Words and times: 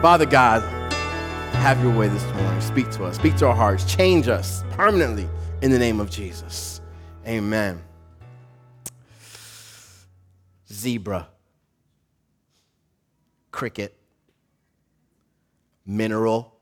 Father 0.00 0.26
God, 0.26 0.62
have 1.54 1.82
your 1.82 1.92
way 1.92 2.06
this 2.06 2.24
morning. 2.34 2.60
Speak 2.60 2.88
to 2.92 3.04
us, 3.04 3.16
speak 3.16 3.34
to 3.38 3.48
our 3.48 3.54
hearts, 3.56 3.84
change 3.84 4.28
us 4.28 4.62
permanently 4.70 5.28
in 5.60 5.72
the 5.72 5.78
name 5.78 5.98
of 5.98 6.08
Jesus. 6.08 6.80
Amen. 7.26 7.82
Zebra, 10.72 11.26
cricket, 13.50 13.98
mineral, 15.84 16.54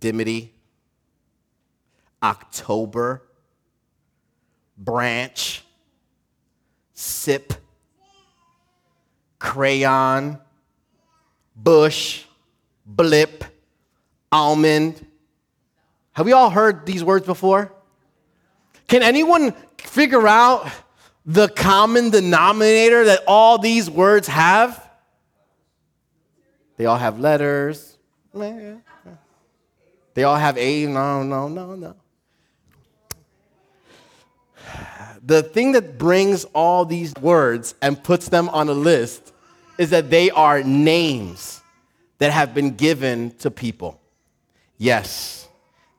dimity, 0.00 0.56
October, 2.20 3.22
branch, 4.76 5.62
sip, 6.94 7.52
crayon, 9.38 10.40
bush, 11.62 12.24
blip, 12.86 13.44
almond. 14.30 15.04
Have 16.12 16.26
we 16.26 16.32
all 16.32 16.50
heard 16.50 16.86
these 16.86 17.04
words 17.04 17.26
before? 17.26 17.72
Can 18.86 19.02
anyone 19.02 19.52
figure 19.78 20.26
out 20.26 20.70
the 21.26 21.48
common 21.48 22.10
denominator 22.10 23.04
that 23.04 23.20
all 23.26 23.58
these 23.58 23.90
words 23.90 24.28
have? 24.28 24.82
They 26.76 26.86
all 26.86 26.96
have 26.96 27.18
letters. 27.18 27.98
They 30.14 30.24
all 30.24 30.36
have 30.36 30.56
A. 30.56 30.86
No, 30.86 31.22
no, 31.22 31.48
no, 31.48 31.74
no. 31.74 31.94
The 35.22 35.42
thing 35.42 35.72
that 35.72 35.98
brings 35.98 36.44
all 36.46 36.84
these 36.84 37.12
words 37.20 37.74
and 37.82 38.02
puts 38.02 38.28
them 38.28 38.48
on 38.48 38.68
a 38.68 38.72
list 38.72 39.32
is 39.78 39.90
that 39.90 40.10
they 40.10 40.30
are 40.30 40.62
names 40.62 41.62
that 42.18 42.32
have 42.32 42.52
been 42.52 42.74
given 42.76 43.30
to 43.38 43.50
people. 43.50 44.00
Yes, 44.76 45.48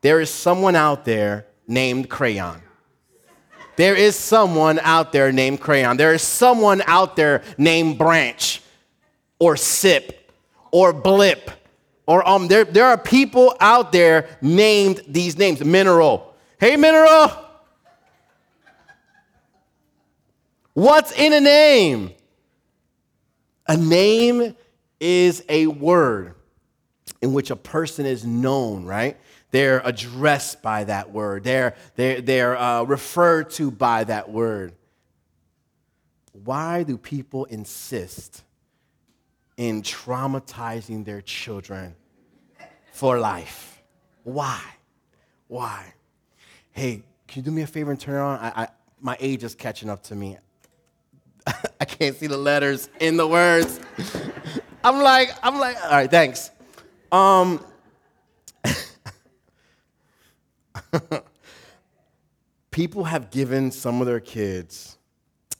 there 0.01 0.21
is 0.21 0.29
someone 0.29 0.75
out 0.75 1.05
there 1.05 1.47
named 1.67 2.09
Crayon. 2.09 2.61
There 3.77 3.95
is 3.95 4.15
someone 4.15 4.79
out 4.83 5.13
there 5.13 5.31
named 5.31 5.61
Crayon. 5.61 5.97
There 5.97 6.13
is 6.13 6.21
someone 6.21 6.83
out 6.85 7.15
there 7.15 7.41
named 7.57 7.97
Branch 7.97 8.61
or 9.39 9.55
Sip 9.55 10.31
or 10.71 10.91
Blip 10.91 11.49
or 12.09 12.27
um 12.27 12.47
there, 12.47 12.65
there 12.65 12.87
are 12.87 12.97
people 12.97 13.55
out 13.59 13.91
there 13.91 14.27
named 14.41 15.03
these 15.07 15.37
names. 15.37 15.63
Mineral. 15.63 16.33
Hey 16.59 16.75
Mineral. 16.75 17.31
What's 20.73 21.11
in 21.11 21.33
a 21.33 21.39
name? 21.39 22.09
A 23.69 23.77
name 23.77 24.55
is 24.99 25.45
a 25.47 25.67
word 25.67 26.33
in 27.21 27.33
which 27.33 27.51
a 27.51 27.55
person 27.55 28.07
is 28.07 28.25
known, 28.25 28.83
right? 28.83 29.15
They're 29.51 29.79
addressed 29.85 30.63
by 30.63 30.85
that 30.85 31.11
word, 31.11 31.43
they're, 31.43 31.75
they're, 31.95 32.19
they're 32.19 32.57
uh, 32.57 32.81
referred 32.83 33.51
to 33.51 33.69
by 33.69 34.05
that 34.05 34.31
word. 34.31 34.73
Why 36.31 36.81
do 36.81 36.97
people 36.97 37.45
insist 37.45 38.43
in 39.55 39.83
traumatizing 39.83 41.05
their 41.05 41.21
children 41.21 41.95
for 42.91 43.19
life? 43.19 43.83
Why? 44.23 44.61
Why? 45.47 45.93
Hey, 46.71 47.03
can 47.27 47.43
you 47.43 47.43
do 47.43 47.51
me 47.51 47.61
a 47.61 47.67
favor 47.67 47.91
and 47.91 47.99
turn 47.99 48.15
it 48.15 48.19
on? 48.19 48.39
I, 48.39 48.63
I, 48.63 48.67
my 48.99 49.17
age 49.19 49.43
is 49.43 49.53
catching 49.53 49.91
up 49.91 50.01
to 50.03 50.15
me. 50.15 50.39
I 51.79 51.85
can't 51.85 52.15
see 52.15 52.27
the 52.27 52.37
letters 52.37 52.89
in 52.99 53.17
the 53.17 53.27
words. 53.27 53.79
I'm 54.83 55.01
like, 55.01 55.31
I'm 55.43 55.59
like, 55.59 55.81
all 55.83 55.91
right, 55.91 56.09
thanks. 56.09 56.51
Um, 57.11 57.63
people 62.71 63.03
have 63.03 63.29
given 63.31 63.71
some 63.71 64.01
of 64.01 64.07
their 64.07 64.19
kids 64.19 64.97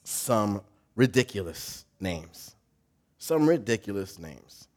some 0.04 0.62
ridiculous 0.96 1.86
names. 2.00 2.56
Some 3.18 3.48
ridiculous 3.48 4.18
names. 4.20 4.68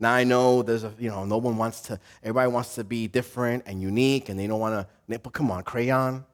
Now 0.00 0.12
I 0.12 0.24
know 0.24 0.62
there's 0.62 0.84
a, 0.84 0.92
you 0.98 1.10
know, 1.10 1.24
no 1.24 1.38
one 1.38 1.56
wants 1.56 1.80
to, 1.82 1.98
everybody 2.22 2.50
wants 2.50 2.76
to 2.76 2.84
be 2.84 3.08
different 3.08 3.64
and 3.66 3.82
unique 3.82 4.28
and 4.28 4.38
they 4.38 4.46
don't 4.46 4.60
want 4.60 4.86
to, 5.08 5.18
but 5.18 5.32
come 5.32 5.50
on, 5.50 5.64
crayon? 5.64 6.24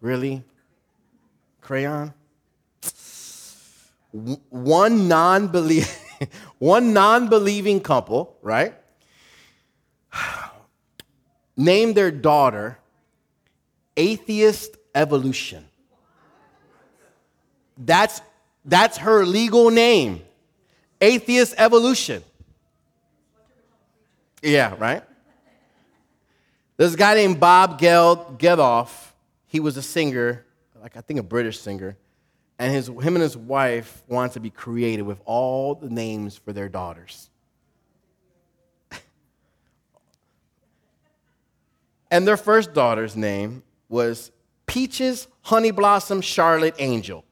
Really? 0.00 0.42
Crayon? 1.60 2.12
One 4.12 5.08
non 5.08 5.48
believer, 5.48 5.90
one 6.58 6.92
non 6.92 7.28
believing 7.28 7.80
couple, 7.80 8.36
right? 8.42 8.74
Named 11.56 11.94
their 11.94 12.10
daughter 12.10 12.78
Atheist 13.96 14.76
Evolution. 14.94 15.64
That's, 17.76 18.20
that's 18.64 18.98
her 18.98 19.24
legal 19.24 19.70
name. 19.70 20.22
Atheist 21.00 21.54
Evolution. 21.56 22.22
Yeah, 24.42 24.74
right? 24.78 25.02
There's 26.76 26.94
a 26.94 26.96
guy 26.96 27.14
named 27.14 27.38
Bob 27.38 27.78
Geld 27.78 28.38
Geldof. 28.38 28.88
He 29.46 29.60
was 29.60 29.76
a 29.76 29.82
singer, 29.82 30.46
like 30.80 30.96
I 30.96 31.00
think 31.02 31.20
a 31.20 31.22
British 31.22 31.60
singer 31.60 31.96
and 32.60 32.72
his, 32.74 32.86
him 32.88 33.16
and 33.16 33.22
his 33.22 33.36
wife 33.38 34.04
wanted 34.06 34.32
to 34.34 34.40
be 34.40 34.50
creative 34.50 35.06
with 35.06 35.18
all 35.24 35.74
the 35.74 35.88
names 35.88 36.36
for 36.36 36.52
their 36.52 36.68
daughters. 36.68 37.30
and 42.10 42.28
their 42.28 42.36
first 42.36 42.74
daughter's 42.74 43.16
name 43.16 43.62
was 43.88 44.30
Peaches 44.66 45.26
Honey 45.40 45.70
Blossom 45.70 46.20
Charlotte 46.20 46.74
Angel. 46.78 47.24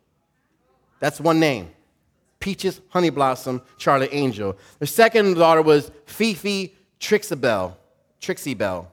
That's 0.98 1.20
one 1.20 1.38
name. 1.38 1.72
Peaches 2.40 2.80
Honey 2.88 3.10
Blossom 3.10 3.60
Charlotte 3.76 4.08
Angel. 4.12 4.56
Their 4.78 4.86
second 4.86 5.34
daughter 5.34 5.60
was 5.60 5.90
Fifi 6.06 6.74
Trixabelle, 7.00 7.76
Trixie 8.18 8.54
Bell. 8.54 8.90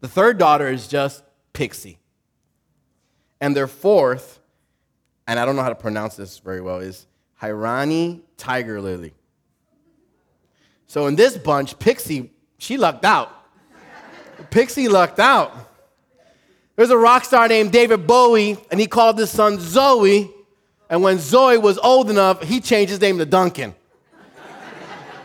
The 0.00 0.08
third 0.08 0.38
daughter 0.38 0.66
is 0.66 0.88
just 0.88 1.22
Pixie. 1.52 1.98
And 3.40 3.54
their 3.54 3.68
fourth 3.68 4.39
and 5.30 5.38
I 5.38 5.44
don't 5.44 5.54
know 5.54 5.62
how 5.62 5.68
to 5.68 5.76
pronounce 5.76 6.16
this 6.16 6.40
very 6.40 6.60
well, 6.60 6.80
is 6.80 7.06
Hiraani 7.40 8.20
Tiger 8.36 8.80
Lily. 8.80 9.14
So 10.88 11.06
in 11.06 11.14
this 11.14 11.38
bunch, 11.38 11.78
Pixie, 11.78 12.32
she 12.58 12.76
lucked 12.76 13.04
out. 13.04 13.30
Pixie 14.50 14.88
lucked 14.88 15.20
out. 15.20 15.52
There's 16.74 16.90
a 16.90 16.96
rock 16.96 17.24
star 17.24 17.46
named 17.46 17.70
David 17.70 18.08
Bowie, 18.08 18.58
and 18.72 18.80
he 18.80 18.88
called 18.88 19.20
his 19.20 19.30
son 19.30 19.58
Zowie. 19.58 20.32
And 20.88 21.00
when 21.00 21.18
Zowie 21.18 21.62
was 21.62 21.78
old 21.78 22.10
enough, 22.10 22.42
he 22.42 22.60
changed 22.60 22.90
his 22.90 23.00
name 23.00 23.18
to 23.18 23.24
Duncan. 23.24 23.76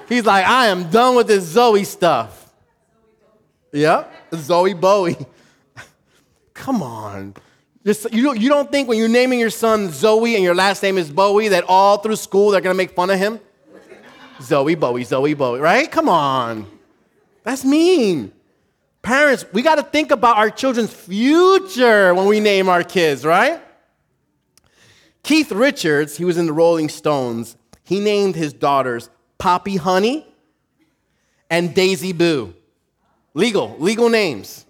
He's 0.07 0.27
like, 0.27 0.45
I 0.45 0.67
am 0.67 0.87
done 0.91 1.15
with 1.15 1.25
this 1.25 1.51
Zowie 1.51 1.83
stuff. 1.83 2.53
Yep, 3.71 4.13
Zowie 4.33 4.79
Bowie. 4.79 5.17
Come 6.53 6.83
on. 6.83 7.33
You, 7.85 8.33
you 8.33 8.49
don't 8.49 8.71
think 8.71 8.89
when 8.89 8.97
you're 8.97 9.07
naming 9.07 9.39
your 9.39 9.51
son 9.51 9.89
Zowie 9.89 10.33
and 10.33 10.43
your 10.43 10.55
last 10.55 10.81
name 10.81 10.97
is 10.97 11.11
Bowie 11.11 11.49
that 11.49 11.65
all 11.67 11.99
through 11.99 12.15
school 12.15 12.49
they're 12.49 12.59
gonna 12.59 12.73
make 12.73 12.95
fun 12.95 13.11
of 13.11 13.19
him? 13.19 13.39
Zowie 14.39 14.77
Bowie, 14.77 15.03
Zowie 15.05 15.37
Bowie, 15.37 15.59
right? 15.59 15.89
Come 15.91 16.09
on. 16.09 16.65
That's 17.43 17.63
mean. 17.63 18.33
Parents, 19.03 19.45
we 19.53 19.61
gotta 19.61 19.83
think 19.83 20.09
about 20.09 20.37
our 20.37 20.49
children's 20.49 20.91
future 20.91 22.15
when 22.15 22.25
we 22.25 22.39
name 22.39 22.69
our 22.69 22.83
kids, 22.83 23.23
right? 23.23 23.61
Keith 25.21 25.51
Richards, 25.51 26.17
he 26.17 26.25
was 26.25 26.37
in 26.37 26.47
the 26.47 26.53
Rolling 26.53 26.89
Stones, 26.89 27.55
he 27.83 27.99
named 27.99 28.35
his 28.35 28.51
daughters 28.51 29.11
Poppy 29.37 29.75
Honey 29.75 30.25
and 31.51 31.75
Daisy 31.75 32.13
Boo. 32.13 32.55
Legal, 33.35 33.75
legal 33.77 34.09
names. 34.09 34.64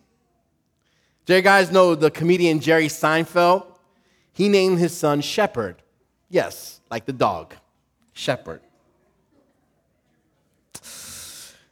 Do 1.25 1.35
you 1.35 1.41
guys 1.41 1.71
know 1.71 1.95
the 1.95 2.11
comedian 2.11 2.59
Jerry 2.59 2.87
Seinfeld? 2.87 3.65
He 4.31 4.49
named 4.49 4.79
his 4.79 4.95
son 4.95 5.21
Shepherd. 5.21 5.81
Yes, 6.29 6.81
like 6.91 7.05
the 7.05 7.13
dog, 7.13 7.55
Shepherd. 8.13 8.61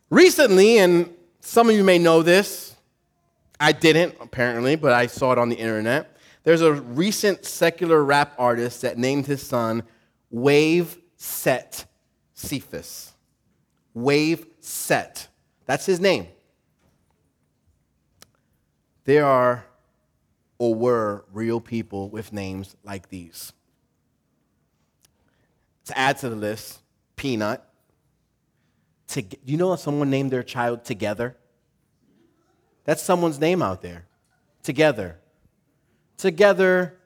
Recently, 0.10 0.78
and 0.78 1.14
some 1.42 1.70
of 1.70 1.76
you 1.76 1.84
may 1.84 2.00
know 2.00 2.22
this, 2.24 2.76
I 3.60 3.72
didn't 3.72 4.16
apparently, 4.20 4.76
but 4.76 4.94
I 4.94 5.08
saw 5.08 5.32
it 5.32 5.38
on 5.38 5.50
the 5.50 5.56
internet. 5.56 6.18
There's 6.44 6.62
a 6.62 6.74
recent 6.74 7.46
secular 7.46 8.04
rap 8.04 8.34
artist 8.38 8.82
that 8.82 8.98
named 8.98 9.26
his 9.28 9.42
son 9.42 9.84
Wave 10.30 10.98
Set 11.16 11.86
Cephas. 12.34 13.14
Wave 13.94 14.46
Set. 14.60 15.28
That's 15.66 15.86
his 15.86 16.00
name. 16.00 16.28
There 19.06 19.26
are 19.26 19.66
or 20.58 20.76
were 20.76 21.26
real 21.34 21.60
people 21.60 22.10
with 22.10 22.32
names 22.32 22.76
like 22.84 23.10
these. 23.10 23.52
To 25.86 25.98
add 25.98 26.18
to 26.20 26.30
the 26.30 26.36
list, 26.36 26.80
Peanut, 27.16 27.64
To, 29.10 29.24
you 29.46 29.58
know 29.58 29.76
someone 29.76 30.10
named 30.10 30.32
their 30.32 30.44
child 30.44 30.86
Together? 30.86 31.36
That's 32.86 33.02
someone's 33.02 33.40
name 33.40 33.62
out 33.62 33.82
there. 33.82 34.06
Together. 34.62 35.20
Together 36.18 36.98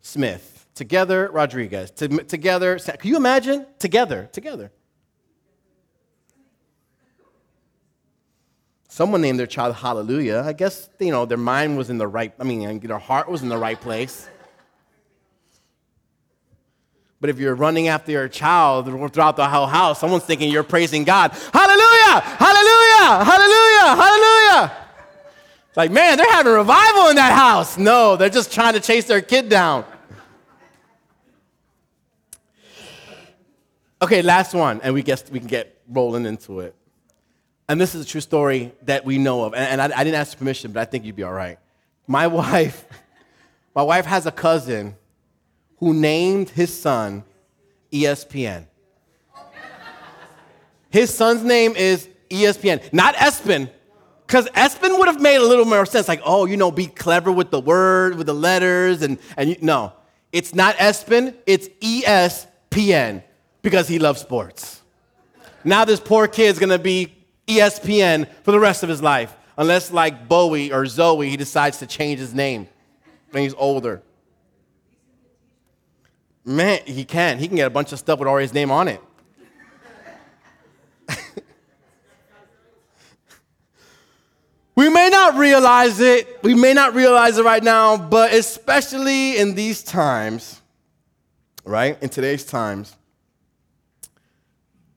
Smith. 0.00 0.66
Together 0.74 1.28
Rodriguez. 1.32 1.90
To, 1.92 2.08
together. 2.24 2.78
Can 2.78 3.10
you 3.10 3.16
imagine? 3.16 3.66
Together. 3.78 4.28
Together. 4.32 4.70
Someone 8.92 9.20
named 9.20 9.38
their 9.38 9.46
child 9.46 9.76
Hallelujah. 9.76 10.42
I 10.44 10.52
guess, 10.52 10.90
you 10.98 11.12
know, 11.12 11.24
their 11.24 11.38
mind 11.38 11.78
was 11.78 11.90
in 11.90 11.98
the 11.98 12.08
right, 12.08 12.34
I 12.40 12.42
mean, 12.42 12.80
their 12.80 12.98
heart 12.98 13.30
was 13.30 13.40
in 13.40 13.48
the 13.48 13.56
right 13.56 13.80
place. 13.80 14.28
But 17.20 17.30
if 17.30 17.38
you're 17.38 17.54
running 17.54 17.86
after 17.86 18.10
your 18.10 18.26
child 18.26 18.86
throughout 18.86 19.36
the 19.36 19.46
whole 19.46 19.68
house, 19.68 20.00
someone's 20.00 20.24
thinking 20.24 20.50
you're 20.50 20.64
praising 20.64 21.04
God. 21.04 21.30
Hallelujah! 21.30 22.20
Hallelujah! 22.20 23.24
Hallelujah! 23.24 24.02
Hallelujah! 24.02 24.76
It's 25.68 25.76
like, 25.76 25.92
man, 25.92 26.16
they're 26.16 26.32
having 26.32 26.50
a 26.50 26.56
revival 26.56 27.10
in 27.10 27.16
that 27.16 27.32
house. 27.32 27.78
No, 27.78 28.16
they're 28.16 28.28
just 28.28 28.52
trying 28.52 28.72
to 28.72 28.80
chase 28.80 29.04
their 29.04 29.20
kid 29.20 29.48
down. 29.48 29.84
Okay, 34.02 34.20
last 34.20 34.52
one, 34.52 34.80
and 34.82 34.94
we 34.94 35.04
guess 35.04 35.30
we 35.30 35.38
can 35.38 35.46
get 35.46 35.80
rolling 35.88 36.26
into 36.26 36.58
it. 36.58 36.74
And 37.70 37.80
this 37.80 37.94
is 37.94 38.04
a 38.04 38.04
true 38.04 38.20
story 38.20 38.72
that 38.82 39.04
we 39.04 39.16
know 39.16 39.44
of. 39.44 39.54
And, 39.54 39.80
and 39.80 39.92
I, 39.92 40.00
I 40.00 40.02
didn't 40.02 40.16
ask 40.16 40.36
permission, 40.36 40.72
but 40.72 40.80
I 40.80 40.86
think 40.86 41.04
you'd 41.04 41.14
be 41.14 41.22
all 41.22 41.32
right. 41.32 41.56
My 42.08 42.26
wife, 42.26 42.84
my 43.76 43.82
wife 43.84 44.06
has 44.06 44.26
a 44.26 44.32
cousin 44.32 44.96
who 45.78 45.94
named 45.94 46.50
his 46.50 46.76
son 46.76 47.22
ESPN. 47.92 48.66
His 50.90 51.14
son's 51.14 51.44
name 51.44 51.76
is 51.76 52.08
ESPN, 52.28 52.92
not 52.92 53.14
Espen, 53.14 53.70
because 54.26 54.46
Espen 54.48 54.98
would 54.98 55.06
have 55.06 55.20
made 55.20 55.36
a 55.36 55.46
little 55.46 55.64
more 55.64 55.86
sense, 55.86 56.08
like, 56.08 56.22
oh, 56.24 56.46
you 56.46 56.56
know, 56.56 56.72
be 56.72 56.88
clever 56.88 57.30
with 57.30 57.52
the 57.52 57.60
word, 57.60 58.16
with 58.16 58.26
the 58.26 58.34
letters, 58.34 59.02
and, 59.02 59.16
and 59.36 59.50
you, 59.50 59.56
no, 59.60 59.92
it's 60.32 60.56
not 60.56 60.74
Espen, 60.78 61.36
it's 61.46 61.68
ESPN, 61.80 63.22
because 63.62 63.86
he 63.86 64.00
loves 64.00 64.20
sports. 64.20 64.82
Now 65.62 65.84
this 65.84 66.00
poor 66.00 66.26
kid's 66.26 66.58
gonna 66.58 66.76
be 66.76 67.19
ESPN 67.58 68.26
for 68.42 68.52
the 68.52 68.60
rest 68.60 68.82
of 68.82 68.88
his 68.88 69.02
life, 69.02 69.36
unless, 69.56 69.90
like 69.90 70.28
Bowie 70.28 70.72
or 70.72 70.84
Zowie, 70.84 71.28
he 71.28 71.36
decides 71.36 71.78
to 71.78 71.86
change 71.86 72.18
his 72.18 72.34
name 72.34 72.68
when 73.30 73.42
he's 73.42 73.54
older. 73.54 74.02
Man, 76.44 76.80
he 76.86 77.04
can. 77.04 77.38
He 77.38 77.46
can 77.46 77.56
get 77.56 77.66
a 77.66 77.70
bunch 77.70 77.92
of 77.92 77.98
stuff 77.98 78.18
with 78.18 78.28
already 78.28 78.44
his 78.44 78.54
name 78.54 78.70
on 78.70 78.88
it. 78.88 79.00
we 84.74 84.88
may 84.88 85.10
not 85.10 85.36
realize 85.36 86.00
it. 86.00 86.42
We 86.42 86.54
may 86.54 86.72
not 86.72 86.94
realize 86.94 87.36
it 87.38 87.44
right 87.44 87.62
now, 87.62 87.96
but 87.96 88.32
especially 88.32 89.36
in 89.36 89.54
these 89.54 89.82
times, 89.82 90.60
right? 91.64 92.02
In 92.02 92.08
today's 92.08 92.44
times, 92.44 92.96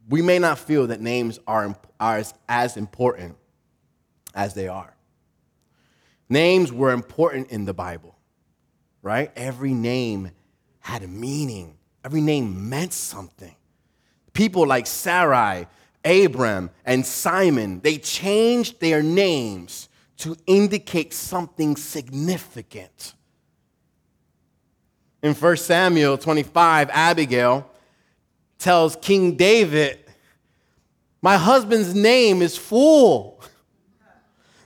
we 0.10 0.22
may 0.22 0.40
not 0.40 0.60
feel 0.60 0.88
that 0.88 1.02
names 1.02 1.40
are, 1.48 1.76
are 2.00 2.18
as, 2.18 2.34
as 2.48 2.78
important 2.78 3.38
as 4.34 4.54
they 4.54 4.68
are. 4.68 4.96
Names 6.30 6.72
were 6.72 6.92
important 6.92 7.50
in 7.52 7.66
the 7.66 7.74
Bible, 7.74 8.18
right? 9.02 9.32
Every 9.36 9.74
name 9.74 10.32
had 10.80 11.04
a 11.04 11.08
meaning. 11.08 11.78
Every 12.04 12.22
name 12.22 12.70
meant 12.70 12.94
something. 12.94 13.56
People 14.34 14.66
like 14.66 14.88
Sarai, 14.88 15.68
Abram, 16.04 16.70
and 16.86 17.06
Simon, 17.06 17.80
they 17.82 17.98
changed 17.98 18.82
their 18.82 19.04
names 19.04 19.90
to 20.18 20.36
indicate 20.48 21.14
something 21.14 21.76
significant. 21.76 23.14
In 25.22 25.34
1 25.34 25.58
Samuel 25.58 26.18
25, 26.18 26.90
Abigail 26.92 27.70
tells 28.63 28.95
King 28.95 29.36
David, 29.36 30.00
My 31.21 31.38
husband's 31.38 31.94
name 31.94 32.42
is 32.42 32.57
Fool. 32.57 33.42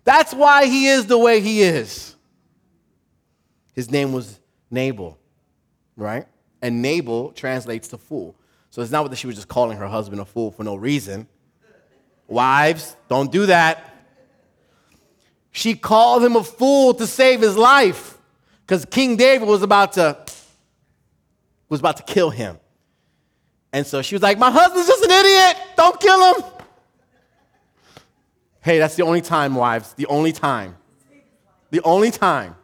That's 0.04 0.34
why 0.34 0.68
he 0.68 0.88
is 0.88 1.08
the 1.08 1.18
way 1.18 1.42
he 1.42 1.62
is. 1.62 2.16
His 3.74 3.92
name 3.92 4.14
was 4.14 4.40
Nabal 4.72 5.18
right? 5.98 6.26
And 6.62 6.82
Nabal 6.82 7.32
translates 7.32 7.90
to 7.90 7.98
fool. 7.98 8.36
So 8.70 8.82
it's 8.82 8.92
not 8.92 9.10
that 9.10 9.16
she 9.18 9.28
was 9.28 9.36
just 9.36 9.48
calling 9.48 9.78
her 9.78 9.88
husband 9.88 10.22
a 10.22 10.26
fool 10.26 10.52
for 10.52 10.64
no 10.64 10.76
reason. 10.76 11.28
Wives, 12.28 12.96
don't 13.10 13.32
do 13.32 13.48
that. 13.48 13.96
She 15.52 15.74
called 15.76 16.24
him 16.24 16.36
a 16.36 16.44
fool 16.44 16.94
to 16.94 17.08
save 17.08 17.42
his 17.42 17.58
life 17.58 18.18
because 18.62 18.86
King 18.86 19.18
David 19.18 19.48
was 19.48 19.64
about 19.64 19.94
to 19.94 20.18
was 21.68 21.80
about 21.80 21.98
to 21.98 22.04
kill 22.04 22.30
him. 22.30 22.60
And 23.74 23.86
so 23.86 24.02
she 24.02 24.16
was 24.16 24.22
like, 24.22 24.38
"My 24.38 24.50
husband's 24.52 24.88
just 24.88 25.04
an 25.04 25.12
idiot. 25.12 25.58
Don't 25.76 26.00
kill 26.00 26.34
him." 26.34 26.44
Hey, 28.62 28.80
that's 28.80 28.96
the 28.96 29.04
only 29.04 29.22
time, 29.22 29.56
wives. 29.56 29.94
The 29.94 30.08
only 30.08 30.32
time. 30.32 30.76
The 31.70 31.82
only 31.84 32.12
time. 32.12 32.56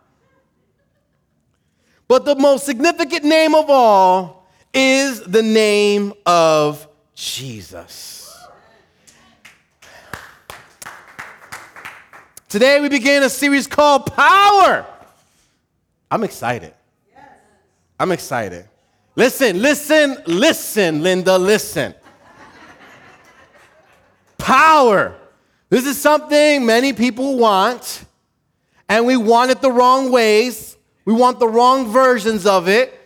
But 2.08 2.26
the 2.26 2.36
most 2.36 2.66
significant 2.66 3.24
name 3.24 3.56
of 3.56 3.70
all 3.70 4.48
is 4.74 5.22
the 5.22 5.42
name 5.42 6.14
of 6.26 6.88
Jesus. 7.16 8.36
Today 12.50 12.82
we 12.82 12.90
begin 12.90 13.24
a 13.24 13.30
series 13.30 13.66
called 13.66 14.14
Power. 14.14 14.86
I'm 16.12 16.24
excited. 16.24 16.74
I'm 18.00 18.12
excited. 18.12 18.68
Listen, 19.16 19.62
listen, 19.62 20.18
listen, 20.26 21.04
Linda, 21.04 21.38
listen. 21.38 21.94
Power. 24.38 25.16
This 25.70 25.86
is 25.86 26.02
something 26.02 26.66
many 26.66 26.94
people 26.94 27.38
want, 27.38 28.06
and 28.90 29.06
we 29.06 29.18
want 29.18 29.52
it 29.52 29.62
the 29.62 29.72
wrong 29.72 30.12
ways. 30.12 30.78
We 31.06 31.14
want 31.14 31.40
the 31.40 31.48
wrong 31.48 31.92
versions 31.92 32.46
of 32.46 32.68
it, 32.68 33.00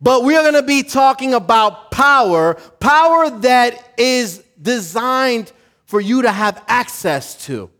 but 0.00 0.22
we 0.22 0.36
are 0.36 0.42
going 0.42 0.54
to 0.54 0.62
be 0.62 0.82
talking 0.82 1.34
about 1.34 1.90
power, 1.90 2.54
power 2.80 3.30
that 3.40 3.92
is 3.96 4.42
designed 4.60 5.52
for 5.86 6.00
you 6.00 6.22
to 6.22 6.30
have 6.30 6.62
access 6.68 7.46
to. 7.46 7.70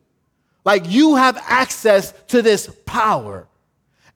Like 0.64 0.88
you 0.88 1.16
have 1.16 1.36
access 1.46 2.14
to 2.28 2.40
this 2.40 2.74
power. 2.86 3.46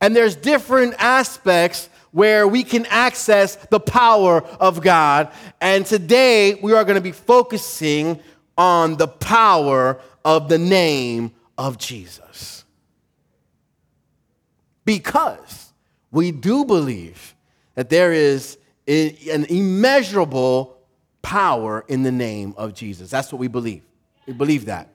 And 0.01 0.15
there's 0.15 0.37
different 0.37 0.95
aspects 0.99 1.89
where 2.13 2.49
we 2.49 2.65
can 2.65 2.87
access 2.87 3.57
the 3.57 3.81
power 3.81 4.43
of 4.59 4.81
God. 4.81 5.31
And 5.61 5.85
today 5.85 6.55
we 6.55 6.73
are 6.73 6.85
going 6.85 6.97
to 6.97 7.03
be 7.03 7.13
focusing 7.13 8.21
on 8.57 8.97
the 8.97 9.09
power 9.09 10.01
of 10.25 10.49
the 10.49 10.59
name 10.59 11.33
of 11.57 11.79
Jesus 11.79 12.65
because 14.89 15.73
we 16.11 16.31
do 16.31 16.65
believe 16.65 17.35
that 17.75 17.91
there 17.91 18.11
is 18.11 18.57
an 18.87 19.45
immeasurable 19.45 20.79
power 21.21 21.85
in 21.89 22.03
the 22.03 22.11
name 22.11 22.55
of 22.57 22.73
Jesus. 22.73 23.11
That's 23.11 23.31
what 23.31 23.39
we 23.39 23.49
believe. 23.49 23.83
We 24.27 24.33
believe 24.33 24.65
that. 24.65 24.89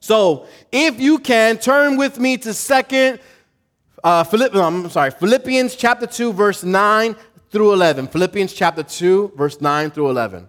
So, 0.00 0.46
if 0.72 0.98
you 0.98 1.18
can 1.18 1.58
turn 1.58 1.98
with 1.98 2.18
me 2.18 2.38
to 2.38 2.54
second 2.54 3.20
uh, 4.02 4.24
Philipp, 4.24 4.54
I'm 4.54 4.88
sorry, 4.90 5.10
Philippians 5.10 5.76
chapter 5.76 6.06
2 6.06 6.32
verse 6.32 6.62
9 6.64 7.16
through 7.50 7.72
11. 7.72 8.08
Philippians 8.08 8.52
chapter 8.52 8.82
2 8.82 9.32
verse 9.36 9.60
9 9.60 9.90
through 9.90 10.10
11. 10.10 10.48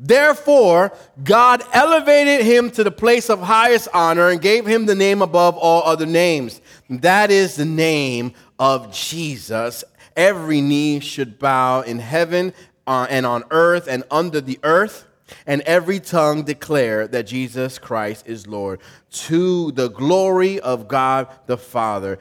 Therefore, 0.00 0.92
God 1.24 1.64
elevated 1.72 2.46
him 2.46 2.70
to 2.70 2.84
the 2.84 2.90
place 2.90 3.28
of 3.28 3.40
highest 3.40 3.88
honor 3.92 4.28
and 4.28 4.40
gave 4.40 4.64
him 4.64 4.86
the 4.86 4.94
name 4.94 5.22
above 5.22 5.56
all 5.56 5.82
other 5.82 6.06
names. 6.06 6.60
That 6.88 7.32
is 7.32 7.56
the 7.56 7.64
name 7.64 8.32
of 8.60 8.92
Jesus. 8.92 9.82
Every 10.16 10.60
knee 10.60 11.00
should 11.00 11.40
bow 11.40 11.80
in 11.80 11.98
heaven 11.98 12.54
uh, 12.86 13.08
and 13.10 13.26
on 13.26 13.42
earth 13.50 13.88
and 13.88 14.04
under 14.08 14.40
the 14.40 14.60
earth, 14.62 15.07
and 15.46 15.62
every 15.62 16.00
tongue 16.00 16.44
declare 16.44 17.06
that 17.08 17.24
Jesus 17.26 17.78
Christ 17.78 18.26
is 18.26 18.46
Lord, 18.46 18.80
to 19.10 19.72
the 19.72 19.88
glory 19.88 20.60
of 20.60 20.88
God 20.88 21.28
the 21.46 21.58
Father. 21.58 22.18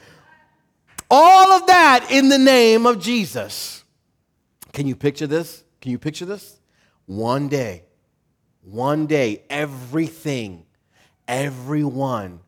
All 1.10 1.52
of 1.52 1.68
that 1.68 2.08
in 2.12 2.30
the 2.30 2.38
name 2.38 2.86
of 2.86 3.00
Jesus. 3.00 3.84
Can 4.74 4.88
you 4.88 4.96
picture 4.96 5.28
this? 5.28 5.64
Can 5.82 5.92
you 5.92 6.00
picture 6.00 6.26
this? 6.26 6.60
One 7.06 7.48
day, 7.48 7.84
one 8.62 9.08
day, 9.08 9.44
everything, 9.50 10.66
everyone, 11.28 12.42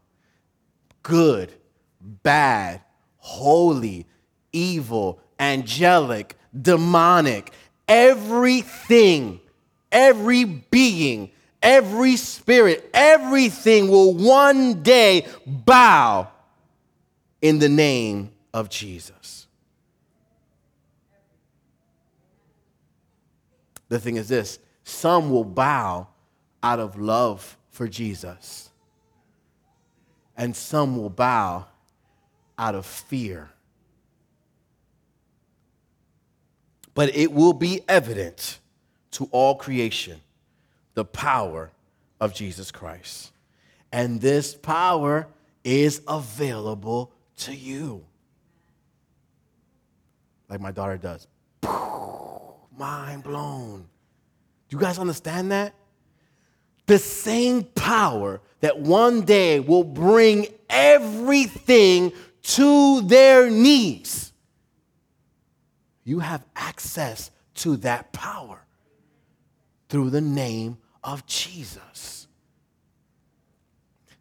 good, 1.01 1.53
bad, 2.01 2.81
holy, 3.17 4.05
evil, 4.51 5.21
angelic, 5.39 6.35
demonic, 6.59 7.53
everything, 7.87 9.39
every 9.91 10.45
being, 10.45 11.31
every 11.61 12.15
spirit, 12.15 12.89
everything 12.93 13.89
will 13.89 14.13
one 14.13 14.83
day 14.83 15.27
bow 15.45 16.29
in 17.41 17.59
the 17.59 17.69
name 17.69 18.31
of 18.53 18.69
Jesus. 18.69 19.47
The 23.89 23.99
thing 23.99 24.17
is 24.17 24.27
this 24.27 24.59
some 24.83 25.29
will 25.29 25.43
bow 25.43 26.07
out 26.63 26.79
of 26.79 26.97
love 26.97 27.57
for 27.69 27.87
Jesus, 27.87 28.69
and 30.37 30.55
some 30.55 30.97
will 30.97 31.09
bow 31.09 31.65
out 32.57 32.75
of 32.75 32.85
fear. 32.85 33.49
But 36.93 37.15
it 37.15 37.31
will 37.31 37.53
be 37.53 37.81
evident 37.87 38.59
to 39.11 39.27
all 39.31 39.55
creation 39.55 40.21
the 40.93 41.05
power 41.05 41.71
of 42.19 42.33
Jesus 42.33 42.71
Christ. 42.71 43.31
And 43.91 44.21
this 44.21 44.53
power 44.53 45.27
is 45.63 46.01
available 46.07 47.11
to 47.37 47.55
you. 47.55 48.03
Like 50.49 50.59
my 50.59 50.71
daughter 50.71 50.97
does. 50.97 51.27
Mind 52.77 53.23
blown. 53.23 53.87
Do 54.69 54.77
you 54.77 54.79
guys 54.79 54.99
understand 54.99 55.51
that? 55.51 55.73
The 56.85 56.97
same 56.97 57.63
power 57.63 58.41
that 58.61 58.79
one 58.79 59.21
day 59.21 59.59
will 59.59 59.83
bring 59.83 60.47
everything 60.69 62.11
to 62.41 63.01
their 63.01 63.49
knees. 63.49 64.33
You 66.03 66.19
have 66.19 66.43
access 66.55 67.31
to 67.55 67.77
that 67.77 68.11
power 68.11 68.65
through 69.89 70.11
the 70.11 70.21
name 70.21 70.77
of 71.03 71.25
Jesus. 71.25 72.27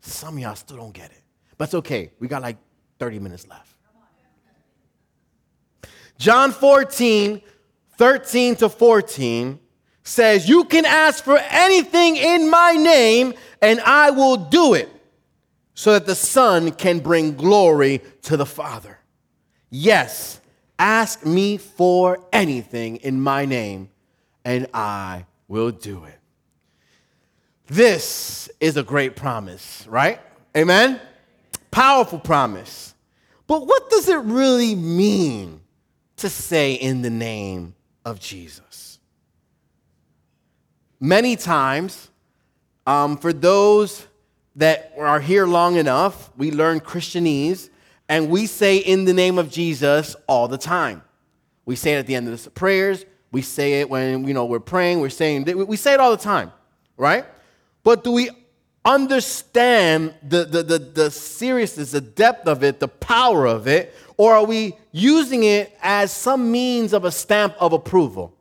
Some 0.00 0.36
of 0.36 0.40
y'all 0.40 0.54
still 0.56 0.78
don't 0.78 0.94
get 0.94 1.10
it, 1.10 1.22
but 1.56 1.64
it's 1.64 1.74
okay. 1.74 2.10
We 2.18 2.28
got 2.28 2.42
like 2.42 2.56
30 2.98 3.18
minutes 3.20 3.46
left. 3.46 3.74
John 6.18 6.50
14, 6.50 7.40
13 7.96 8.56
to 8.56 8.68
14 8.68 9.60
says, 10.02 10.48
You 10.48 10.64
can 10.64 10.84
ask 10.84 11.22
for 11.22 11.38
anything 11.38 12.16
in 12.16 12.50
my 12.50 12.72
name, 12.72 13.34
and 13.62 13.80
I 13.80 14.10
will 14.10 14.36
do 14.36 14.74
it, 14.74 14.88
so 15.74 15.92
that 15.92 16.06
the 16.06 16.14
Son 16.16 16.72
can 16.72 16.98
bring 16.98 17.36
glory 17.36 18.00
to 18.22 18.36
the 18.36 18.46
Father. 18.46 18.98
Yes, 19.70 20.40
ask 20.78 21.24
me 21.24 21.56
for 21.56 22.18
anything 22.32 22.96
in 22.96 23.20
my 23.20 23.44
name, 23.44 23.90
and 24.44 24.66
I 24.74 25.26
will 25.48 25.70
do 25.70 26.04
it. 26.04 26.18
This 27.66 28.48
is 28.60 28.76
a 28.76 28.82
great 28.82 29.16
promise, 29.16 29.86
right? 29.88 30.20
Amen? 30.56 31.00
Powerful 31.70 32.18
promise. 32.18 32.94
But 33.46 33.66
what 33.66 33.90
does 33.90 34.08
it 34.08 34.18
really 34.18 34.74
mean 34.74 35.60
to 36.16 36.28
say 36.28 36.74
in 36.74 37.02
the 37.02 37.10
name 37.10 37.74
of 38.04 38.20
Jesus? 38.20 38.98
Many 41.00 41.36
times, 41.36 42.10
um, 42.86 43.16
for 43.16 43.32
those 43.32 44.06
that 44.56 44.92
are 44.98 45.20
here 45.20 45.46
long 45.46 45.76
enough, 45.76 46.30
we 46.36 46.50
learn 46.50 46.80
Christianese 46.80 47.70
and 48.08 48.30
we 48.30 48.46
say 48.46 48.78
in 48.78 49.04
the 49.04 49.14
name 49.14 49.38
of 49.38 49.50
Jesus 49.50 50.16
all 50.26 50.48
the 50.48 50.58
time. 50.58 51.02
We 51.64 51.76
say 51.76 51.94
it 51.94 51.98
at 51.98 52.06
the 52.06 52.14
end 52.14 52.28
of 52.28 52.42
the 52.42 52.50
prayers. 52.50 53.04
We 53.30 53.42
say 53.42 53.80
it 53.80 53.90
when 53.90 54.26
you 54.26 54.34
know 54.34 54.46
we're 54.46 54.60
praying. 54.60 55.00
We're 55.00 55.10
saying 55.10 55.44
we 55.44 55.76
say 55.76 55.94
it 55.94 56.00
all 56.00 56.10
the 56.10 56.16
time, 56.16 56.52
right? 56.96 57.26
But 57.82 58.04
do 58.04 58.12
we 58.12 58.30
understand 58.84 60.14
the, 60.22 60.44
the, 60.44 60.62
the, 60.62 60.78
the 60.78 61.10
seriousness, 61.10 61.90
the 61.90 62.00
depth 62.00 62.48
of 62.48 62.64
it, 62.64 62.80
the 62.80 62.88
power 62.88 63.46
of 63.46 63.68
it, 63.68 63.94
or 64.16 64.34
are 64.34 64.44
we 64.44 64.74
using 64.92 65.44
it 65.44 65.76
as 65.82 66.10
some 66.10 66.50
means 66.50 66.92
of 66.92 67.04
a 67.04 67.12
stamp 67.12 67.54
of 67.60 67.72
approval? 67.72 68.34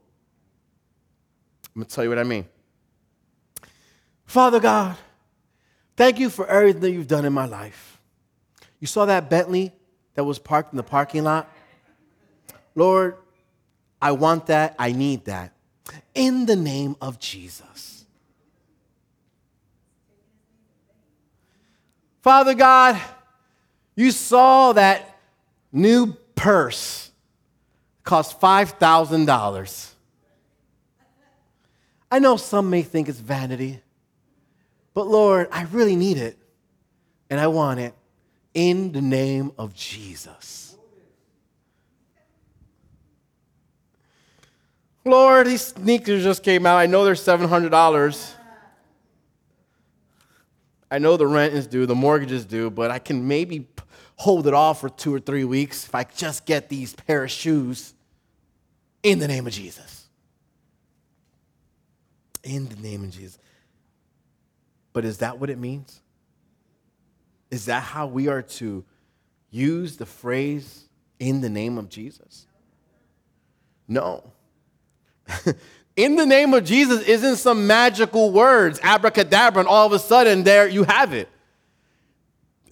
I'm 1.75 1.81
gonna 1.81 1.89
tell 1.89 2.03
you 2.03 2.09
what 2.09 2.19
I 2.19 2.23
mean. 2.23 2.45
Father 4.25 4.59
God, 4.59 4.95
thank 5.95 6.17
you 6.19 6.29
for 6.29 6.47
everything 6.47 6.93
you've 6.93 7.07
done 7.07 7.25
in 7.25 7.33
my 7.33 7.45
life. 7.45 7.99
You 8.79 8.87
saw 8.87 9.05
that 9.05 9.29
Bentley 9.29 9.71
that 10.15 10.23
was 10.23 10.39
parked 10.39 10.73
in 10.73 10.77
the 10.77 10.83
parking 10.83 11.23
lot? 11.23 11.51
Lord, 12.73 13.17
I 14.01 14.11
want 14.11 14.47
that. 14.47 14.75
I 14.77 14.91
need 14.91 15.25
that. 15.25 15.53
In 16.13 16.45
the 16.45 16.55
name 16.55 16.95
of 17.01 17.19
Jesus. 17.19 18.05
Father 22.21 22.53
God, 22.53 22.99
you 23.95 24.11
saw 24.11 24.73
that 24.73 25.17
new 25.71 26.13
purse 26.35 27.11
cost 28.03 28.39
$5,000. 28.39 29.89
I 32.11 32.19
know 32.19 32.37
some 32.37 32.69
may 32.69 32.83
think 32.83 33.09
it's 33.09 33.19
vanity, 33.19 33.81
but 34.93 35.07
Lord, 35.07 35.47
I 35.51 35.63
really 35.63 35.95
need 35.95 36.17
it 36.17 36.37
and 37.29 37.39
I 37.39 37.47
want 37.47 37.79
it 37.79 37.93
in 38.53 38.91
the 38.91 39.01
name 39.01 39.51
of 39.57 39.73
Jesus. 39.73 40.66
Lord, 45.07 45.47
these 45.47 45.61
sneakers 45.61 46.23
just 46.23 46.43
came 46.43 46.65
out. 46.65 46.77
I 46.77 46.85
know 46.85 47.05
they're 47.05 47.13
$700. 47.13 48.33
I 50.89 50.99
know 50.99 51.17
the 51.17 51.27
rent 51.27 51.53
is 51.53 51.67
due, 51.67 51.85
the 51.85 51.95
mortgage 51.95 52.31
is 52.31 52.45
due, 52.45 52.69
but 52.69 52.91
I 52.91 52.99
can 52.99 53.27
maybe 53.27 53.67
hold 54.15 54.47
it 54.47 54.53
off 54.53 54.81
for 54.81 54.89
two 54.89 55.13
or 55.13 55.19
three 55.19 55.43
weeks 55.43 55.85
if 55.85 55.93
I 55.93 56.03
just 56.03 56.45
get 56.45 56.69
these 56.69 56.93
pair 56.93 57.23
of 57.23 57.31
shoes 57.31 57.93
in 59.03 59.19
the 59.19 59.27
name 59.27 59.47
of 59.47 59.53
Jesus. 59.53 60.07
In 62.43 62.67
the 62.69 62.75
name 62.77 63.03
of 63.03 63.11
Jesus. 63.11 63.37
But 64.93 65.05
is 65.05 65.17
that 65.19 65.39
what 65.39 65.49
it 65.49 65.57
means? 65.57 66.01
Is 67.51 67.65
that 67.65 67.83
how 67.83 68.07
we 68.07 68.27
are 68.27 68.41
to 68.41 68.83
use 69.51 69.97
the 69.97 70.05
phrase 70.05 70.87
in 71.19 71.41
the 71.41 71.49
name 71.49 71.77
of 71.77 71.89
Jesus? 71.89 72.47
No. 73.87 74.31
in 75.95 76.15
the 76.15 76.25
name 76.25 76.53
of 76.53 76.63
Jesus 76.63 77.03
isn't 77.07 77.37
some 77.37 77.67
magical 77.67 78.31
words, 78.31 78.79
abracadabra, 78.83 79.61
and 79.61 79.67
all 79.67 79.85
of 79.85 79.93
a 79.93 79.99
sudden 79.99 80.43
there 80.43 80.67
you 80.67 80.83
have 80.83 81.13
it. 81.13 81.29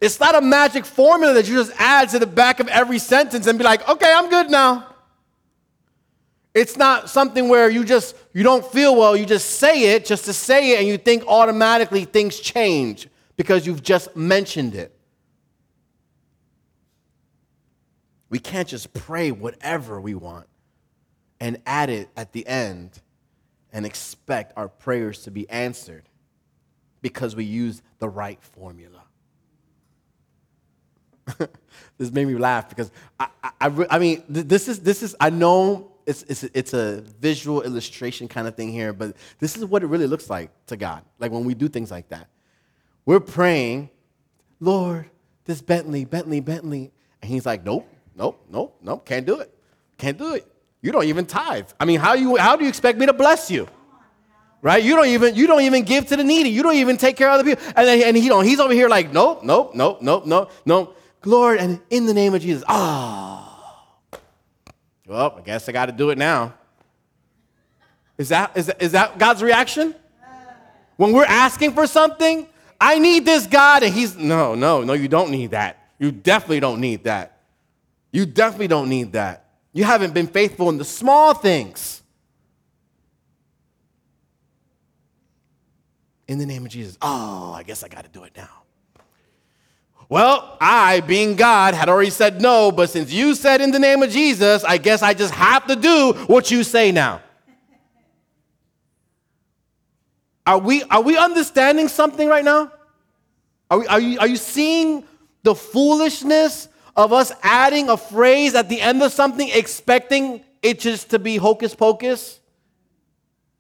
It's 0.02 0.20
not 0.20 0.36
a 0.36 0.42
magic 0.42 0.86
formula 0.86 1.34
that 1.34 1.48
you 1.48 1.56
just 1.56 1.72
add 1.80 2.10
to 2.10 2.20
the 2.20 2.28
back 2.28 2.60
of 2.60 2.68
every 2.68 3.00
sentence 3.00 3.48
and 3.48 3.58
be 3.58 3.64
like, 3.64 3.88
okay, 3.88 4.14
I'm 4.14 4.30
good 4.30 4.50
now. 4.50 4.88
It's 6.54 6.78
not 6.78 7.10
something 7.10 7.50
where 7.50 7.70
you 7.70 7.84
just 7.84 8.16
you 8.34 8.44
don't 8.44 8.66
feel 8.66 8.96
well, 8.96 9.16
you 9.16 9.26
just 9.26 9.52
say 9.52 9.96
it 9.96 10.06
just 10.06 10.26
to 10.26 10.34
say 10.34 10.72
it 10.72 10.80
and 10.80 10.88
you 10.88 10.98
think 10.98 11.26
automatically 11.28 12.06
things 12.06 12.40
change 12.40 13.10
because 13.36 13.66
you've 13.66 13.84
just 13.84 14.16
mentioned 14.16 14.76
it. 14.76 14.98
We 18.30 18.40
can't 18.40 18.68
just 18.68 18.94
pray 18.94 19.32
whatever 19.32 20.00
we 20.00 20.14
want 20.14 20.48
and 21.40 21.62
add 21.66 21.90
it 21.90 22.10
at 22.16 22.32
the 22.32 22.46
end 22.48 23.02
and 23.72 23.86
expect 23.86 24.54
our 24.56 24.70
prayers 24.70 25.24
to 25.24 25.32
be 25.32 25.50
answered 25.50 26.04
because 27.02 27.36
we 27.36 27.44
use 27.44 27.82
the 28.00 28.10
right 28.10 28.42
formula. 28.42 29.04
this 31.98 32.12
made 32.12 32.26
me 32.26 32.36
laugh 32.36 32.70
because 32.70 32.92
I, 33.20 33.28
I, 33.60 33.86
I, 33.90 34.00
mean, 34.00 34.24
this 34.30 34.68
is, 34.68 34.80
this 34.80 35.04
is, 35.04 35.16
I 35.20 35.30
know 35.30 35.92
it's, 36.06 36.24
it's, 36.24 36.44
it's 36.44 36.74
a 36.74 37.02
visual 37.20 37.64
illustration 37.64 38.28
kind 38.28 38.48
of 38.48 38.56
thing 38.56 38.72
here, 38.72 38.94
but 38.94 39.16
this 39.40 39.58
is 39.58 39.66
what 39.66 39.84
it 39.84 39.88
really 39.88 40.08
looks 40.08 40.30
like 40.30 40.52
to 40.68 40.78
God. 40.78 41.04
Like 41.20 41.32
when 41.32 41.46
we 41.46 41.54
do 41.54 41.68
things 41.68 41.92
like 41.92 42.10
that. 42.10 42.28
We're 43.06 43.20
praying, 43.20 43.90
Lord, 44.60 45.10
this 45.46 45.62
Bentley, 45.62 46.06
Bentley, 46.06 46.40
Bentley. 46.40 46.92
And 47.22 47.32
he's 47.32 47.46
like, 47.46 47.64
nope, 47.64 47.88
nope, 48.16 48.44
nope, 48.50 48.78
nope, 48.82 49.06
can't 49.06 49.26
do 49.26 49.40
it. 49.40 49.54
Can't 49.98 50.18
do 50.18 50.34
it. 50.36 50.52
You 50.86 50.92
don't 50.92 51.06
even 51.06 51.26
tithe. 51.26 51.68
I 51.80 51.86
mean, 51.86 52.00
how, 52.00 52.14
you, 52.14 52.36
how 52.36 52.56
do 52.56 52.62
you 52.64 52.70
expect 52.70 53.00
me 53.00 53.08
to 53.08 53.14
bless 53.14 53.50
you? 53.50 53.68
Right? 54.62 54.84
You 54.84 54.96
don't 54.96 55.08
even 55.08 55.34
you 55.34 55.48
don't 55.48 55.64
even 55.64 55.84
give 55.84 56.06
to 56.10 56.16
the 56.16 56.24
needy. 56.24 56.50
You 56.50 56.62
don't 56.62 56.76
even 56.76 56.96
take 56.96 57.18
care 57.18 57.28
of 57.28 57.40
other 57.40 57.44
people. 57.44 57.74
And 57.76 57.88
then 57.88 58.04
and 58.04 58.16
he 58.16 58.30
don't. 58.30 58.46
He's 58.46 58.60
over 58.60 58.72
here 58.72 58.88
like, 58.88 59.12
nope, 59.12 59.44
nope, 59.44 59.74
nope, 59.74 60.04
nope, 60.04 60.28
nope, 60.28 60.52
nope. 60.64 61.02
Lord, 61.24 61.58
and 61.58 61.82
in 61.90 62.06
the 62.06 62.14
name 62.14 62.36
of 62.36 62.42
Jesus, 62.44 62.64
ah. 62.68 63.82
Oh. 64.14 64.20
Well, 65.08 65.36
I 65.40 65.42
guess 65.42 65.68
I 65.68 65.72
got 65.72 65.88
to 65.88 65.92
do 65.92 66.12
it 66.12 66.20
now. 66.20 66.54
Is 68.20 68.30
that, 68.30 68.56
is, 68.56 68.72
is 68.80 68.92
that 68.92 69.18
God's 69.18 69.42
reaction? 69.42 69.96
When 70.98 71.14
we're 71.14 71.26
asking 71.26 71.74
for 71.74 71.88
something, 71.88 72.48
I 72.80 73.00
need 73.00 73.26
this 73.26 73.48
God, 73.48 73.82
and 73.82 73.92
He's, 73.92 74.16
no, 74.16 74.54
no, 74.54 74.84
no, 74.84 74.94
you 74.94 75.08
don't 75.08 75.32
need 75.32 75.52
that. 75.52 75.80
You 75.98 76.12
definitely 76.12 76.60
don't 76.60 76.80
need 76.80 77.06
that. 77.06 77.40
You 78.12 78.28
definitely 78.28 78.68
don't 78.68 78.90
need 78.90 79.14
that. 79.14 79.45
You 79.76 79.84
haven't 79.84 80.14
been 80.14 80.28
faithful 80.28 80.70
in 80.70 80.78
the 80.78 80.86
small 80.86 81.34
things. 81.34 82.02
In 86.30 86.38
the 86.38 86.46
name 86.46 86.66
of 86.66 86.72
Jesus. 86.72 86.98
Oh, 87.02 87.52
I 87.54 87.64
guess 87.64 87.84
I 87.84 87.90
got 87.90 88.06
to 88.06 88.10
do 88.10 88.24
it 88.24 88.32
now. 88.38 88.64
Well, 90.08 90.58
I, 90.62 91.02
being 91.02 91.36
God, 91.36 91.74
had 91.74 91.90
already 91.90 92.10
said 92.10 92.42
no, 92.42 92.72
but 92.72 92.90
since 92.90 93.12
you 93.12 93.36
said 93.36 93.60
in 93.60 93.72
the 93.72 93.80
name 93.80 94.02
of 94.02 94.10
Jesus, 94.10 94.64
I 94.64 94.78
guess 94.78 95.02
I 95.02 95.14
just 95.14 95.34
have 95.34 95.68
to 95.68 95.76
do 95.76 96.14
what 96.28 96.50
you 96.50 96.64
say 96.64 96.94
now. 96.94 97.22
Are 100.48 100.58
we, 100.58 100.84
are 100.84 101.02
we 101.02 101.18
understanding 101.18 101.90
something 101.90 102.30
right 102.30 102.46
now? 102.46 102.72
Are, 103.70 103.80
we, 103.80 103.88
are, 103.88 104.00
you, 104.00 104.20
are 104.20 104.28
you 104.28 104.38
seeing 104.38 105.04
the 105.44 105.54
foolishness 105.54 106.70
of 106.96 107.12
us 107.12 107.32
adding 107.44 107.90
a 107.90 107.98
phrase 107.98 108.56
at 108.56 108.70
the 108.70 108.82
end 108.82 109.04
of 109.04 109.12
something, 109.12 109.50
expecting 109.54 110.44
it 110.62 110.80
just 110.80 111.12
to 111.12 111.20
be 111.20 111.38
hocus 111.38 111.76
pocus? 111.76 112.40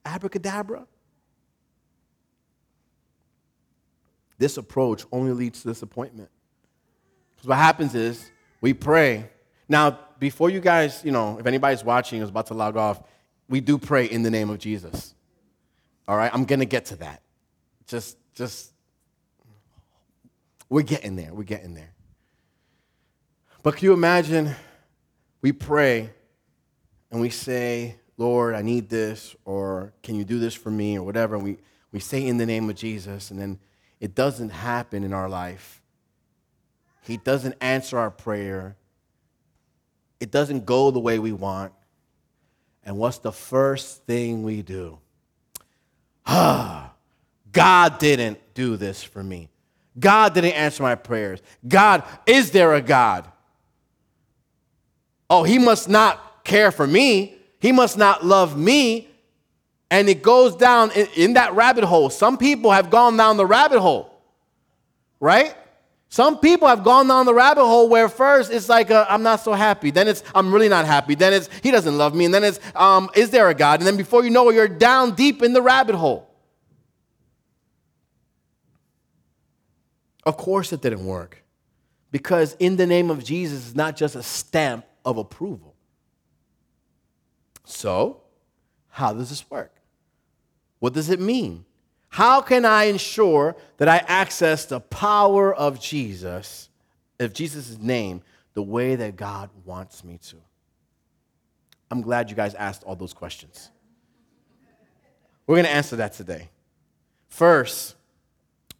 Abracadabra? 0.05 0.87
This 4.37 4.57
approach 4.57 5.05
only 5.11 5.31
leads 5.31 5.61
to 5.61 5.67
disappointment. 5.67 6.29
Because 7.35 7.47
what 7.47 7.57
happens 7.57 7.95
is 7.95 8.31
we 8.61 8.73
pray. 8.73 9.29
Now, 9.67 9.99
before 10.19 10.49
you 10.49 10.59
guys, 10.59 11.01
you 11.03 11.11
know, 11.11 11.37
if 11.39 11.45
anybody's 11.45 11.83
watching 11.83 12.21
is 12.21 12.29
about 12.29 12.47
to 12.47 12.53
log 12.53 12.77
off, 12.77 13.01
we 13.49 13.61
do 13.61 13.77
pray 13.77 14.05
in 14.05 14.23
the 14.23 14.31
name 14.31 14.49
of 14.49 14.59
Jesus. 14.59 15.13
All 16.07 16.17
right, 16.17 16.31
I'm 16.33 16.45
gonna 16.45 16.65
get 16.65 16.85
to 16.85 16.95
that. 16.97 17.21
Just, 17.87 18.17
just, 18.33 18.71
we're 20.69 20.81
getting 20.81 21.15
there. 21.15 21.33
We're 21.33 21.43
getting 21.43 21.73
there. 21.73 21.94
But 23.65 23.77
can 23.77 23.85
you 23.85 23.93
imagine 23.93 24.53
we 25.41 25.51
pray 25.51 26.11
and 27.09 27.19
we 27.19 27.31
say, 27.31 27.95
Lord, 28.15 28.53
I 28.53 28.61
need 28.61 28.89
this, 28.89 29.35
or 29.43 29.91
can 30.03 30.13
you 30.13 30.23
do 30.23 30.37
this 30.37 30.53
for 30.53 30.69
me, 30.69 30.99
or 30.99 31.03
whatever. 31.03 31.33
And 31.33 31.43
we, 31.43 31.57
we 31.91 31.99
say 31.99 32.27
in 32.27 32.37
the 32.37 32.45
name 32.45 32.69
of 32.69 32.75
Jesus, 32.75 33.31
and 33.31 33.39
then 33.39 33.57
it 33.99 34.13
doesn't 34.13 34.51
happen 34.51 35.03
in 35.03 35.13
our 35.13 35.27
life. 35.27 35.81
He 37.07 37.17
doesn't 37.17 37.55
answer 37.59 37.97
our 37.97 38.11
prayer. 38.11 38.77
It 40.19 40.29
doesn't 40.29 40.67
go 40.67 40.91
the 40.91 40.99
way 40.99 41.17
we 41.17 41.31
want. 41.31 41.73
And 42.83 42.99
what's 42.99 43.17
the 43.17 43.31
first 43.31 44.05
thing 44.05 44.43
we 44.43 44.61
do? 44.61 44.99
Ah, 46.27 46.93
God 47.51 47.97
didn't 47.97 48.37
do 48.53 48.77
this 48.77 49.01
for 49.01 49.23
me. 49.23 49.49
God 49.97 50.35
didn't 50.35 50.53
answer 50.53 50.83
my 50.83 50.93
prayers. 50.93 51.41
God, 51.67 52.03
is 52.27 52.51
there 52.51 52.75
a 52.75 52.81
God? 52.81 53.31
Oh, 55.29 55.43
he 55.43 55.57
must 55.57 55.89
not 55.89 56.43
care 56.43 56.71
for 56.71 56.85
me. 56.85 57.35
He 57.59 57.71
must 57.71 57.97
not 57.97 58.25
love 58.25 58.57
me. 58.57 59.07
And 59.89 60.09
it 60.09 60.21
goes 60.21 60.55
down 60.55 60.91
in, 60.91 61.07
in 61.15 61.33
that 61.33 61.53
rabbit 61.53 61.83
hole. 61.83 62.09
Some 62.09 62.37
people 62.37 62.71
have 62.71 62.89
gone 62.89 63.17
down 63.17 63.37
the 63.37 63.45
rabbit 63.45 63.79
hole, 63.79 64.11
right? 65.19 65.55
Some 66.09 66.39
people 66.39 66.67
have 66.67 66.83
gone 66.83 67.07
down 67.07 67.25
the 67.25 67.33
rabbit 67.33 67.65
hole 67.65 67.89
where 67.89 68.07
first 68.07 68.51
it's 68.51 68.69
like, 68.69 68.89
i 68.89 69.13
am 69.13 69.23
not 69.23 69.41
so 69.41 69.53
happy. 69.53 69.91
Then 69.91 70.07
it's, 70.07 70.23
I'm 70.33 70.53
really 70.53 70.69
not 70.69 70.85
happy. 70.85 71.15
Then 71.15 71.33
it's, 71.33 71.49
he 71.61 71.71
doesn't 71.71 71.97
love 71.97 72.15
me. 72.15 72.25
And 72.25 72.33
then 72.33 72.43
it's, 72.43 72.59
um, 72.75 73.09
is 73.15 73.31
there 73.31 73.49
a 73.49 73.53
God? 73.53 73.79
And 73.79 73.87
then 73.87 73.97
before 73.97 74.23
you 74.23 74.29
know 74.29 74.49
it, 74.49 74.55
you're 74.55 74.67
down 74.67 75.15
deep 75.15 75.43
in 75.43 75.53
the 75.53 75.61
rabbit 75.61 75.95
hole. 75.95 76.29
Of 80.25 80.37
course, 80.37 80.71
it 80.73 80.81
didn't 80.81 81.05
work. 81.05 81.43
Because 82.11 82.55
in 82.59 82.77
the 82.77 82.87
name 82.87 83.09
of 83.09 83.23
Jesus 83.23 83.67
is 83.67 83.75
not 83.75 83.95
just 83.97 84.15
a 84.15 84.23
stamp 84.23 84.85
of 85.05 85.17
approval. 85.17 85.75
So, 87.63 88.21
how 88.89 89.13
does 89.13 89.29
this 89.29 89.49
work? 89.49 89.73
What 90.79 90.93
does 90.93 91.09
it 91.09 91.19
mean? 91.19 91.65
How 92.09 92.41
can 92.41 92.65
I 92.65 92.85
ensure 92.85 93.55
that 93.77 93.87
I 93.87 93.97
access 94.07 94.65
the 94.65 94.79
power 94.79 95.53
of 95.53 95.79
Jesus, 95.79 96.69
of 97.19 97.33
Jesus' 97.33 97.77
name, 97.77 98.21
the 98.53 98.63
way 98.63 98.95
that 98.95 99.15
God 99.15 99.49
wants 99.65 100.03
me 100.03 100.17
to? 100.29 100.37
I'm 101.91 102.01
glad 102.01 102.29
you 102.29 102.35
guys 102.35 102.53
asked 102.55 102.83
all 102.83 102.95
those 102.95 103.13
questions. 103.13 103.69
We're 105.45 105.55
going 105.55 105.65
to 105.65 105.71
answer 105.71 105.97
that 105.97 106.13
today. 106.13 106.49
First, 107.27 107.95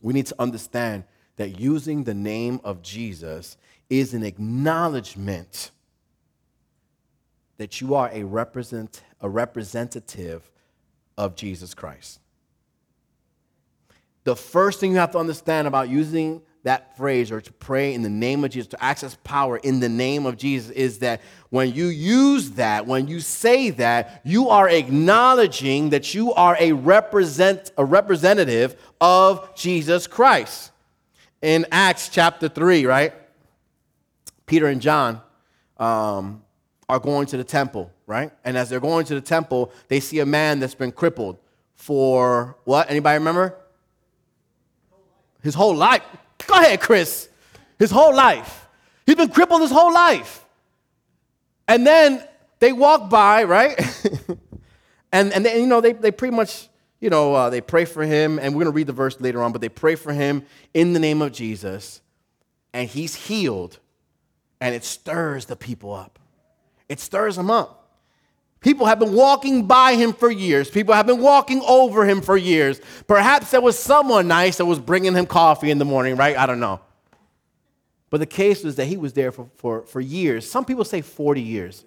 we 0.01 0.13
need 0.13 0.27
to 0.27 0.35
understand 0.39 1.03
that 1.35 1.59
using 1.59 2.03
the 2.03 2.13
name 2.13 2.61
of 2.63 2.81
Jesus 2.81 3.57
is 3.89 4.13
an 4.13 4.23
acknowledgement 4.23 5.71
that 7.57 7.81
you 7.81 7.95
are 7.95 8.09
a, 8.11 8.23
represent, 8.23 9.01
a 9.21 9.29
representative 9.29 10.49
of 11.17 11.35
Jesus 11.35 11.73
Christ 11.73 12.19
the 14.25 14.35
first 14.35 14.79
thing 14.79 14.91
you 14.91 14.97
have 14.97 15.11
to 15.11 15.19
understand 15.19 15.67
about 15.67 15.87
using 15.87 16.41
that 16.63 16.97
phrase 16.97 17.31
or 17.31 17.39
to 17.39 17.53
pray 17.53 17.93
in 17.93 18.01
the 18.01 18.09
name 18.09 18.43
of 18.43 18.49
Jesus, 18.49 18.67
to 18.69 18.83
access 18.83 19.15
power 19.23 19.57
in 19.57 19.79
the 19.79 19.87
name 19.87 20.25
of 20.25 20.35
Jesus, 20.35 20.71
is 20.71 20.97
that 20.99 21.21
when 21.51 21.71
you 21.71 21.85
use 21.85 22.51
that, 22.51 22.87
when 22.87 23.07
you 23.07 23.19
say 23.19 23.69
that, 23.69 24.21
you 24.25 24.49
are 24.49 24.67
acknowledging 24.67 25.91
that 25.91 26.15
you 26.15 26.33
are 26.33 26.57
a, 26.59 26.71
represent, 26.71 27.71
a 27.77 27.85
representative 27.85 28.75
of 28.99 29.55
Jesus 29.55 30.07
Christ. 30.07 30.71
In 31.43 31.67
Acts 31.71 32.09
chapter 32.09 32.49
3, 32.49 32.87
right? 32.87 33.13
Peter 34.47 34.65
and 34.65 34.81
John 34.81 35.21
um, 35.77 36.41
are 36.87 36.99
going 36.99 37.27
to 37.27 37.37
the 37.37 37.43
temple, 37.43 37.91
right? 38.05 38.31
And 38.43 38.57
as 38.57 38.69
they're 38.69 38.79
going 38.79 39.05
to 39.07 39.15
the 39.15 39.21
temple, 39.21 39.71
they 39.87 39.99
see 39.99 40.19
a 40.19 40.25
man 40.25 40.59
that's 40.59 40.75
been 40.75 40.91
crippled 40.91 41.37
for 41.75 42.57
what? 42.63 42.89
Anybody 42.89 43.17
remember? 43.17 43.57
his 45.45 45.53
whole 45.53 45.75
life. 45.75 46.01
Go 46.47 46.55
ahead, 46.55 46.81
Chris. 46.81 47.29
His 47.77 47.91
whole 47.91 48.13
life. 48.13 48.67
He's 49.05 49.15
been 49.15 49.29
crippled 49.29 49.61
his 49.61 49.71
whole 49.71 49.93
life. 49.93 50.43
And 51.67 51.85
then 51.85 52.27
they 52.59 52.73
walk 52.73 53.09
by, 53.11 53.43
right? 53.43 53.79
and 55.11 55.31
and 55.31 55.45
they, 55.45 55.61
you 55.61 55.67
know, 55.67 55.81
they, 55.81 55.93
they 55.93 56.11
pretty 56.11 56.35
much, 56.35 56.67
you 56.99 57.11
know, 57.11 57.35
uh, 57.35 57.49
they 57.51 57.61
pray 57.61 57.85
for 57.85 58.03
him, 58.03 58.39
and 58.39 58.55
we're 58.55 58.63
going 58.63 58.73
to 58.73 58.75
read 58.75 58.87
the 58.87 58.93
verse 58.93 59.21
later 59.21 59.41
on, 59.43 59.51
but 59.51 59.61
they 59.61 59.69
pray 59.69 59.95
for 59.95 60.13
him 60.13 60.43
in 60.73 60.93
the 60.93 60.99
name 60.99 61.21
of 61.21 61.31
Jesus, 61.31 62.01
and 62.73 62.89
he's 62.89 63.13
healed, 63.13 63.79
and 64.59 64.73
it 64.73 64.83
stirs 64.83 65.45
the 65.45 65.55
people 65.55 65.93
up. 65.93 66.17
It 66.89 66.99
stirs 66.99 67.37
him 67.37 67.49
up. 67.49 67.85
People 68.65 68.87
have 68.87 68.97
been 68.97 69.13
walking 69.13 69.67
by 69.67 69.93
him 69.93 70.11
for 70.11 70.31
years. 70.31 70.71
People 70.71 70.95
have 70.95 71.05
been 71.05 71.21
walking 71.21 71.61
over 71.67 72.03
him 72.03 72.19
for 72.19 72.35
years. 72.35 72.81
Perhaps 73.07 73.51
there 73.51 73.61
was 73.61 73.77
someone 73.77 74.27
nice 74.27 74.57
that 74.57 74.65
was 74.65 74.79
bringing 74.79 75.13
him 75.13 75.27
coffee 75.27 75.69
in 75.69 75.77
the 75.77 75.85
morning, 75.85 76.15
right? 76.15 76.35
I 76.35 76.47
don't 76.47 76.59
know. 76.59 76.81
But 78.09 78.21
the 78.21 78.25
case 78.25 78.63
was 78.63 78.75
that 78.77 78.85
he 78.85 78.97
was 78.97 79.13
there 79.13 79.31
for, 79.31 79.49
for, 79.57 79.83
for 79.83 80.01
years. 80.01 80.49
Some 80.49 80.65
people 80.65 80.83
say 80.83 81.01
40 81.01 81.41
years. 81.41 81.85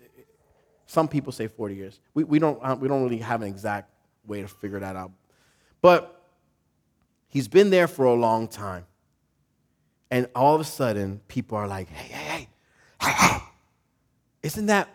Some 0.87 1.09
people 1.09 1.33
say 1.33 1.49
40 1.49 1.75
years. 1.75 2.01
We, 2.15 2.23
we, 2.23 2.39
don't, 2.39 2.59
uh, 2.63 2.77
we 2.79 2.87
don't 2.87 3.03
really 3.03 3.19
have 3.19 3.43
an 3.43 3.49
exact 3.49 3.91
way 4.25 4.43
to 4.43 4.49
figure 4.49 4.79
that 4.79 4.95
out. 4.95 5.11
But 5.83 6.23
he's 7.29 7.49
been 7.49 7.71
there 7.71 7.89
for 7.89 8.05
a 8.05 8.15
long 8.15 8.47
time. 8.47 8.87
And 10.11 10.29
all 10.35 10.55
of 10.55 10.61
a 10.61 10.65
sudden, 10.65 11.21
people 11.29 11.59
are 11.59 11.67
like, 11.67 11.89
hey, 11.89 12.13
hey, 12.13 12.49
hey, 13.01 13.11
hey, 13.11 13.13
hey. 13.13 13.39
Isn't 14.49 14.65
that 14.67 14.89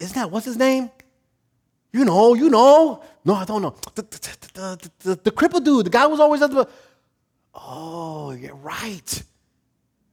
isn't 0.00 0.16
that 0.16 0.32
what's 0.32 0.46
his 0.46 0.56
name? 0.56 0.90
You 1.92 2.04
know, 2.04 2.34
you 2.34 2.50
know. 2.50 3.00
No, 3.24 3.34
I 3.34 3.44
don't 3.44 3.62
know. 3.62 3.76
The, 3.94 4.02
the, 4.02 4.90
the, 5.04 5.20
the, 5.22 5.30
crippled 5.30 5.64
dude, 5.64 5.86
the 5.86 5.90
guy 5.90 6.06
was 6.06 6.18
always 6.18 6.42
at 6.42 6.50
the. 6.50 6.66
Oh, 7.54 8.32
you're 8.32 8.56
right. 8.56 9.22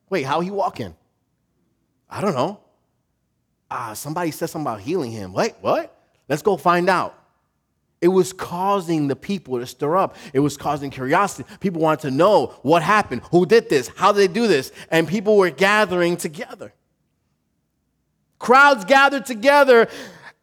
Wait, 0.08 0.24
how 0.24 0.42
he 0.42 0.52
walking? 0.52 0.96
I 2.08 2.22
don't 2.22 2.36
know. 2.36 2.60
Ah, 3.72 3.94
somebody 3.94 4.30
said 4.30 4.52
something 4.52 4.68
about 4.68 4.82
healing 4.82 5.10
him. 5.10 5.34
Wait, 5.34 5.56
what? 5.62 5.96
Let's 6.28 6.44
go 6.44 6.58
find 6.58 6.90
out. 6.90 7.16
It 8.00 8.10
was 8.10 8.32
causing 8.32 9.08
the 9.08 9.16
people 9.16 9.60
to 9.60 9.66
stir 9.66 9.98
up. 9.98 10.16
It 10.32 10.42
was 10.42 10.58
causing 10.58 10.92
curiosity. 10.92 11.50
People 11.60 11.82
wanted 11.82 12.02
to 12.02 12.12
know 12.12 12.54
what 12.62 12.84
happened, 12.84 13.24
who 13.32 13.48
did 13.48 13.68
this, 13.68 13.90
how 13.96 14.12
did 14.12 14.20
they 14.20 14.32
do 14.32 14.48
this, 14.48 14.72
and 14.92 15.08
people 15.08 15.38
were 15.38 15.50
gathering 15.50 16.18
together. 16.18 16.72
Crowds 18.40 18.86
gathered 18.86 19.26
together, 19.26 19.88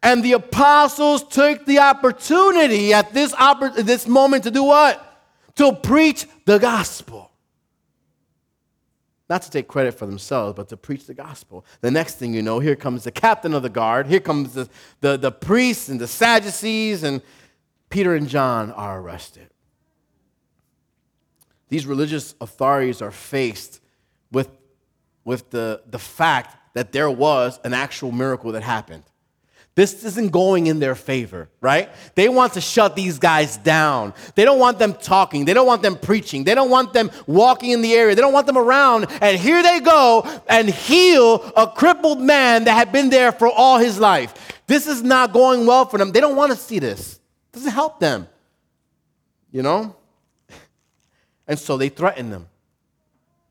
and 0.03 0.23
the 0.23 0.33
apostles 0.33 1.27
took 1.27 1.65
the 1.65 1.79
opportunity 1.79 2.93
at 2.93 3.13
this, 3.13 3.33
oppor- 3.33 3.75
this 3.75 4.07
moment 4.07 4.43
to 4.43 4.51
do 4.51 4.63
what? 4.63 5.03
To 5.55 5.73
preach 5.73 6.27
the 6.45 6.59
gospel. 6.59 7.31
Not 9.29 9.41
to 9.41 9.51
take 9.51 9.67
credit 9.67 9.93
for 9.93 10.05
themselves, 10.05 10.55
but 10.55 10.69
to 10.69 10.77
preach 10.77 11.05
the 11.05 11.13
gospel. 11.13 11.65
The 11.81 11.91
next 11.91 12.15
thing 12.15 12.33
you 12.33 12.41
know, 12.41 12.59
here 12.59 12.75
comes 12.75 13.03
the 13.03 13.11
captain 13.11 13.53
of 13.53 13.63
the 13.63 13.69
guard, 13.69 14.07
here 14.07 14.21
comes 14.21 14.53
the, 14.53 14.69
the, 15.01 15.17
the 15.17 15.31
priests 15.31 15.89
and 15.89 15.99
the 15.99 16.07
Sadducees, 16.07 17.03
and 17.03 17.21
Peter 17.89 18.15
and 18.15 18.29
John 18.29 18.71
are 18.71 19.01
arrested. 19.01 19.49
These 21.69 21.85
religious 21.85 22.35
authorities 22.39 23.01
are 23.01 23.11
faced 23.11 23.81
with, 24.31 24.49
with 25.25 25.49
the, 25.49 25.81
the 25.87 25.99
fact 25.99 26.55
that 26.77 26.91
there 26.91 27.09
was 27.09 27.59
an 27.63 27.73
actual 27.73 28.11
miracle 28.11 28.51
that 28.51 28.63
happened. 28.63 29.03
This 29.77 30.03
isn't 30.03 30.31
going 30.31 30.65
in 30.65 30.79
their 30.79 30.95
favor, 30.95 31.49
right? 31.61 31.89
They 32.15 32.29
want 32.29 32.53
to 32.53 32.61
shut 32.61 32.95
these 32.95 33.19
guys 33.19 33.57
down. 33.57 34.15
They 34.33 34.43
don't 34.43 34.57
want 34.57 34.79
them 34.79 34.93
talking. 34.93 35.45
They 35.45 35.53
don't 35.53 35.67
want 35.67 35.83
them 35.83 35.95
preaching. 35.95 36.43
They 36.43 36.55
don't 36.55 36.71
want 36.71 36.93
them 36.93 37.11
walking 37.27 37.69
in 37.69 37.83
the 37.83 37.93
area. 37.93 38.15
They 38.15 38.21
don't 38.21 38.33
want 38.33 38.47
them 38.47 38.57
around. 38.57 39.05
And 39.21 39.37
here 39.39 39.61
they 39.61 39.79
go 39.79 40.27
and 40.49 40.67
heal 40.67 41.51
a 41.55 41.67
crippled 41.67 42.19
man 42.19 42.63
that 42.63 42.73
had 42.73 42.91
been 42.91 43.09
there 43.09 43.31
for 43.31 43.47
all 43.47 43.77
his 43.77 43.99
life. 43.99 44.61
This 44.65 44.87
is 44.87 45.03
not 45.03 45.31
going 45.31 45.67
well 45.67 45.85
for 45.85 45.99
them. 45.99 46.11
They 46.11 46.21
don't 46.21 46.35
want 46.35 46.51
to 46.51 46.57
see 46.57 46.79
this. 46.79 47.13
It 47.13 47.53
doesn't 47.53 47.71
help 47.71 47.99
them. 47.99 48.27
You 49.51 49.63
know? 49.63 49.95
And 51.47 51.57
so 51.57 51.77
they 51.77 51.89
threaten 51.89 52.29
them. 52.29 52.47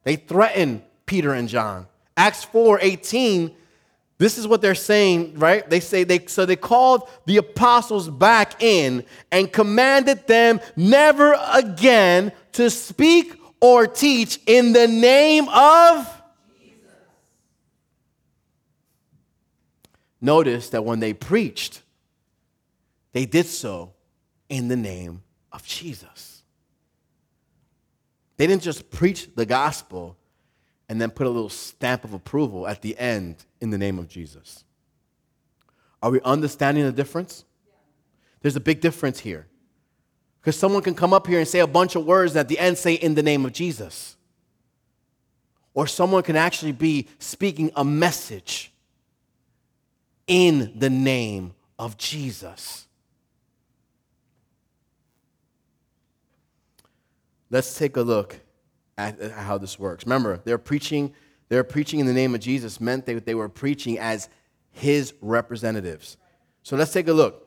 They 0.03 0.17
threaten 0.17 0.83
Peter 1.07 1.33
and 1.33 1.49
John. 1.49 1.87
Acts 2.17 2.45
4 2.45 2.81
18 2.81 3.55
this 4.19 4.39
is 4.39 4.49
what 4.49 4.63
they're 4.63 4.75
saying, 4.75 5.39
right? 5.39 5.69
They 5.69 5.81
say 5.81 6.05
they 6.05 6.27
so 6.27 6.47
they 6.47 6.57
called 6.57 7.09
the 7.27 7.37
apostles 7.37 8.09
back 8.09 8.63
in 8.63 9.05
and 9.31 9.53
commanded 9.53 10.27
them 10.27 10.61
never 10.75 11.37
again 11.53 12.33
to 12.53 12.71
speak 12.71 13.39
or 13.61 13.87
teach 13.87 14.41
in 14.47 14.73
the 14.73 14.89
name 14.89 15.49
of 15.51 16.23
Jesus. 16.59 16.91
Notice 20.21 20.71
that 20.71 20.85
when 20.85 21.01
they 21.01 21.13
preached, 21.13 21.83
they 23.13 23.27
did 23.27 23.47
so 23.47 23.93
in 24.49 24.69
the 24.69 24.77
name 24.77 25.23
of 25.53 25.63
Jesus. 25.67 26.43
They 28.39 28.47
didn't 28.47 28.63
just 28.63 28.91
preach 28.91 29.35
the 29.35 29.47
gospel, 29.47 30.17
and 30.89 31.01
then 31.01 31.11
put 31.11 31.27
a 31.27 31.31
little 31.31 31.49
stamp 31.49 32.05
of 32.05 32.13
approval 32.13 32.67
at 32.67 32.83
the 32.83 32.97
end 32.99 33.45
in 33.61 33.71
the 33.71 33.79
name 33.79 33.99
of 33.99 34.09
Jesus. 34.09 34.65
Are 36.03 36.11
we 36.11 36.21
understanding 36.23 36.85
the 36.85 36.93
difference? 36.93 37.45
There's 38.41 38.57
a 38.57 38.61
big 38.61 38.81
difference 38.81 39.21
here. 39.21 39.47
Because 40.41 40.57
someone 40.57 40.83
can 40.83 40.95
come 40.95 41.13
up 41.13 41.27
here 41.27 41.41
and 41.41 41.49
say 41.49 41.59
a 41.59 41.67
bunch 41.67 41.97
of 41.97 42.07
words 42.07 42.33
and 42.33 42.41
at 42.41 42.49
the 42.49 42.59
end 42.59 42.79
say 42.79 42.95
in 42.95 43.15
the 43.15 43.23
name 43.23 43.45
of 43.45 43.53
Jesus. 43.53 44.17
Or 45.75 45.87
someone 45.87 46.23
can 46.23 46.37
actually 46.37 46.73
be 46.73 47.09
speaking 47.19 47.73
a 47.75 47.85
message 47.85 48.73
in 50.27 50.73
the 50.77 50.89
name 50.89 51.55
of 51.79 51.97
Jesus. 51.99 52.87
Let's 57.51 57.77
take 57.77 57.97
a 57.97 58.03
look 58.03 58.41
how 58.99 59.59
this 59.59 59.79
works. 59.79 60.05
Remember, 60.05 60.41
they're 60.45 60.59
preaching, 60.59 61.13
they're 61.49 61.65
preaching 61.65 62.01
in 62.01 62.07
the 62.07 62.13
name 62.13 62.35
of 62.35 62.41
Jesus 62.41 62.81
meant 62.81 63.07
that 63.07 63.27
they 63.27 63.35
were 63.35 63.49
preaching 63.49 63.99
as 63.99 64.29
his 64.73 65.15
representatives. 65.21 66.17
So 66.63 66.77
let's 66.77 66.93
take 66.93 67.09
a 67.09 67.13
look. 67.13 67.43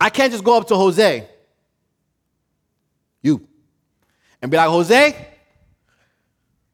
I 0.00 0.08
can't 0.08 0.32
just 0.32 0.44
go 0.44 0.56
up 0.56 0.66
to 0.68 0.76
Jose, 0.76 1.28
you, 3.22 3.46
and 4.40 4.50
be 4.50 4.56
like, 4.56 4.68
Jose, 4.68 5.28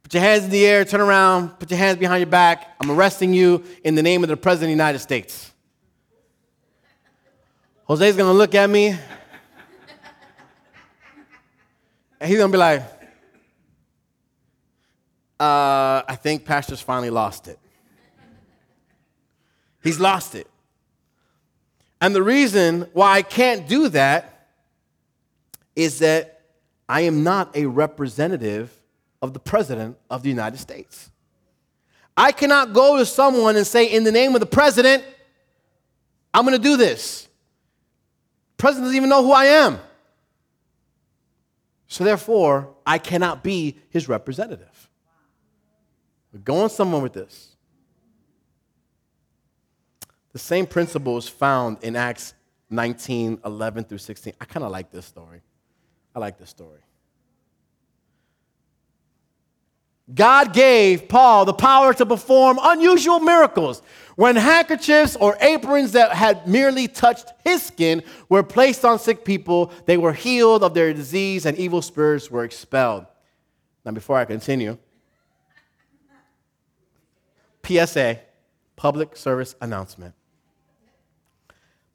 put 0.02 0.14
your 0.14 0.22
hands 0.22 0.44
in 0.44 0.50
the 0.50 0.64
air, 0.64 0.84
turn 0.84 1.00
around, 1.00 1.48
put 1.58 1.68
your 1.70 1.78
hands 1.78 1.98
behind 1.98 2.20
your 2.20 2.30
back. 2.30 2.76
I'm 2.80 2.90
arresting 2.90 3.34
you 3.34 3.64
in 3.82 3.96
the 3.96 4.02
name 4.02 4.22
of 4.22 4.28
the 4.28 4.36
President 4.36 4.66
of 4.66 4.68
the 4.68 4.82
United 4.84 5.00
States. 5.00 5.50
Jose's 7.88 8.16
gonna 8.16 8.32
look 8.32 8.54
at 8.54 8.70
me, 8.70 8.88
and 12.20 12.30
he's 12.30 12.38
gonna 12.38 12.52
be 12.52 12.58
like, 12.58 12.95
uh, 15.38 16.02
I 16.08 16.16
think 16.16 16.44
Pastor's 16.44 16.80
finally 16.80 17.10
lost 17.10 17.48
it. 17.48 17.58
He's 19.82 20.00
lost 20.00 20.34
it. 20.34 20.48
And 22.00 22.14
the 22.14 22.22
reason 22.22 22.88
why 22.92 23.16
I 23.16 23.22
can't 23.22 23.68
do 23.68 23.88
that 23.90 24.48
is 25.74 25.98
that 26.00 26.40
I 26.88 27.02
am 27.02 27.22
not 27.22 27.56
a 27.56 27.66
representative 27.66 28.72
of 29.22 29.32
the 29.32 29.38
President 29.38 29.96
of 30.10 30.22
the 30.22 30.28
United 30.28 30.58
States. 30.58 31.10
I 32.16 32.32
cannot 32.32 32.72
go 32.72 32.96
to 32.96 33.04
someone 33.04 33.56
and 33.56 33.66
say, 33.66 33.86
in 33.86 34.04
the 34.04 34.12
name 34.12 34.34
of 34.34 34.40
the 34.40 34.46
President, 34.46 35.04
I'm 36.32 36.44
going 36.44 36.56
to 36.56 36.62
do 36.62 36.76
this. 36.76 37.28
The 38.56 38.62
president 38.62 38.86
doesn't 38.86 38.96
even 38.96 39.08
know 39.08 39.22
who 39.22 39.32
I 39.32 39.46
am. 39.46 39.78
So 41.88 42.04
therefore, 42.04 42.74
I 42.86 42.98
cannot 42.98 43.42
be 43.42 43.78
his 43.90 44.08
representative. 44.08 44.90
We're 46.36 46.42
going 46.42 46.68
somewhere 46.68 47.00
with 47.00 47.14
this. 47.14 47.56
The 50.34 50.38
same 50.38 50.66
principle 50.66 51.16
is 51.16 51.26
found 51.26 51.78
in 51.82 51.96
Acts 51.96 52.34
19 52.68 53.40
11 53.42 53.84
through 53.84 53.96
16. 53.96 54.34
I 54.38 54.44
kind 54.44 54.62
of 54.62 54.70
like 54.70 54.90
this 54.90 55.06
story. 55.06 55.40
I 56.14 56.18
like 56.18 56.38
this 56.38 56.50
story. 56.50 56.80
God 60.14 60.52
gave 60.52 61.08
Paul 61.08 61.46
the 61.46 61.54
power 61.54 61.94
to 61.94 62.04
perform 62.04 62.58
unusual 62.60 63.18
miracles. 63.18 63.80
When 64.16 64.36
handkerchiefs 64.36 65.16
or 65.16 65.38
aprons 65.40 65.92
that 65.92 66.12
had 66.12 66.46
merely 66.46 66.86
touched 66.86 67.32
his 67.44 67.62
skin 67.62 68.02
were 68.28 68.42
placed 68.42 68.84
on 68.84 68.98
sick 68.98 69.24
people, 69.24 69.72
they 69.86 69.96
were 69.96 70.12
healed 70.12 70.62
of 70.62 70.74
their 70.74 70.92
disease 70.92 71.46
and 71.46 71.56
evil 71.56 71.80
spirits 71.80 72.30
were 72.30 72.44
expelled. 72.44 73.06
Now, 73.86 73.92
before 73.92 74.18
I 74.18 74.26
continue, 74.26 74.76
PSA, 77.66 78.20
public 78.76 79.16
service 79.16 79.54
announcement. 79.60 80.14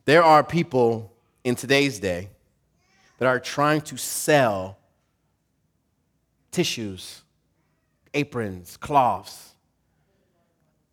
There 0.05 0.23
are 0.23 0.43
people 0.43 1.13
in 1.43 1.55
today's 1.55 1.99
day 1.99 2.29
that 3.19 3.27
are 3.27 3.39
trying 3.39 3.81
to 3.81 3.97
sell 3.97 4.77
tissues, 6.51 7.21
aprons, 8.13 8.77
cloths, 8.77 9.55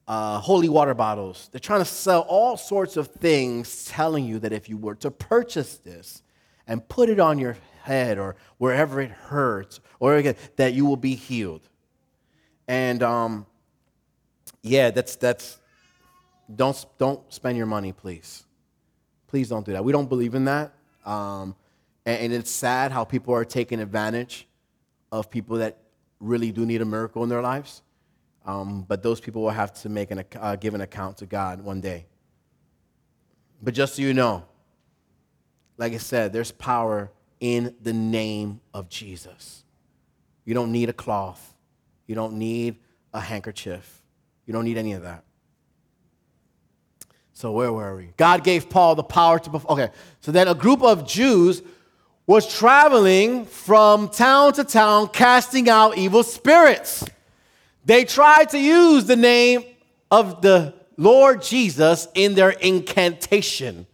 uh, 0.06 0.38
holy 0.38 0.68
water 0.68 0.94
bottles. 0.94 1.48
They're 1.52 1.58
trying 1.58 1.80
to 1.80 1.84
sell 1.84 2.20
all 2.22 2.56
sorts 2.56 2.96
of 2.96 3.08
things, 3.08 3.84
telling 3.86 4.24
you 4.24 4.38
that 4.40 4.52
if 4.52 4.68
you 4.68 4.76
were 4.76 4.94
to 4.96 5.10
purchase 5.10 5.78
this 5.78 6.22
and 6.66 6.86
put 6.88 7.08
it 7.08 7.18
on 7.18 7.38
your 7.38 7.56
head 7.82 8.18
or 8.18 8.36
wherever 8.58 9.00
it 9.00 9.10
hurts, 9.10 9.80
or 10.00 10.16
again, 10.16 10.36
that 10.56 10.74
you 10.74 10.86
will 10.86 10.96
be 10.96 11.14
healed. 11.14 11.62
And 12.66 13.02
um, 13.02 13.46
yeah, 14.68 14.90
that's 14.90 15.16
that's 15.16 15.58
don't 16.54 16.86
don't 16.98 17.32
spend 17.32 17.56
your 17.56 17.66
money, 17.66 17.92
please. 17.92 18.44
Please 19.26 19.48
don't 19.48 19.64
do 19.64 19.72
that. 19.72 19.84
We 19.84 19.92
don't 19.92 20.08
believe 20.08 20.34
in 20.34 20.46
that, 20.46 20.72
um, 21.04 21.54
and, 22.06 22.22
and, 22.22 22.32
it's 22.32 22.50
sad 22.50 22.92
how 22.92 23.04
people 23.04 23.34
are 23.34 23.44
taking 23.44 23.78
advantage 23.78 24.48
of 25.12 25.30
people 25.30 25.58
that 25.58 25.76
really 26.18 26.50
do 26.50 26.64
need 26.64 26.80
a 26.80 26.84
miracle 26.86 27.22
in 27.22 27.28
their 27.28 27.42
lives. 27.42 27.82
Um, 28.46 28.86
but 28.88 29.02
those 29.02 29.20
people 29.20 29.42
will 29.42 29.50
have 29.50 29.74
to 29.82 29.90
make 29.90 30.10
an 30.10 30.24
uh, 30.40 30.56
give 30.56 30.74
an 30.74 30.80
account 30.80 31.18
to 31.18 31.26
God 31.26 31.60
one 31.60 31.82
day. 31.82 32.06
But 33.62 33.74
just 33.74 33.96
so 33.96 34.02
you 34.02 34.14
know, 34.14 34.44
like 35.76 35.92
I 35.92 35.98
said, 35.98 36.32
there's 36.32 36.52
power 36.52 37.10
in 37.40 37.74
the 37.82 37.92
name 37.92 38.60
of 38.72 38.88
Jesus. 38.88 39.64
You 40.44 40.54
don't 40.54 40.72
need 40.72 40.88
a 40.88 40.94
cloth. 40.94 41.54
You 42.06 42.14
don't 42.14 42.34
need 42.34 42.76
a 43.12 43.20
handkerchief. 43.20 43.97
You 44.48 44.54
don't 44.54 44.64
need 44.64 44.78
any 44.78 44.94
of 44.94 45.02
that. 45.02 45.24
So 47.34 47.52
where 47.52 47.70
were 47.70 47.94
we? 47.94 48.12
God 48.16 48.42
gave 48.42 48.70
Paul 48.70 48.94
the 48.94 49.04
power 49.04 49.38
to 49.38 49.50
perform. 49.50 49.78
Okay, 49.78 49.92
so 50.20 50.32
then 50.32 50.48
a 50.48 50.54
group 50.54 50.82
of 50.82 51.06
Jews 51.06 51.60
was 52.26 52.52
traveling 52.52 53.44
from 53.44 54.08
town 54.08 54.54
to 54.54 54.64
town 54.64 55.08
casting 55.08 55.68
out 55.68 55.98
evil 55.98 56.22
spirits. 56.22 57.04
They 57.84 58.06
tried 58.06 58.48
to 58.50 58.58
use 58.58 59.04
the 59.04 59.16
name 59.16 59.64
of 60.10 60.40
the 60.40 60.74
Lord 60.96 61.42
Jesus 61.42 62.08
in 62.14 62.34
their 62.34 62.50
incantation, 62.50 63.86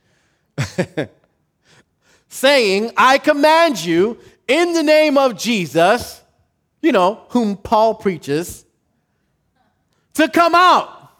saying, 2.28 2.92
I 2.96 3.18
command 3.18 3.84
you 3.84 4.18
in 4.46 4.72
the 4.72 4.84
name 4.84 5.18
of 5.18 5.36
Jesus, 5.36 6.22
you 6.80 6.92
know, 6.92 7.24
whom 7.30 7.56
Paul 7.56 7.96
preaches, 7.96 8.64
to 10.14 10.29
come 10.29 10.55
out. 10.55 11.11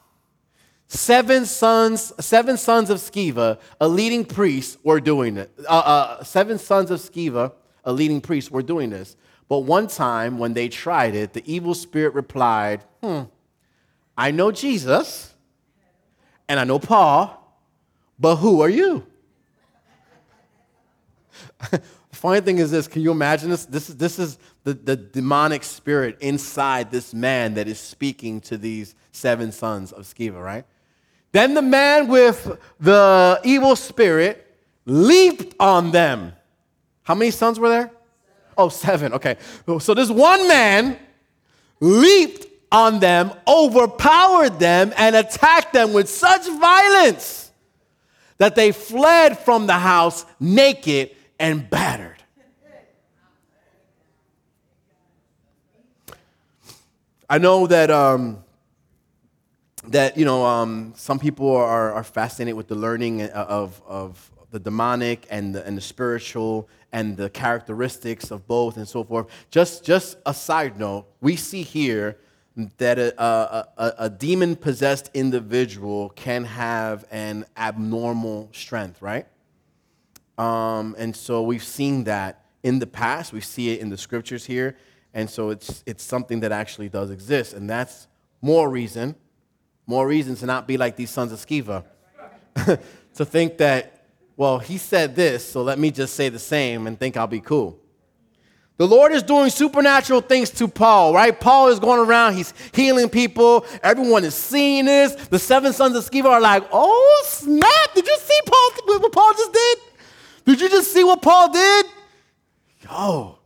Seven 0.89 1.45
sons, 1.45 2.13
seven 2.25 2.57
sons 2.57 2.91
of 2.91 2.99
Sceva, 2.99 3.59
a 3.81 3.89
leading 3.89 4.25
priest, 4.25 4.79
were 4.85 5.01
doing 5.01 5.37
it. 5.37 5.51
Uh, 5.69 5.73
uh, 5.73 6.25
seven 6.25 6.59
sons 6.59 6.91
of 6.91 7.01
Sceva, 7.01 7.53
a 7.85 7.93
leading 7.93 8.21
priest, 8.21 8.51
were 8.51 8.63
doing 8.63 8.91
this. 8.91 9.17
But 9.49 9.61
one 9.61 9.89
time 9.89 10.39
when 10.39 10.55
they 10.55 10.69
tried 10.69 11.15
it, 11.15 11.33
the 11.33 11.43
evil 11.53 11.75
spirit 11.75 12.15
replied, 12.15 12.83
Hmm, 13.03 13.23
I 14.17 14.31
know 14.31 14.53
Jesus 14.53 15.35
and 16.49 16.61
I 16.61 16.65
know 16.65 16.79
Paul, 16.79 17.41
but 18.19 18.37
who 18.37 18.61
are 18.61 18.69
you? 18.69 19.07
The 21.71 21.81
funny 22.13 22.41
thing 22.41 22.59
is 22.59 22.71
this 22.71 22.87
can 22.87 23.03
you 23.03 23.11
imagine 23.11 23.51
this? 23.51 23.65
This 23.67 23.89
is, 23.89 23.97
this 23.97 24.19
is 24.19 24.39
the, 24.65 24.75
the 24.75 24.97
demonic 24.97 25.63
spirit 25.63 26.17
inside 26.21 26.91
this 26.91 27.15
man 27.15 27.55
that 27.55 27.69
is 27.69 27.79
speaking 27.79 28.41
to 28.43 28.57
these 28.57 28.95
seven 29.13 29.53
sons 29.53 29.93
of 29.93 30.05
Sceva, 30.05 30.43
right? 30.43 30.65
Then 31.33 31.55
the 31.55 31.63
man 31.63 32.09
with 32.09 32.59
the 32.81 33.41
evil 33.45 33.77
spirit 33.77 34.47
leaped 34.87 35.55
on 35.61 35.91
them. 35.91 36.33
How 37.03 37.15
many 37.15 37.31
sons 37.31 37.61
were 37.61 37.69
there? 37.69 37.91
Oh, 38.57 38.69
seven. 38.69 39.13
Okay. 39.15 39.37
So 39.81 39.95
this 39.95 40.11
one 40.11 40.49
man 40.49 40.99
leaped 41.81 42.47
on 42.73 43.01
them, 43.01 43.33
overpowered 43.47 44.59
them, 44.59 44.93
and 44.97 45.15
attacked 45.15 45.73
them 45.73 45.93
with 45.93 46.09
such 46.09 46.49
violence 46.59 47.51
that 48.39 48.55
they 48.55 48.73
fled 48.73 49.39
from 49.39 49.67
the 49.67 49.75
house 49.75 50.25
naked 50.41 51.11
and 51.39 51.69
battered. 51.69 52.14
I 57.29 57.39
know 57.39 57.67
that 57.67 57.91
um, 57.91 58.45
that 59.89 60.17
you 60.19 60.25
know 60.25 60.45
um, 60.45 60.93
some 60.97 61.19
people 61.19 61.55
are, 61.55 61.93
are 61.93 62.05
fascinated 62.05 62.55
with 62.55 62.69
the 62.69 62.75
learning 62.75 63.23
of, 63.23 63.81
of 63.87 64.31
the 64.51 64.61
demonic 64.61 65.27
and 65.31 65.55
the, 65.55 65.67
and 65.67 65.77
the 65.77 65.81
spiritual 65.81 66.69
and 66.93 67.17
the 67.17 67.29
characteristics 67.29 68.31
of 68.31 68.47
both 68.47 68.77
and 68.77 68.87
so 68.87 69.03
forth. 69.03 69.27
Just, 69.51 69.85
just 69.85 70.17
a 70.27 70.33
side 70.33 70.79
note, 70.79 71.07
we 71.21 71.35
see 71.35 71.63
here 71.63 72.19
that 72.79 73.01
a, 73.01 73.21
a, 73.21 73.69
a, 73.77 73.95
a 73.99 74.11
demon 74.11 74.55
possessed 74.55 75.11
individual 75.13 76.11
can 76.11 76.45
have 76.45 77.05
an 77.11 77.45
abnormal 77.57 78.49
strength, 78.53 79.03
right? 79.03 79.27
Um, 80.39 80.95
and 80.99 81.17
so 81.17 81.43
we've 81.43 81.65
seen 81.65 82.05
that 82.05 82.45
in 82.63 82.79
the 82.79 82.87
past, 82.87 83.33
we 83.33 83.41
see 83.41 83.71
it 83.71 83.81
in 83.81 83.91
the 83.91 83.99
scriptures 83.99 84.47
here. 84.47 84.77
And 85.15 85.31
so 85.31 85.51
it's, 85.51 85.85
it's 85.87 86.03
something 86.03 86.41
that 86.41 86.51
actually 86.51 86.89
does 86.89 87.11
exist. 87.11 87.55
And 87.55 87.71
that's 87.71 88.09
more 88.43 88.69
reason, 88.69 89.15
more 89.87 90.07
reason 90.07 90.35
to 90.37 90.47
not 90.47 90.67
be 90.67 90.77
like 90.77 90.97
these 90.97 91.11
sons 91.11 91.33
of 91.33 91.39
Sceva. 91.39 91.85
to 93.15 93.25
think 93.25 93.59
that, 93.59 94.07
well, 94.37 94.59
he 94.59 94.77
said 94.77 95.15
this, 95.15 95.49
so 95.49 95.63
let 95.63 95.79
me 95.79 95.93
just 95.93 96.15
say 96.15 96.29
the 96.29 96.39
same 96.39 96.89
and 96.89 96.99
think 96.99 97.17
I'll 97.17 97.29
be 97.29 97.41
cool. 97.41 97.79
The 98.77 98.89
Lord 98.89 99.13
is 99.13 99.23
doing 99.23 99.51
supernatural 99.51 100.21
things 100.21 100.51
to 100.51 100.67
Paul, 100.67 101.15
right? 101.15 101.39
Paul 101.39 101.69
is 101.69 101.79
going 101.79 102.01
around, 102.01 102.35
he's 102.35 102.53
healing 102.73 103.09
people. 103.09 103.65
Everyone 103.85 104.25
is 104.25 104.35
seeing 104.35 104.87
this. 104.87 105.15
The 105.15 105.39
seven 105.39 105.73
sons 105.73 105.95
of 105.95 106.05
Sceva 106.11 106.25
are 106.25 106.41
like, 106.41 106.65
oh, 106.73 107.25
snap. 107.29 107.95
Did 107.95 108.05
you 108.05 108.17
see 108.19 108.41
Paul, 108.47 108.99
what 108.99 109.13
Paul 109.13 109.33
just 109.35 109.53
did? 109.53 109.79
Did 110.45 110.61
you 110.61 110.69
just 110.69 110.93
see 110.93 111.05
what 111.05 111.23
Paul 111.23 111.53
did? 111.53 111.87
Yo, 112.83 113.39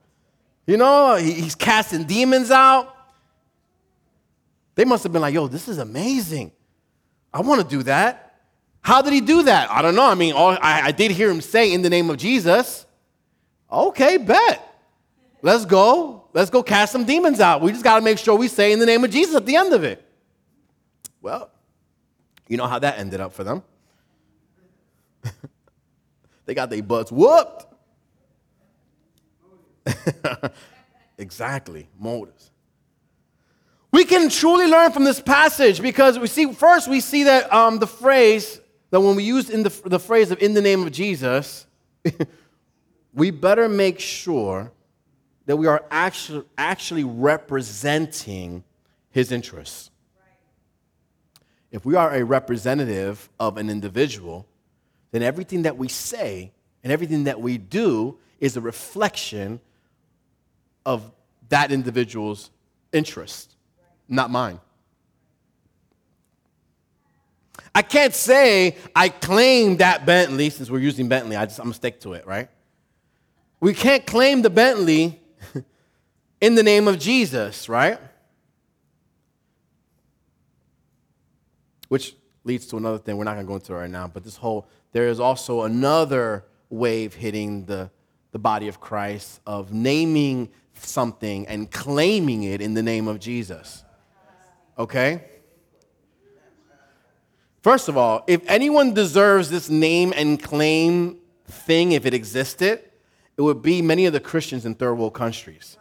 you 0.69 0.77
know, 0.77 1.17
he's 1.17 1.55
casting 1.55 2.05
demons 2.05 2.51
out. 2.51 2.95
They 4.75 4.85
must 4.85 5.03
have 5.03 5.15
been 5.15 5.23
like, 5.23 5.33
yo, 5.33 5.49
this 5.49 5.67
is 5.67 5.79
amazing. 5.79 6.53
I 7.33 7.41
want 7.41 7.63
to 7.63 7.67
do 7.67 7.83
that. 7.85 8.35
How 8.83 9.01
did 9.01 9.15
he 9.15 9.23
do 9.23 9.45
that? 9.45 9.71
I 9.71 9.81
don't 9.81 9.95
know. 9.95 10.05
I 10.05 10.15
mean, 10.15 10.35
all, 10.35 10.51
I, 10.61 10.83
I 10.83 10.93
did 10.93 11.11
hear 11.11 11.31
him 11.31 11.41
say, 11.41 11.73
in 11.73 11.81
the 11.81 11.89
name 11.89 12.11
of 12.11 12.19
Jesus. 12.19 12.85
Okay, 13.73 14.19
bet. 14.19 14.63
Let's 15.41 15.65
go. 15.65 16.25
Let's 16.35 16.51
go 16.51 16.63
cast 16.63 16.93
some 16.93 17.07
demons 17.07 17.41
out. 17.41 17.63
We 17.63 17.73
just 17.73 17.83
got 17.83 17.97
to 17.97 18.03
make 18.03 18.19
sure 18.19 18.37
we 18.37 18.47
say 18.47 18.71
in 18.71 18.79
the 18.79 18.87
name 18.87 19.03
of 19.03 19.11
Jesus 19.11 19.35
at 19.37 19.47
the 19.47 19.57
end 19.57 19.73
of 19.73 19.85
it. 19.85 20.05
Well, 21.23 21.51
you 22.47 22.59
know 22.59 22.67
how 22.67 22.79
that 22.79 22.99
ended 22.99 23.23
up 23.23 23.33
for 23.33 23.43
them. 23.43 23.63
they 26.45 26.53
got 26.53 26.69
their 26.69 26.83
butts 26.83 27.11
whooped. 27.11 27.68
exactly, 31.19 31.89
motives. 31.99 32.51
We 33.91 34.05
can 34.05 34.29
truly 34.29 34.67
learn 34.67 34.93
from 34.93 35.05
this 35.05 35.21
passage 35.21 35.81
because 35.81 36.19
we 36.19 36.27
see, 36.27 36.53
first, 36.53 36.89
we 36.89 37.01
see 37.01 37.25
that 37.25 37.53
um, 37.53 37.79
the 37.79 37.87
phrase, 37.87 38.61
that 38.91 39.01
when 39.01 39.17
we 39.17 39.25
use 39.25 39.49
in 39.49 39.63
the, 39.63 39.71
the 39.87 39.99
phrase 39.99 40.31
of 40.31 40.43
in 40.43 40.55
the 40.55 40.61
name 40.61 40.87
of 40.87 40.93
Jesus, 40.93 41.67
we 43.15 43.31
better 43.31 43.69
make 43.69 43.99
sure 43.99 44.73
that 45.47 45.57
we 45.57 45.67
are 45.67 45.83
actually, 45.91 46.45
actually 46.59 47.05
representing 47.05 48.63
his 49.11 49.33
interests. 49.33 49.91
If 51.71 51.87
we 51.87 51.95
are 51.95 52.15
a 52.15 52.23
representative 52.23 53.29
of 53.41 53.57
an 53.57 53.71
individual, 53.71 54.47
then 55.11 55.23
everything 55.23 55.63
that 55.63 55.77
we 55.79 55.89
say 55.89 56.53
and 56.85 56.93
everything 56.93 57.25
that 57.25 57.41
we 57.41 57.57
do 57.57 58.19
is 58.41 58.57
a 58.57 58.61
reflection 58.61 59.61
of 60.89 61.13
that 61.51 61.71
individual's 61.71 62.51
interest, 62.95 63.55
not 64.09 64.31
mine. 64.31 64.59
I 67.75 67.83
can't 67.83 68.15
say 68.15 68.79
I 68.97 69.11
claim 69.11 69.77
that 69.77 70.07
Bentley, 70.07 70.49
since 70.49 70.71
we're 70.71 70.79
using 70.79 71.07
Bentley, 71.07 71.37
I 71.37 71.45
just, 71.45 71.59
I'm 71.59 71.67
gonna 71.67 71.75
stick 71.75 72.01
to 72.01 72.15
it, 72.15 72.27
right? 72.27 72.49
We 73.61 73.75
can't 73.75 74.07
claim 74.07 74.41
the 74.41 74.49
Bentley 74.49 75.21
in 76.41 76.55
the 76.55 76.63
name 76.63 76.89
of 76.89 76.99
Jesus, 76.99 77.69
right? 77.69 78.01
Which 81.89 82.17
leads 82.45 82.65
to 82.69 82.79
another 82.79 82.99
thing 82.99 83.19
we're 83.19 83.25
not 83.25 83.35
gonna 83.35 83.47
go 83.47 83.57
into 83.57 83.75
right 83.75 83.91
now, 83.91 84.09
but 84.09 84.25
this 84.25 84.37
whole, 84.37 84.67
there 84.93 85.09
is 85.09 85.21
also 85.21 85.65
another 85.65 86.47
wave 86.71 87.13
hitting 87.13 87.67
the, 87.67 87.91
the 88.39 88.43
body 88.43 88.69
of 88.69 88.79
Christ 88.79 89.41
of 89.47 89.73
naming 89.73 90.49
something 90.75 91.45
and 91.49 91.69
claiming 91.71 92.45
it 92.45 92.61
in 92.61 92.75
the 92.75 92.83
name 92.85 93.09
of 93.09 93.19
Jesus. 93.19 93.83
Okay? 94.79 95.25
First 97.63 97.89
of 97.89 97.97
all, 97.97 98.23
if 98.29 98.41
anyone 98.49 98.95
deserves 98.95 99.51
this 99.51 99.69
name 99.69 100.13
and 100.15 100.41
claim 100.41 101.19
thing, 101.49 101.93
if 101.93 102.07
it 102.07 102.15
existed, 102.15 102.81
it 103.37 103.43
would 103.43 103.61
be 103.61 103.83
many 103.83 104.07
of 104.07 104.13
the 104.13 104.21
Christians 104.21 104.65
in 104.65 104.77
third 104.77 104.95
world 104.95 105.15
countries. 105.15 105.77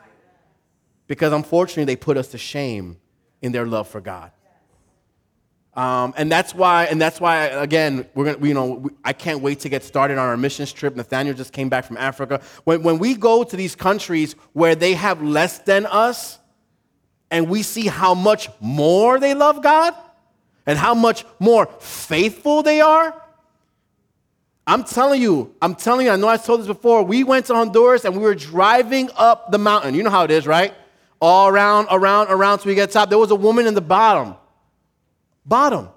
Because 1.06 1.32
unfortunately, 1.32 1.86
they 1.86 1.96
put 1.96 2.17
us 2.17 2.30
to 2.30 2.39
shame 2.39 2.98
in 3.39 3.52
their 3.52 3.67
love 3.67 3.88
for 3.88 4.02
God. 4.02 4.32
Um, 5.78 6.16
and 6.18 6.32
that's 6.32 6.56
why, 6.56 6.86
and 6.86 7.00
that's 7.00 7.22
why, 7.22 7.46
again, 7.46 8.08
we're 8.16 8.34
gonna, 8.34 8.48
you 8.48 8.56
know, 8.56 8.90
I 9.06 9.13
can't 9.13 9.42
wait 9.42 9.60
to 9.60 9.70
get 9.70 9.84
started 9.84 10.18
on 10.18 10.28
our 10.28 10.36
missions 10.36 10.74
trip. 10.74 10.96
Nathaniel 10.96 11.36
just 11.36 11.54
came 11.54 11.70
back 11.70 11.86
from 11.86 11.98
Africa. 11.98 12.42
When, 12.63 12.82
when 12.82 12.98
we 12.98 13.13
go 13.13 13.44
to 13.44 13.56
these 13.56 13.76
countries 13.76 14.34
where 14.54 14.74
they 14.74 14.96
have 14.96 15.22
less 15.22 15.60
than 15.60 15.86
us, 15.86 16.40
and 17.30 17.48
we 17.48 17.62
see 17.62 17.86
how 17.86 18.16
much 18.16 18.50
more 18.60 19.20
they 19.20 19.36
love 19.36 19.62
God 19.62 19.94
and 20.66 20.80
how 20.80 20.96
much 20.96 21.26
more 21.40 21.68
faithful 21.80 22.63
they 22.63 22.82
are, 22.82 23.13
I'm 24.66 24.84
telling 24.84 25.22
you, 25.22 25.54
I'm 25.62 25.76
telling 25.76 26.08
you, 26.08 26.12
I 26.12 26.16
know 26.16 26.28
I 26.28 26.38
told 26.38 26.62
this 26.62 26.68
before. 26.68 27.04
We 27.04 27.24
went 27.24 27.46
to 27.48 27.54
Honduras 27.54 28.04
and 28.04 28.16
we 28.16 28.24
were 28.24 28.36
driving 28.36 29.10
up 29.16 29.52
the 29.52 29.60
mountain. 29.60 29.94
You 29.94 30.02
know 30.02 30.10
how 30.10 30.24
it 30.24 30.32
is, 30.32 30.48
right? 30.48 30.74
All 31.22 31.50
around, 31.50 31.88
around, 31.92 32.30
around 32.30 32.60
till 32.60 32.70
we 32.70 32.76
get 32.76 32.90
top. 32.90 33.10
There 33.10 33.20
was 33.20 33.32
a 33.32 33.36
woman 33.36 33.68
in 33.68 33.76
the 33.76 33.82
bottom 33.82 34.36
bottom 35.48 35.90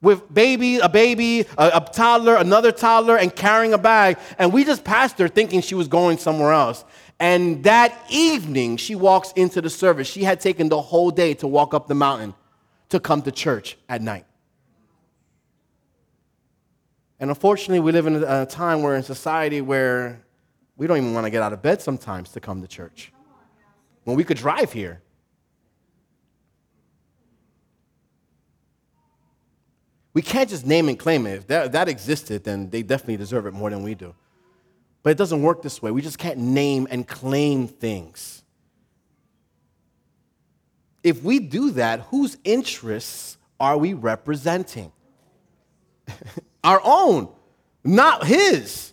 with 0.00 0.32
baby, 0.32 0.78
a 0.78 0.88
baby, 0.88 1.46
a, 1.56 1.70
a, 1.74 1.88
toddler, 1.92 2.36
another 2.36 2.70
toddler, 2.70 3.16
and 3.16 3.34
carrying 3.34 3.72
a 3.72 3.78
bag. 3.78 4.18
And 4.38 4.52
we 4.52 4.64
just 4.64 4.84
passed 4.84 5.18
her 5.18 5.28
thinking 5.28 5.62
she 5.62 5.74
was 5.74 5.88
going 5.88 6.18
somewhere 6.18 6.52
else. 6.52 6.84
And 7.18 7.64
that 7.64 7.98
evening, 8.10 8.76
she 8.76 8.94
walks 8.94 9.32
into 9.32 9.62
the 9.62 9.70
service. 9.70 10.06
She 10.06 10.24
had 10.24 10.40
taken 10.40 10.68
the 10.68 10.80
whole 10.80 11.10
day 11.10 11.34
to 11.34 11.48
walk 11.48 11.72
up 11.72 11.88
the 11.88 11.94
mountain 11.94 12.34
to 12.90 13.00
come 13.00 13.22
to 13.22 13.32
church 13.32 13.78
at 13.88 14.02
night. 14.02 14.26
And 17.18 17.30
unfortunately, 17.30 17.80
we 17.80 17.92
live 17.92 18.06
in 18.06 18.22
a 18.22 18.44
time 18.44 18.82
where 18.82 18.96
in 18.96 19.02
society 19.02 19.60
where 19.60 20.22
we 20.76 20.86
don't 20.86 20.98
even 20.98 21.14
want 21.14 21.24
to 21.24 21.30
get 21.30 21.42
out 21.42 21.52
of 21.52 21.62
bed 21.62 21.80
sometimes 21.80 22.30
to 22.32 22.40
come 22.40 22.60
to 22.60 22.68
church. 22.68 23.12
When 24.02 24.16
we 24.16 24.24
could 24.24 24.36
drive 24.36 24.72
here. 24.72 25.00
We 30.14 30.22
can't 30.22 30.48
just 30.48 30.64
name 30.64 30.88
and 30.88 30.98
claim 30.98 31.26
it. 31.26 31.34
If 31.34 31.46
that, 31.48 31.66
if 31.66 31.72
that 31.72 31.88
existed, 31.88 32.44
then 32.44 32.70
they 32.70 32.82
definitely 32.82 33.16
deserve 33.16 33.46
it 33.46 33.52
more 33.52 33.68
than 33.68 33.82
we 33.82 33.94
do. 33.94 34.14
But 35.02 35.10
it 35.10 35.18
doesn't 35.18 35.42
work 35.42 35.60
this 35.60 35.82
way. 35.82 35.90
We 35.90 36.00
just 36.00 36.18
can't 36.18 36.38
name 36.38 36.86
and 36.90 37.06
claim 37.06 37.66
things. 37.66 38.42
If 41.02 41.22
we 41.22 41.40
do 41.40 41.72
that, 41.72 42.00
whose 42.00 42.38
interests 42.44 43.36
are 43.60 43.76
we 43.76 43.92
representing? 43.92 44.92
Our 46.64 46.80
own, 46.82 47.28
not 47.82 48.24
his. 48.24 48.92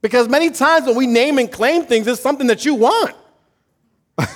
Because 0.00 0.28
many 0.28 0.50
times 0.50 0.86
when 0.86 0.96
we 0.96 1.06
name 1.06 1.38
and 1.38 1.52
claim 1.52 1.84
things, 1.84 2.06
it's 2.06 2.20
something 2.20 2.46
that 2.48 2.64
you 2.64 2.74
want. 2.74 3.14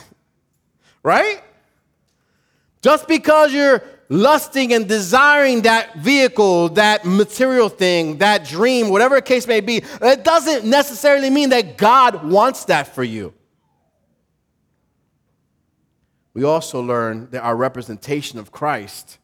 right? 1.03 1.43
Just 2.83 3.09
because 3.09 3.53
you're 3.53 3.83
lusting 4.11 4.73
and 4.73 4.89
desiring 4.89 5.63
that 5.63 5.95
vehicle, 5.97 6.69
that 6.71 7.07
material 7.07 7.69
thing, 7.69 8.19
that 8.19 8.45
dream, 8.45 8.91
whatever 8.91 9.15
the 9.15 9.23
case 9.23 9.47
may 9.47 9.61
be, 9.61 9.83
it 10.03 10.25
doesn't 10.25 10.69
necessarily 10.69 11.31
mean 11.31 11.51
that 11.51 11.79
God 11.79 12.29
wants 12.29 12.65
that 12.67 12.93
for 12.95 13.05
you. 13.05 13.33
We 16.35 16.45
also 16.45 16.83
learn 16.83 17.29
that 17.31 17.43
our 17.43 17.57
representation 17.57 18.39
of 18.39 18.53
Christ 18.53 19.19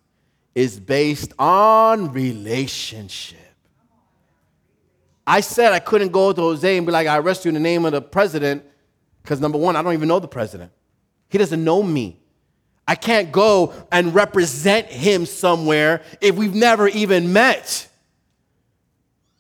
is 0.55 0.79
based 0.81 1.33
on 1.39 2.13
relationship. 2.13 3.39
I 5.27 5.41
said 5.41 5.73
I 5.73 5.81
couldn't 5.81 6.13
go 6.13 6.33
to 6.33 6.41
Jose 6.41 6.77
and 6.77 6.87
be 6.87 6.93
like, 6.93 7.09
I 7.09 7.19
arrest 7.19 7.45
you 7.45 7.49
in 7.49 7.55
the 7.55 7.61
name 7.61 7.85
of 7.85 7.93
the 7.93 8.01
president, 8.01 8.65
because 9.23 9.41
number 9.41 9.59
one, 9.59 9.75
I 9.75 9.83
don't 9.83 9.95
even 9.95 10.07
know 10.07 10.21
the 10.21 10.29
president. 10.29 10.71
He 11.29 11.39
doesn't 11.39 11.63
know 11.63 11.83
me. 11.83 12.21
I 12.89 12.95
can't 12.95 13.33
go 13.33 13.73
and 13.91 14.15
represent 14.15 14.87
him 14.87 15.27
somewhere 15.27 16.03
if 16.21 16.37
we've 16.37 16.55
never 16.55 16.87
even 16.89 17.33
met. 17.33 17.89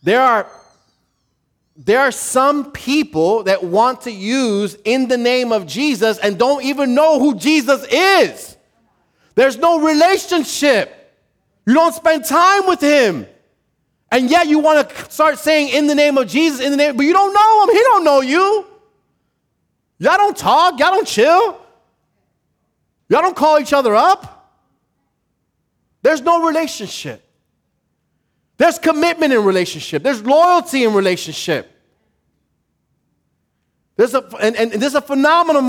There 0.02 0.20
are, 0.20 0.48
there 1.76 2.00
are 2.00 2.11
some 2.11 2.72
people 2.72 3.44
that 3.44 3.62
want 3.62 4.02
to 4.02 4.11
use 4.11 4.76
in 4.85 5.09
the 5.09 5.16
name 5.16 5.52
of 5.52 5.66
Jesus 5.66 6.18
and 6.18 6.38
don't 6.38 6.64
even 6.64 6.94
know 6.94 7.20
who 7.20 7.37
Jesus 7.37 7.87
is. 7.90 8.56
There's 9.37 9.59
no 9.59 9.80
relationship. 9.80 10.92
You 11.66 11.74
don't 11.74 11.94
spend 11.94 12.24
time 12.24 12.66
with 12.66 12.80
him. 12.80 13.26
And 14.11 14.30
yet 14.30 14.46
you 14.46 14.59
want 14.61 14.88
to 14.88 15.11
start 15.11 15.38
saying 15.38 15.68
in 15.68 15.87
the 15.87 15.94
name 15.94 16.16
of 16.18 16.28
Jesus, 16.28 16.61
in 16.61 16.70
the 16.70 16.76
name, 16.76 16.96
but 16.96 17.04
you 17.04 17.12
don't 17.12 17.32
know 17.32 17.64
him. 17.64 17.76
He 17.76 17.82
don't 17.82 18.04
know 18.04 18.20
you. 18.22 18.66
Y'all 19.98 20.16
don't 20.16 20.37
talk. 20.37 20.78
Y'all 20.78 20.90
don't 20.90 21.06
chill. 21.06 21.61
Y'all 23.09 23.23
don't 23.23 23.37
call 23.37 23.61
each 23.61 23.73
other 23.73 23.95
up. 23.95 24.33
There's 26.03 26.21
no 26.21 26.47
relationship. 26.47 27.23
There's 28.59 28.79
commitment 28.79 29.33
in 29.33 29.45
relationship. 29.45 30.03
There's 30.03 30.23
loyalty 30.23 30.85
in 30.85 30.95
relationship. 30.95 31.71
There's 33.97 34.14
a, 34.14 34.23
and, 34.40 34.57
and 34.57 34.73
there's 34.73 34.95
a 34.95 35.01
phenomenon 35.01 35.64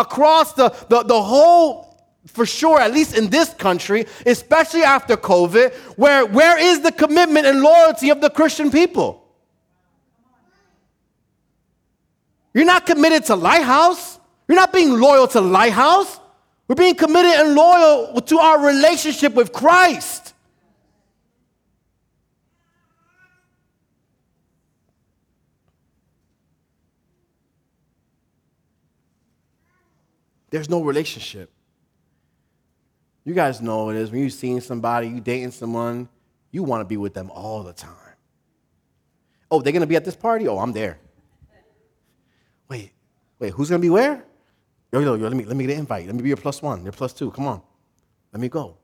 across 0.00 0.52
the, 0.52 0.68
the, 0.88 1.02
the 1.02 1.20
whole, 1.20 1.98
for 2.26 2.46
sure, 2.46 2.80
at 2.80 2.92
least 2.92 3.16
in 3.16 3.28
this 3.28 3.52
country, 3.54 4.06
especially 4.24 4.82
after 4.82 5.16
COVID, 5.16 5.74
where 5.96 6.26
where 6.26 6.58
is 6.58 6.80
the 6.80 6.92
commitment 6.92 7.46
and 7.46 7.60
loyalty 7.60 8.10
of 8.10 8.20
the 8.20 8.30
Christian 8.30 8.70
people? 8.70 9.24
You're 12.54 12.64
not 12.64 12.86
committed 12.86 13.24
to 13.26 13.36
Lighthouse. 13.36 14.18
You're 14.48 14.56
not 14.56 14.72
being 14.72 14.98
loyal 14.98 15.26
to 15.28 15.40
Lighthouse. 15.40 16.20
We're 16.68 16.74
being 16.74 16.96
committed 16.96 17.32
and 17.32 17.54
loyal 17.54 18.20
to 18.20 18.38
our 18.38 18.66
relationship 18.66 19.34
with 19.34 19.52
Christ. 19.52 20.34
There's 30.50 30.68
no 30.68 30.82
relationship. 30.82 31.50
You 33.24 33.34
guys 33.34 33.60
know 33.60 33.90
it 33.90 33.96
is 33.96 34.10
when 34.10 34.20
you're 34.20 34.30
seeing 34.30 34.60
somebody, 34.60 35.08
you 35.08 35.20
dating 35.20 35.50
someone, 35.50 36.08
you 36.50 36.62
want 36.62 36.80
to 36.80 36.84
be 36.84 36.96
with 36.96 37.12
them 37.12 37.30
all 37.30 37.62
the 37.62 37.72
time. 37.72 37.92
Oh, 39.50 39.60
they're 39.60 39.72
gonna 39.72 39.86
be 39.86 39.96
at 39.96 40.04
this 40.04 40.16
party? 40.16 40.48
Oh, 40.48 40.58
I'm 40.58 40.72
there. 40.72 40.98
Wait, 42.68 42.92
wait, 43.38 43.52
who's 43.52 43.68
gonna 43.68 43.80
be 43.80 43.90
where? 43.90 44.24
Yo, 44.92 45.00
yo, 45.00 45.14
yo, 45.14 45.28
let 45.28 45.36
me, 45.36 45.44
let 45.44 45.56
me 45.56 45.66
get 45.66 45.74
an 45.74 45.80
invite. 45.80 46.06
Let 46.06 46.14
me 46.14 46.22
be 46.22 46.28
your 46.28 46.36
plus 46.36 46.62
one, 46.62 46.82
your 46.82 46.92
plus 46.92 47.12
two. 47.12 47.30
Come 47.30 47.46
on. 47.46 47.60
Let 48.32 48.40
me 48.40 48.48
go. 48.48 48.76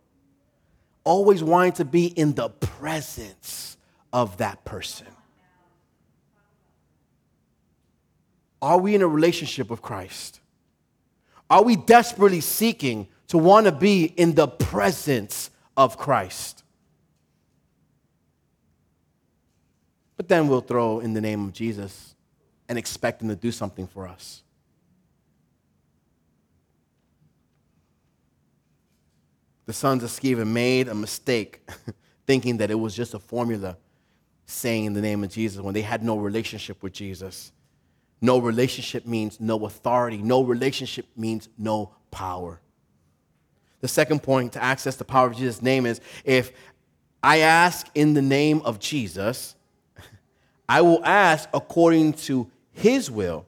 Always 1.05 1.43
wanting 1.43 1.73
to 1.73 1.85
be 1.85 2.07
in 2.07 2.35
the 2.35 2.49
presence 2.49 3.77
of 4.13 4.37
that 4.39 4.65
person. 4.65 5.07
Are 8.61 8.79
we 8.79 8.95
in 8.95 9.03
a 9.03 9.09
relationship 9.09 9.71
with 9.71 9.83
Christ? 9.83 10.41
Are 11.51 11.63
we 11.63 11.77
desperately 11.77 12.41
seeking 12.41 13.09
to 13.29 13.39
want 13.39 13.67
to 13.67 13.73
be 13.73 14.05
in 14.05 14.35
the 14.35 14.47
presence 14.49 15.51
of 15.77 15.99
Christ? 15.99 16.63
But 20.17 20.29
then 20.29 20.47
we'll 20.47 20.61
throw 20.61 21.01
in 21.01 21.15
the 21.15 21.21
name 21.21 21.47
of 21.47 21.53
Jesus 21.53 22.15
and 22.69 22.79
expect 22.79 23.21
him 23.21 23.29
to 23.29 23.37
do 23.37 23.51
something 23.51 23.87
for 23.87 24.07
us. 24.07 24.43
The 29.73 29.79
sons 29.79 30.05
of 30.05 30.11
Sceva 30.11 30.47
made 30.47 30.87
a 30.87 30.95
mistake 30.95 31.67
thinking 32.27 32.59
that 32.59 32.71
it 32.71 32.75
was 32.75 32.95
just 32.95 33.15
a 33.15 33.19
formula 33.19 33.79
saying 34.45 34.85
in 34.85 34.93
the 34.93 35.01
name 35.01 35.25
of 35.25 35.31
Jesus 35.31 35.63
when 35.63 35.73
they 35.73 35.81
had 35.81 36.05
no 36.05 36.19
relationship 36.19 36.83
with 36.83 36.93
Jesus. 36.93 37.53
No 38.21 38.37
relationship 38.37 39.07
means 39.07 39.41
no 39.41 39.65
authority. 39.65 40.19
No 40.19 40.45
relationship 40.45 41.07
means 41.17 41.49
no 41.57 41.95
power. 42.11 42.61
The 43.81 43.89
second 43.89 44.23
point 44.23 44.53
to 44.53 44.63
access 44.63 44.97
the 44.97 45.07
power 45.07 45.29
of 45.29 45.37
Jesus' 45.39 45.63
name 45.63 45.87
is 45.87 46.03
if 46.23 46.53
I 47.23 47.39
ask 47.39 47.87
in 47.95 48.13
the 48.13 48.21
name 48.21 48.61
of 48.67 48.79
Jesus, 48.79 49.55
I 50.69 50.83
will 50.83 51.03
ask 51.03 51.49
according 51.55 52.13
to 52.29 52.51
his 52.73 53.11
will. 53.11 53.47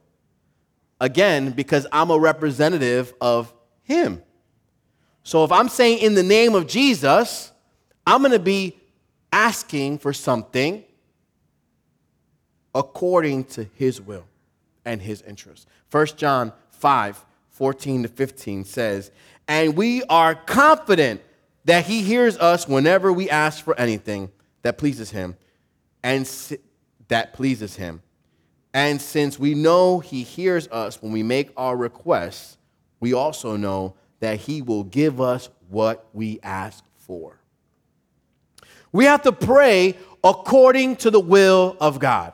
Again, 0.99 1.51
because 1.51 1.85
I'm 1.91 2.09
a 2.09 2.17
representative 2.17 3.13
of 3.21 3.53
him. 3.83 4.23
So 5.25 5.43
if 5.43 5.51
I'm 5.51 5.69
saying 5.69 5.99
in 5.99 6.13
the 6.13 6.23
name 6.23 6.53
of 6.53 6.67
Jesus, 6.67 7.51
I'm 8.05 8.21
going 8.21 8.31
to 8.31 8.39
be 8.39 8.77
asking 9.33 9.97
for 9.97 10.13
something 10.13 10.83
according 12.75 13.45
to 13.45 13.63
his 13.73 13.99
will 13.99 14.25
and 14.85 15.01
his 15.01 15.23
interest. 15.23 15.67
1 15.89 16.05
John 16.15 16.53
5 16.69 17.25
14 17.49 18.03
to 18.03 18.09
15 18.09 18.65
says, 18.65 19.11
And 19.47 19.75
we 19.75 20.03
are 20.03 20.35
confident 20.35 21.21
that 21.63 21.85
he 21.85 22.03
hears 22.03 22.37
us 22.37 22.67
whenever 22.67 23.11
we 23.11 23.27
ask 23.27 23.63
for 23.63 23.79
anything 23.79 24.29
that 24.61 24.77
pleases 24.77 25.09
him 25.09 25.37
and 26.03 26.27
si- 26.27 26.59
that 27.07 27.33
pleases 27.33 27.77
him. 27.77 28.03
And 28.75 29.01
since 29.01 29.39
we 29.39 29.55
know 29.55 30.01
he 30.01 30.21
hears 30.21 30.67
us 30.67 31.01
when 31.01 31.11
we 31.11 31.23
make 31.23 31.49
our 31.57 31.75
requests, 31.75 32.57
we 32.99 33.13
also 33.13 33.55
know 33.55 33.95
that 34.19 34.39
He 34.39 34.61
will 34.61 34.83
give 34.83 35.19
us 35.21 35.49
what 35.69 36.07
we 36.13 36.39
ask 36.41 36.83
for. 36.97 37.39
We 38.91 39.05
have 39.05 39.23
to 39.23 39.31
pray 39.31 39.97
according 40.23 40.95
to 40.97 41.11
the 41.11 41.19
will 41.19 41.75
of 41.79 41.99
God. 41.99 42.33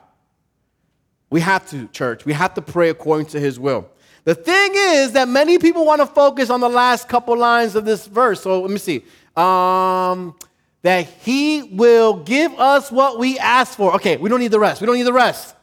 We 1.29 1.41
have 1.41 1.67
to, 1.69 1.87
church. 1.87 2.25
We 2.25 2.33
have 2.33 2.53
to 2.53 2.61
pray 2.61 2.89
according 2.89 3.27
to 3.27 3.39
His 3.39 3.59
will. 3.59 3.89
The 4.23 4.35
thing 4.35 4.71
is 4.75 5.13
that 5.13 5.27
many 5.27 5.57
people 5.57 5.85
want 5.85 6.01
to 6.01 6.05
focus 6.05 6.49
on 6.49 6.59
the 6.59 6.69
last 6.69 7.09
couple 7.09 7.35
lines 7.35 7.75
of 7.75 7.85
this 7.85 8.05
verse. 8.05 8.41
So 8.41 8.61
let 8.61 8.69
me 8.69 8.77
see. 8.77 9.03
Um, 9.35 10.35
that 10.83 11.07
He 11.21 11.63
will 11.63 12.15
give 12.23 12.53
us 12.59 12.91
what 12.91 13.17
we 13.17 13.39
ask 13.39 13.75
for. 13.75 13.95
Okay, 13.95 14.17
we 14.17 14.29
don't 14.29 14.39
need 14.39 14.51
the 14.51 14.59
rest. 14.59 14.81
We 14.81 14.87
don't 14.87 14.97
need 14.97 15.03
the 15.03 15.13
rest. 15.13 15.55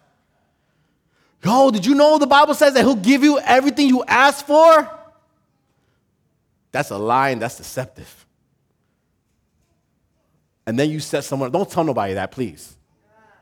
Yo, 1.44 1.70
did 1.70 1.86
you 1.86 1.94
know 1.94 2.18
the 2.18 2.26
Bible 2.26 2.54
says 2.54 2.74
that 2.74 2.80
He'll 2.80 2.96
give 2.96 3.22
you 3.22 3.38
everything 3.38 3.88
you 3.88 4.02
ask 4.04 4.44
for? 4.44 4.97
That's 6.72 6.90
a 6.90 6.98
lie 6.98 7.34
that's 7.34 7.56
deceptive. 7.56 8.26
And 10.66 10.78
then 10.78 10.90
you 10.90 11.00
set 11.00 11.24
someone, 11.24 11.50
don't 11.50 11.70
tell 11.70 11.84
nobody 11.84 12.14
that, 12.14 12.30
please. 12.30 12.76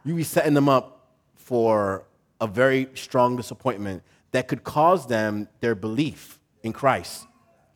You 0.04 0.14
be 0.14 0.22
setting 0.22 0.54
them 0.54 0.68
up 0.68 1.08
for 1.34 2.04
a 2.40 2.46
very 2.46 2.88
strong 2.94 3.36
disappointment 3.36 4.02
that 4.30 4.46
could 4.46 4.62
cause 4.62 5.06
them 5.06 5.48
their 5.60 5.74
belief 5.74 6.38
in 6.62 6.72
Christ 6.72 7.26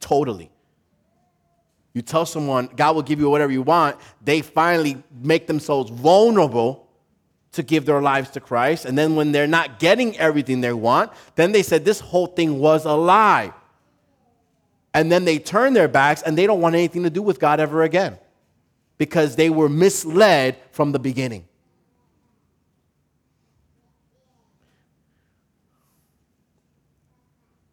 totally. 0.00 0.50
You 1.92 2.02
tell 2.02 2.24
someone, 2.26 2.66
God 2.76 2.94
will 2.94 3.02
give 3.02 3.20
you 3.20 3.28
whatever 3.28 3.52
you 3.52 3.62
want, 3.62 3.96
they 4.22 4.42
finally 4.42 5.02
make 5.20 5.46
themselves 5.46 5.90
vulnerable 5.90 6.86
to 7.52 7.62
give 7.62 7.84
their 7.84 8.00
lives 8.00 8.30
to 8.30 8.40
Christ. 8.40 8.84
And 8.84 8.96
then 8.96 9.16
when 9.16 9.32
they're 9.32 9.46
not 9.46 9.80
getting 9.80 10.16
everything 10.18 10.60
they 10.60 10.72
want, 10.72 11.10
then 11.34 11.52
they 11.52 11.62
said, 11.62 11.84
This 11.84 12.00
whole 12.00 12.28
thing 12.28 12.60
was 12.60 12.84
a 12.84 12.92
lie 12.92 13.52
and 14.92 15.10
then 15.10 15.24
they 15.24 15.38
turn 15.38 15.72
their 15.72 15.88
backs 15.88 16.22
and 16.22 16.36
they 16.36 16.46
don't 16.46 16.60
want 16.60 16.74
anything 16.74 17.04
to 17.04 17.10
do 17.10 17.22
with 17.22 17.38
God 17.38 17.60
ever 17.60 17.82
again 17.82 18.18
because 18.98 19.36
they 19.36 19.50
were 19.50 19.68
misled 19.68 20.56
from 20.72 20.92
the 20.92 20.98
beginning. 20.98 21.46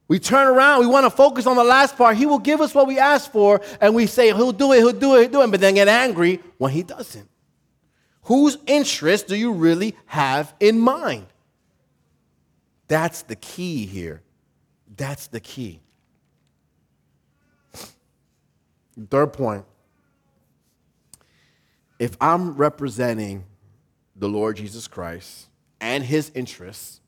We 0.07 0.19
turn 0.19 0.47
around, 0.47 0.79
we 0.79 0.87
want 0.87 1.05
to 1.05 1.09
focus 1.09 1.45
on 1.45 1.57
the 1.57 1.65
last 1.65 1.97
part. 1.97 2.15
He 2.15 2.25
will 2.25 2.39
give 2.39 2.61
us 2.61 2.73
what 2.73 2.87
we 2.87 2.97
ask 2.97 3.29
for, 3.29 3.59
and 3.81 3.93
we 3.93 4.07
say, 4.07 4.27
He'll 4.27 4.53
do 4.53 4.71
it, 4.71 4.77
He'll 4.77 4.93
do 4.93 5.15
it, 5.15 5.21
He'll 5.23 5.31
do 5.31 5.41
it, 5.41 5.51
but 5.51 5.59
then 5.59 5.73
get 5.73 5.89
angry 5.89 6.39
when 6.57 6.71
He 6.71 6.83
doesn't. 6.83 7.27
Whose 8.23 8.57
interest 8.67 9.27
do 9.27 9.35
you 9.35 9.51
really 9.51 9.95
have 10.05 10.53
in 10.59 10.79
mind? 10.79 11.27
That's 12.87 13.23
the 13.23 13.35
key 13.35 13.85
here. 13.85 14.21
That's 14.95 15.27
the 15.27 15.41
key. 15.41 15.81
Third 19.09 19.33
point 19.33 19.65
if 21.99 22.15
I'm 22.21 22.55
representing 22.55 23.45
the 24.15 24.29
Lord 24.29 24.57
Jesus 24.57 24.87
Christ 24.87 25.47
and 25.79 26.03
his 26.03 26.31
interests, 26.35 27.01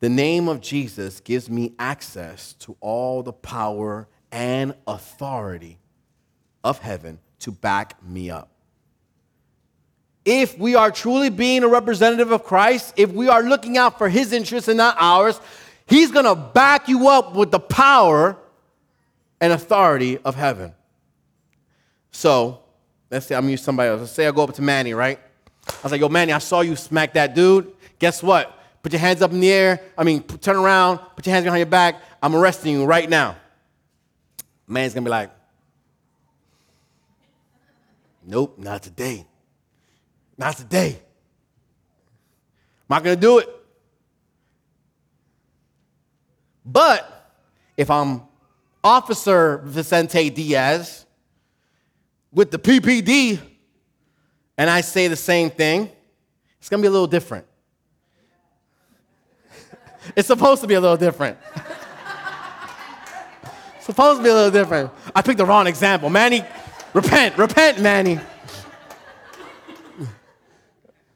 the 0.00 0.08
name 0.08 0.48
of 0.48 0.60
Jesus 0.60 1.20
gives 1.20 1.48
me 1.48 1.72
access 1.78 2.54
to 2.54 2.76
all 2.80 3.22
the 3.22 3.32
power 3.32 4.08
and 4.32 4.74
authority 4.86 5.78
of 6.62 6.78
heaven 6.78 7.18
to 7.40 7.50
back 7.50 8.02
me 8.02 8.30
up. 8.30 8.50
If 10.24 10.58
we 10.58 10.74
are 10.74 10.90
truly 10.90 11.28
being 11.28 11.62
a 11.62 11.68
representative 11.68 12.32
of 12.32 12.44
Christ, 12.44 12.94
if 12.96 13.12
we 13.12 13.28
are 13.28 13.42
looking 13.42 13.76
out 13.76 13.98
for 13.98 14.08
his 14.08 14.32
interests 14.32 14.68
and 14.68 14.78
not 14.78 14.96
ours, 14.98 15.38
he's 15.86 16.10
gonna 16.10 16.34
back 16.34 16.88
you 16.88 17.08
up 17.08 17.34
with 17.34 17.50
the 17.50 17.60
power 17.60 18.38
and 19.40 19.52
authority 19.52 20.18
of 20.18 20.34
heaven. 20.34 20.74
So, 22.10 22.60
let's 23.10 23.26
say 23.26 23.34
I'm 23.34 23.48
using 23.48 23.64
somebody 23.64 23.90
else. 23.90 24.00
Let's 24.00 24.12
say 24.12 24.26
I 24.26 24.30
go 24.30 24.44
up 24.44 24.54
to 24.54 24.62
Manny, 24.62 24.94
right? 24.94 25.18
I 25.68 25.72
was 25.82 25.92
like, 25.92 26.00
yo, 26.00 26.08
Manny, 26.08 26.32
I 26.32 26.38
saw 26.38 26.60
you 26.60 26.76
smack 26.76 27.14
that 27.14 27.34
dude. 27.34 27.72
Guess 27.98 28.22
what? 28.22 28.58
Put 28.82 28.92
your 28.92 29.00
hands 29.00 29.22
up 29.22 29.32
in 29.32 29.40
the 29.40 29.50
air. 29.50 29.80
I 29.96 30.04
mean, 30.04 30.22
turn 30.22 30.56
around, 30.56 30.98
put 31.16 31.26
your 31.26 31.32
hands 31.32 31.44
behind 31.44 31.60
your 31.60 31.66
back. 31.66 32.02
I'm 32.22 32.34
arresting 32.36 32.74
you 32.74 32.84
right 32.84 33.08
now. 33.08 33.36
Man's 34.66 34.94
gonna 34.94 35.04
be 35.04 35.10
like, 35.10 35.30
nope, 38.22 38.58
not 38.58 38.82
today. 38.82 39.26
Not 40.36 40.56
today. 40.56 40.98
I'm 42.88 42.96
not 42.96 43.04
gonna 43.04 43.16
do 43.16 43.38
it. 43.38 43.48
But 46.64 47.32
if 47.76 47.90
I'm 47.90 48.22
Officer 48.84 49.62
Vicente 49.64 50.28
Diaz 50.28 51.06
with 52.30 52.50
the 52.50 52.58
PPD 52.58 53.40
and 54.58 54.68
I 54.68 54.82
say 54.82 55.08
the 55.08 55.16
same 55.16 55.50
thing, 55.50 55.90
it's 56.58 56.68
gonna 56.68 56.82
be 56.82 56.88
a 56.88 56.90
little 56.90 57.06
different. 57.06 57.46
it's 60.16 60.28
supposed 60.28 60.60
to 60.60 60.68
be 60.68 60.74
a 60.74 60.80
little 60.80 60.98
different. 60.98 61.38
supposed 63.80 64.18
to 64.18 64.22
be 64.22 64.28
a 64.28 64.34
little 64.34 64.50
different. 64.50 64.90
I 65.14 65.22
picked 65.22 65.38
the 65.38 65.46
wrong 65.46 65.66
example. 65.66 66.10
Manny, 66.10 66.44
repent, 66.92 67.38
repent, 67.38 67.80
Manny. 67.80 68.20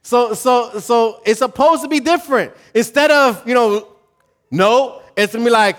So, 0.01 0.33
so, 0.33 0.79
so 0.79 1.21
it's 1.27 1.41
supposed 1.41 1.83
to 1.83 1.89
be 1.89 2.01
different. 2.01 2.55
Instead 2.73 3.11
of, 3.11 3.47
you 3.47 3.53
know, 3.53 3.89
no, 4.51 5.03
it's 5.14 5.35
gonna 5.35 5.45
be 5.45 5.51
like 5.51 5.77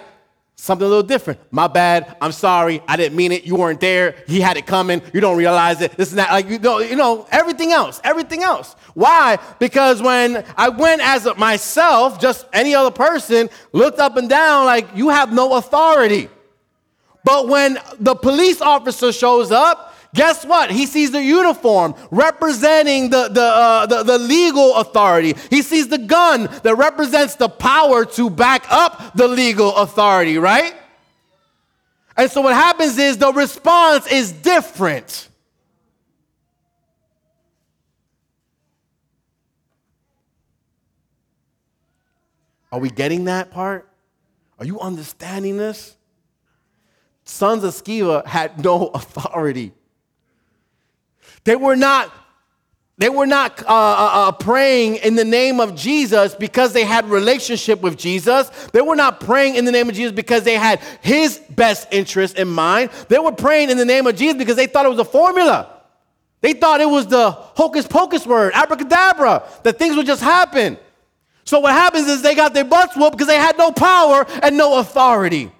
something 0.59 0.85
a 0.85 0.89
little 0.89 1.03
different. 1.03 1.39
My 1.51 1.67
bad. 1.67 2.17
I'm 2.21 2.33
sorry. 2.33 2.81
I 2.87 2.97
didn't 2.97 3.15
mean 3.15 3.31
it. 3.31 3.45
You 3.45 3.55
weren't 3.55 3.79
there. 3.79 4.15
He 4.27 4.41
had 4.41 4.57
it 4.57 4.65
coming. 4.65 5.01
You 5.13 5.21
don't 5.21 5.37
realize 5.37 5.81
it. 5.81 5.93
This 5.93 6.09
is 6.09 6.15
not 6.15 6.29
like 6.31 6.49
you 6.49 6.59
know, 6.59 6.79
you 6.79 6.95
know, 6.95 7.25
everything 7.31 7.71
else, 7.71 8.01
everything 8.03 8.43
else. 8.43 8.73
Why? 8.93 9.39
Because 9.59 10.01
when 10.01 10.43
I 10.57 10.69
went 10.69 11.01
as 11.01 11.27
myself, 11.37 12.19
just 12.19 12.45
any 12.51 12.75
other 12.75 12.91
person, 12.91 13.49
looked 13.71 13.99
up 13.99 14.17
and 14.17 14.29
down, 14.29 14.65
like 14.65 14.87
you 14.95 15.09
have 15.09 15.31
no 15.31 15.55
authority. 15.55 16.29
But 17.23 17.47
when 17.47 17.77
the 17.99 18.15
police 18.15 18.61
officer 18.61 19.11
shows 19.11 19.51
up, 19.51 19.88
Guess 20.15 20.43
what? 20.45 20.71
He 20.71 20.87
sees 20.87 21.11
the 21.11 21.21
uniform 21.21 21.93
representing 22.09 23.11
the, 23.11 23.27
the, 23.27 23.43
uh, 23.43 23.85
the, 23.85 24.03
the, 24.03 24.17
legal 24.17 24.75
authority. 24.75 25.35
He 25.51 25.61
sees 25.61 25.87
the 25.87 25.99
gun 25.99 26.49
that 26.63 26.75
represents 26.75 27.35
the 27.35 27.47
power 27.47 28.05
to 28.05 28.29
back 28.29 28.65
up 28.71 29.13
the 29.13 29.27
legal 29.27 29.75
authority, 29.75 30.39
right? 30.39 30.73
And 32.17 32.29
so 32.29 32.41
what 32.41 32.55
happens 32.55 32.97
is 32.97 33.17
the 33.17 33.31
response 33.31 34.11
is 34.11 34.31
different. 34.31 35.29
Are 42.71 42.79
we 42.79 42.89
getting 42.89 43.25
that 43.25 43.51
part? 43.51 43.89
Are 44.57 44.65
you 44.65 44.79
understanding 44.79 45.57
this? 45.57 45.95
Sons 47.23 47.63
of 47.63 47.73
Sceva 47.75 48.25
had 48.25 48.63
no 48.63 48.87
authority. 48.93 49.71
They 51.43 51.55
were 51.55 51.75
not 51.75 52.13
they 52.99 53.07
were 53.07 53.25
not 53.25 53.63
uh, 53.63 53.65
uh, 53.65 54.09
uh, 54.13 54.31
praying 54.33 54.97
in 54.97 55.15
the 55.15 55.23
name 55.23 55.61
of 55.61 55.73
Jesus 55.73 56.35
because 56.35 56.73
they 56.73 56.83
had 56.83 57.09
relationship 57.09 57.79
with 57.79 57.97
Jesus. 57.97 58.49
They 58.73 58.81
were 58.81 58.97
not 58.97 59.21
praying 59.21 59.55
in 59.55 59.63
the 59.63 59.71
name 59.71 59.87
of 59.87 59.95
Jesus 59.95 60.11
because 60.11 60.43
they 60.43 60.55
had 60.55 60.81
his 60.99 61.37
best 61.49 61.87
interest 61.91 62.37
in 62.37 62.49
mind. 62.49 62.91
They 63.07 63.17
were 63.17 63.31
praying 63.31 63.69
in 63.69 63.77
the 63.77 63.85
name 63.85 64.05
of 64.05 64.17
Jesus 64.17 64.35
because 64.35 64.57
they 64.57 64.67
thought 64.67 64.85
it 64.85 64.89
was 64.89 64.99
a 64.99 65.05
formula. 65.05 65.79
They 66.41 66.51
thought 66.51 66.81
it 66.81 66.89
was 66.89 67.07
the 67.07 67.31
hocus 67.31 67.87
pocus 67.87 68.27
word, 68.27 68.51
abracadabra, 68.53 69.47
that 69.63 69.79
things 69.79 69.95
would 69.95 70.05
just 70.05 70.21
happen. 70.21 70.77
So 71.45 71.61
what 71.61 71.71
happens 71.71 72.07
is 72.07 72.21
they 72.21 72.35
got 72.35 72.53
their 72.53 72.65
butts 72.65 72.97
whooped 72.97 73.13
because 73.13 73.27
they 73.27 73.37
had 73.37 73.57
no 73.57 73.71
power 73.71 74.25
and 74.43 74.57
no 74.57 74.79
authority. 74.79 75.51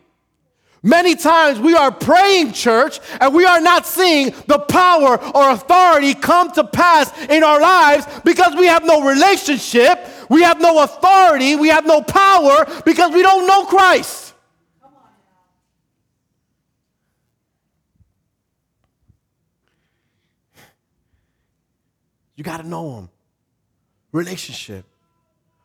Many 0.82 1.16
times 1.16 1.60
we 1.60 1.76
are 1.76 1.92
praying, 1.92 2.54
church, 2.54 3.00
and 3.20 3.34
we 3.34 3.46
are 3.46 3.60
not 3.60 3.86
seeing 3.86 4.34
the 4.48 4.60
power 4.60 5.22
or 5.36 5.52
authority 5.52 6.14
come 6.14 6.52
to 6.54 6.64
pass 6.64 7.12
in 7.24 7.44
our 7.44 7.60
lives 7.60 8.08
because 8.24 8.56
we 8.56 8.68
have 8.68 8.86
no 8.86 9.04
relationship, 9.04 10.00
we 10.30 10.42
have 10.42 10.62
no 10.62 10.82
authority, 10.84 11.58
we 11.58 11.68
have 11.68 11.86
no 11.86 12.02
power 12.02 12.66
because 12.86 13.14
we 13.14 13.22
don't 13.22 13.46
know 13.46 13.66
Christ. 13.66 14.34
You 22.38 22.44
got 22.46 22.62
to 22.62 22.68
know 22.68 23.00
Him. 23.00 23.10
Relationship. 24.14 24.86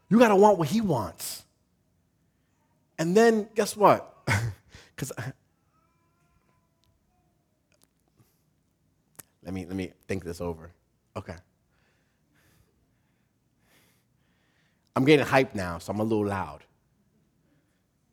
You 0.09 0.19
got 0.19 0.31
to 0.31 0.37
want 0.37 0.59
what 0.59 0.67
He 0.67 0.81
wants. 0.81 1.45
And 2.99 3.17
then, 3.17 3.49
guess 3.55 3.77
what? 3.77 4.13
Because 4.95 5.13
let 9.43 9.53
me 9.53 9.67
let 9.67 9.77
me 9.77 9.93
think 10.07 10.25
this 10.25 10.41
over. 10.41 10.71
Okay. 11.17 11.37
I'm 14.97 15.05
getting 15.05 15.27
hyped 15.27 15.55
now, 15.55 15.79
so 15.79 15.93
I'm 15.93 16.01
a 16.01 16.05
little 16.05 16.27
loud. 16.27 16.65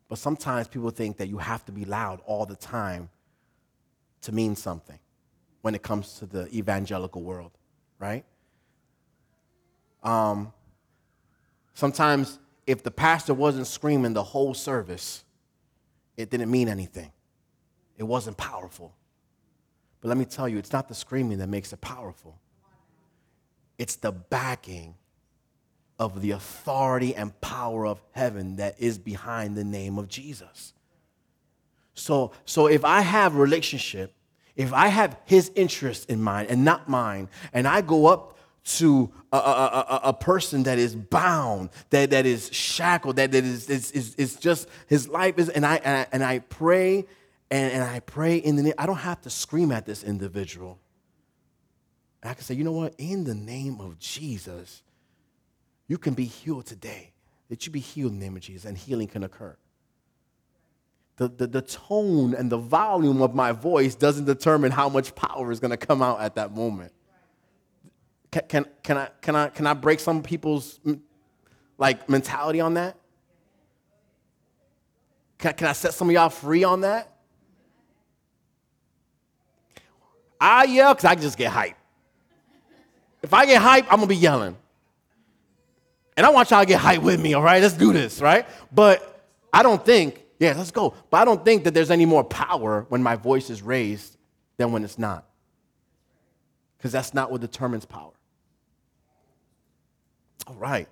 But 0.09 0.17
sometimes 0.17 0.67
people 0.67 0.89
think 0.89 1.17
that 1.17 1.27
you 1.27 1.37
have 1.37 1.63
to 1.65 1.71
be 1.71 1.85
loud 1.85 2.21
all 2.25 2.45
the 2.45 2.55
time 2.55 3.09
to 4.21 4.31
mean 4.31 4.55
something 4.55 4.99
when 5.61 5.75
it 5.75 5.83
comes 5.83 6.17
to 6.19 6.25
the 6.25 6.47
evangelical 6.53 7.21
world, 7.21 7.51
right? 7.99 8.25
Um, 10.03 10.51
sometimes 11.75 12.39
if 12.65 12.83
the 12.83 12.91
pastor 12.91 13.33
wasn't 13.33 13.67
screaming 13.67 14.13
the 14.13 14.23
whole 14.23 14.53
service, 14.53 15.23
it 16.17 16.29
didn't 16.29 16.51
mean 16.51 16.67
anything. 16.67 17.11
It 17.97 18.03
wasn't 18.03 18.37
powerful. 18.37 18.95
But 20.01 20.09
let 20.09 20.17
me 20.17 20.25
tell 20.25 20.49
you, 20.49 20.57
it's 20.57 20.73
not 20.73 20.87
the 20.87 20.95
screaming 20.95 21.37
that 21.37 21.47
makes 21.47 21.71
it 21.73 21.81
powerful, 21.81 22.39
it's 23.77 23.95
the 23.95 24.11
backing 24.11 24.95
of 25.99 26.21
the 26.21 26.31
authority 26.31 27.15
and 27.15 27.39
power 27.41 27.85
of 27.85 28.01
heaven 28.11 28.55
that 28.55 28.75
is 28.79 28.97
behind 28.97 29.55
the 29.55 29.63
name 29.63 29.99
of 29.99 30.07
Jesus. 30.07 30.73
So, 31.93 32.31
so 32.45 32.65
if 32.65 32.83
I 32.83 33.01
have 33.01 33.35
relationship, 33.35 34.15
if 34.55 34.73
I 34.73 34.87
have 34.87 35.17
his 35.25 35.51
interest 35.55 36.09
in 36.09 36.21
mind 36.21 36.49
and 36.49 36.65
not 36.65 36.89
mine, 36.89 37.29
and 37.53 37.67
I 37.67 37.81
go 37.81 38.07
up 38.07 38.37
to 38.63 39.11
a, 39.31 39.37
a, 39.37 39.39
a, 39.39 39.99
a, 40.09 40.13
person 40.13 40.63
that 40.63 40.77
is 40.77 40.95
bound, 40.95 41.71
that, 41.89 42.11
that 42.11 42.27
is 42.27 42.53
shackled, 42.53 43.15
that, 43.15 43.31
that 43.31 43.43
is, 43.43 43.67
is, 43.69 43.91
is, 43.91 44.15
is 44.15 44.35
just 44.35 44.67
his 44.85 45.07
life 45.07 45.39
is, 45.39 45.49
and 45.49 45.65
I, 45.65 45.77
and 45.77 45.97
I, 45.97 46.07
and 46.11 46.23
I 46.23 46.39
pray 46.39 47.07
and, 47.51 47.73
and 47.73 47.83
I 47.83 47.99
pray 47.99 48.37
in 48.37 48.55
the 48.55 48.63
name, 48.63 48.73
I 48.77 48.85
don't 48.85 48.95
have 48.95 49.21
to 49.21 49.29
scream 49.29 49.71
at 49.71 49.85
this 49.85 50.03
individual. 50.03 50.79
I 52.23 52.33
can 52.33 52.43
say, 52.43 52.55
you 52.55 52.63
know 52.63 52.71
what? 52.71 52.95
In 52.97 53.25
the 53.25 53.35
name 53.35 53.81
of 53.81 53.99
Jesus, 53.99 54.83
you 55.87 55.97
can 55.97 56.13
be 56.13 56.25
healed 56.25 56.65
today. 56.65 57.11
That 57.49 57.65
you 57.65 57.71
be 57.71 57.81
healed 57.81 58.13
in 58.13 58.19
the 58.19 58.25
name 58.25 58.37
of 58.37 58.41
Jesus, 58.41 58.63
and 58.63 58.77
healing 58.77 59.09
can 59.09 59.23
occur. 59.23 59.57
The, 61.17 61.27
the, 61.27 61.47
the 61.47 61.61
tone 61.61 62.33
and 62.33 62.49
the 62.49 62.57
volume 62.57 63.21
of 63.21 63.35
my 63.35 63.51
voice 63.51 63.95
doesn't 63.95 64.23
determine 64.23 64.71
how 64.71 64.87
much 64.87 65.13
power 65.13 65.51
is 65.51 65.59
going 65.59 65.71
to 65.71 65.77
come 65.77 66.01
out 66.01 66.21
at 66.21 66.35
that 66.35 66.55
moment. 66.55 66.93
Can, 68.31 68.43
can, 68.47 68.65
can, 68.83 68.97
I, 68.97 69.09
can, 69.21 69.35
I, 69.35 69.49
can 69.49 69.67
I 69.67 69.73
break 69.73 69.99
some 69.99 70.23
people's 70.23 70.79
like 71.77 72.09
mentality 72.09 72.61
on 72.61 72.75
that? 72.75 72.95
Can, 75.37 75.53
can 75.53 75.67
I 75.67 75.73
set 75.73 75.93
some 75.93 76.09
of 76.09 76.13
y'all 76.13 76.29
free 76.29 76.63
on 76.63 76.81
that? 76.81 77.11
I 80.39 80.63
yell 80.65 80.93
because 80.93 81.05
I 81.05 81.15
just 81.15 81.37
get 81.37 81.51
hyped. 81.51 81.75
If 83.21 83.33
I 83.33 83.45
get 83.45 83.61
hyped, 83.61 83.87
I'm 83.89 83.97
gonna 83.97 84.07
be 84.07 84.15
yelling. 84.15 84.57
And 86.17 86.25
I 86.25 86.29
want 86.29 86.49
y'all 86.51 86.61
to 86.61 86.65
get 86.65 86.81
hyped 86.81 87.03
with 87.03 87.19
me, 87.19 87.33
all 87.33 87.41
right? 87.43 87.61
Let's 87.61 87.75
do 87.75 87.93
this, 87.93 88.21
right? 88.21 88.47
But 88.71 89.25
I 89.53 89.63
don't 89.63 89.83
think, 89.85 90.23
yeah, 90.39 90.53
let's 90.57 90.71
go. 90.71 90.93
But 91.09 91.21
I 91.21 91.25
don't 91.25 91.43
think 91.43 91.63
that 91.65 91.73
there's 91.73 91.91
any 91.91 92.05
more 92.05 92.23
power 92.23 92.85
when 92.89 93.03
my 93.03 93.15
voice 93.15 93.49
is 93.49 93.61
raised 93.61 94.17
than 94.57 94.71
when 94.71 94.83
it's 94.83 94.97
not. 94.97 95.25
because 96.77 96.91
that's 96.91 97.13
not 97.13 97.31
what 97.31 97.41
determines 97.41 97.85
power. 97.85 98.11
All 100.47 100.55
right. 100.55 100.87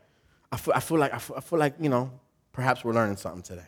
I 0.52 0.58
feel, 0.58 0.74
I 0.76 0.80
feel 0.80 0.98
like, 0.98 1.14
I 1.14 1.18
feel, 1.20 1.36
I 1.38 1.42
feel 1.42 1.60
like, 1.60 1.76
you 1.80 1.90
know, 1.90 2.12
perhaps 2.52 2.84
we're 2.84 2.94
learning 2.94 3.18
something 3.18 3.44
today. 3.44 3.68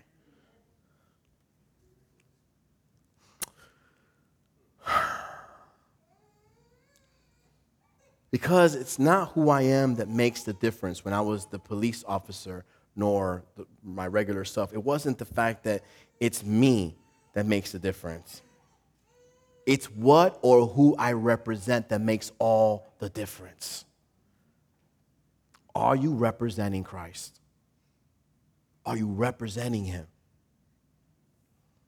Because 8.32 8.75
it's 8.75 8.97
not 8.97 9.32
who 9.34 9.49
I 9.49 9.63
am 9.63 9.95
that 9.95 10.07
makes 10.07 10.43
the 10.43 10.53
difference 10.53 11.03
when 11.03 11.13
I 11.13 11.21
was 11.21 11.45
the 11.47 11.59
police 11.59 12.03
officer 12.07 12.63
nor 12.95 13.43
the, 13.55 13.65
my 13.84 14.07
regular 14.07 14.45
self. 14.45 14.73
It 14.73 14.84
wasn't 14.84 15.17
the 15.17 15.25
fact 15.25 15.63
that 15.65 15.84
it's 16.19 16.43
me 16.43 16.95
that 17.34 17.45
makes 17.45 17.71
the 17.71 17.79
difference. 17.79 18.41
It's 19.65 19.86
what 19.88 20.39
or 20.41 20.67
who 20.67 20.95
I 20.97 21.11
represent 21.13 21.89
that 21.89 22.01
makes 22.01 22.32
all 22.39 22.88
the 22.99 23.09
difference. 23.09 23.86
Are 25.76 25.95
you 25.95 26.13
representing 26.13 26.84
Christ? 26.84 27.39
Are 28.86 28.97
you 28.97 29.07
representing 29.07 29.86
Him? 29.86 30.07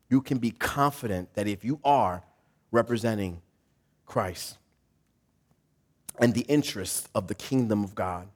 You 0.10 0.22
can 0.22 0.38
be 0.38 0.52
confident 0.52 1.34
that 1.34 1.48
if 1.48 1.66
you 1.66 1.80
are 1.84 2.24
representing 2.72 3.42
Christ, 4.06 4.58
and 6.20 6.34
the 6.34 6.42
interests 6.42 7.08
of 7.16 7.28
the 7.28 7.36
kingdom 7.36 7.84
of 7.84 7.96
God, 7.96 8.28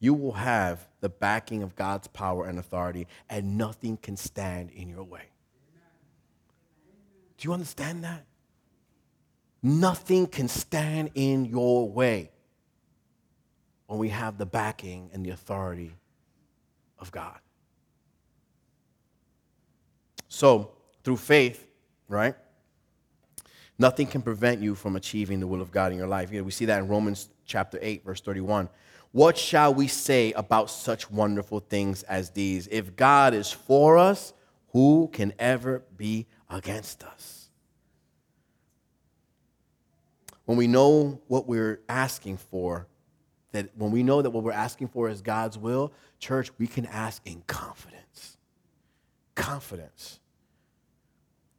you 0.00 0.14
will 0.14 0.32
have 0.32 0.88
the 1.00 1.08
backing 1.08 1.62
of 1.62 1.76
God's 1.76 2.08
power 2.08 2.46
and 2.46 2.58
authority, 2.58 3.06
and 3.28 3.56
nothing 3.56 3.96
can 3.96 4.16
stand 4.16 4.70
in 4.70 4.88
your 4.88 5.04
way. 5.04 5.24
Do 7.38 7.48
you 7.48 7.52
understand 7.52 8.04
that? 8.04 8.24
Nothing 9.62 10.26
can 10.26 10.48
stand 10.48 11.10
in 11.14 11.44
your 11.44 11.88
way 11.88 12.30
when 13.90 13.98
we 13.98 14.10
have 14.10 14.38
the 14.38 14.46
backing 14.46 15.10
and 15.12 15.26
the 15.26 15.30
authority 15.30 15.90
of 17.00 17.10
God. 17.10 17.40
So, 20.28 20.70
through 21.02 21.16
faith, 21.16 21.66
right? 22.06 22.36
Nothing 23.80 24.06
can 24.06 24.22
prevent 24.22 24.60
you 24.62 24.76
from 24.76 24.94
achieving 24.94 25.40
the 25.40 25.48
will 25.48 25.60
of 25.60 25.72
God 25.72 25.90
in 25.90 25.98
your 25.98 26.06
life. 26.06 26.30
we 26.30 26.52
see 26.52 26.66
that 26.66 26.78
in 26.78 26.86
Romans 26.86 27.30
chapter 27.46 27.80
8, 27.82 28.04
verse 28.04 28.20
31. 28.20 28.68
What 29.10 29.36
shall 29.36 29.74
we 29.74 29.88
say 29.88 30.30
about 30.34 30.70
such 30.70 31.10
wonderful 31.10 31.58
things 31.58 32.04
as 32.04 32.30
these? 32.30 32.68
If 32.70 32.94
God 32.94 33.34
is 33.34 33.50
for 33.50 33.98
us, 33.98 34.32
who 34.68 35.10
can 35.12 35.32
ever 35.36 35.82
be 35.96 36.28
against 36.48 37.02
us? 37.02 37.48
When 40.44 40.56
we 40.56 40.68
know 40.68 41.20
what 41.26 41.48
we're 41.48 41.80
asking 41.88 42.36
for, 42.36 42.86
that 43.52 43.70
when 43.76 43.90
we 43.90 44.02
know 44.02 44.22
that 44.22 44.30
what 44.30 44.44
we're 44.44 44.52
asking 44.52 44.88
for 44.88 45.08
is 45.08 45.20
God's 45.20 45.58
will, 45.58 45.92
church, 46.18 46.50
we 46.58 46.66
can 46.66 46.86
ask 46.86 47.22
in 47.26 47.42
confidence. 47.46 48.36
Confidence. 49.34 50.20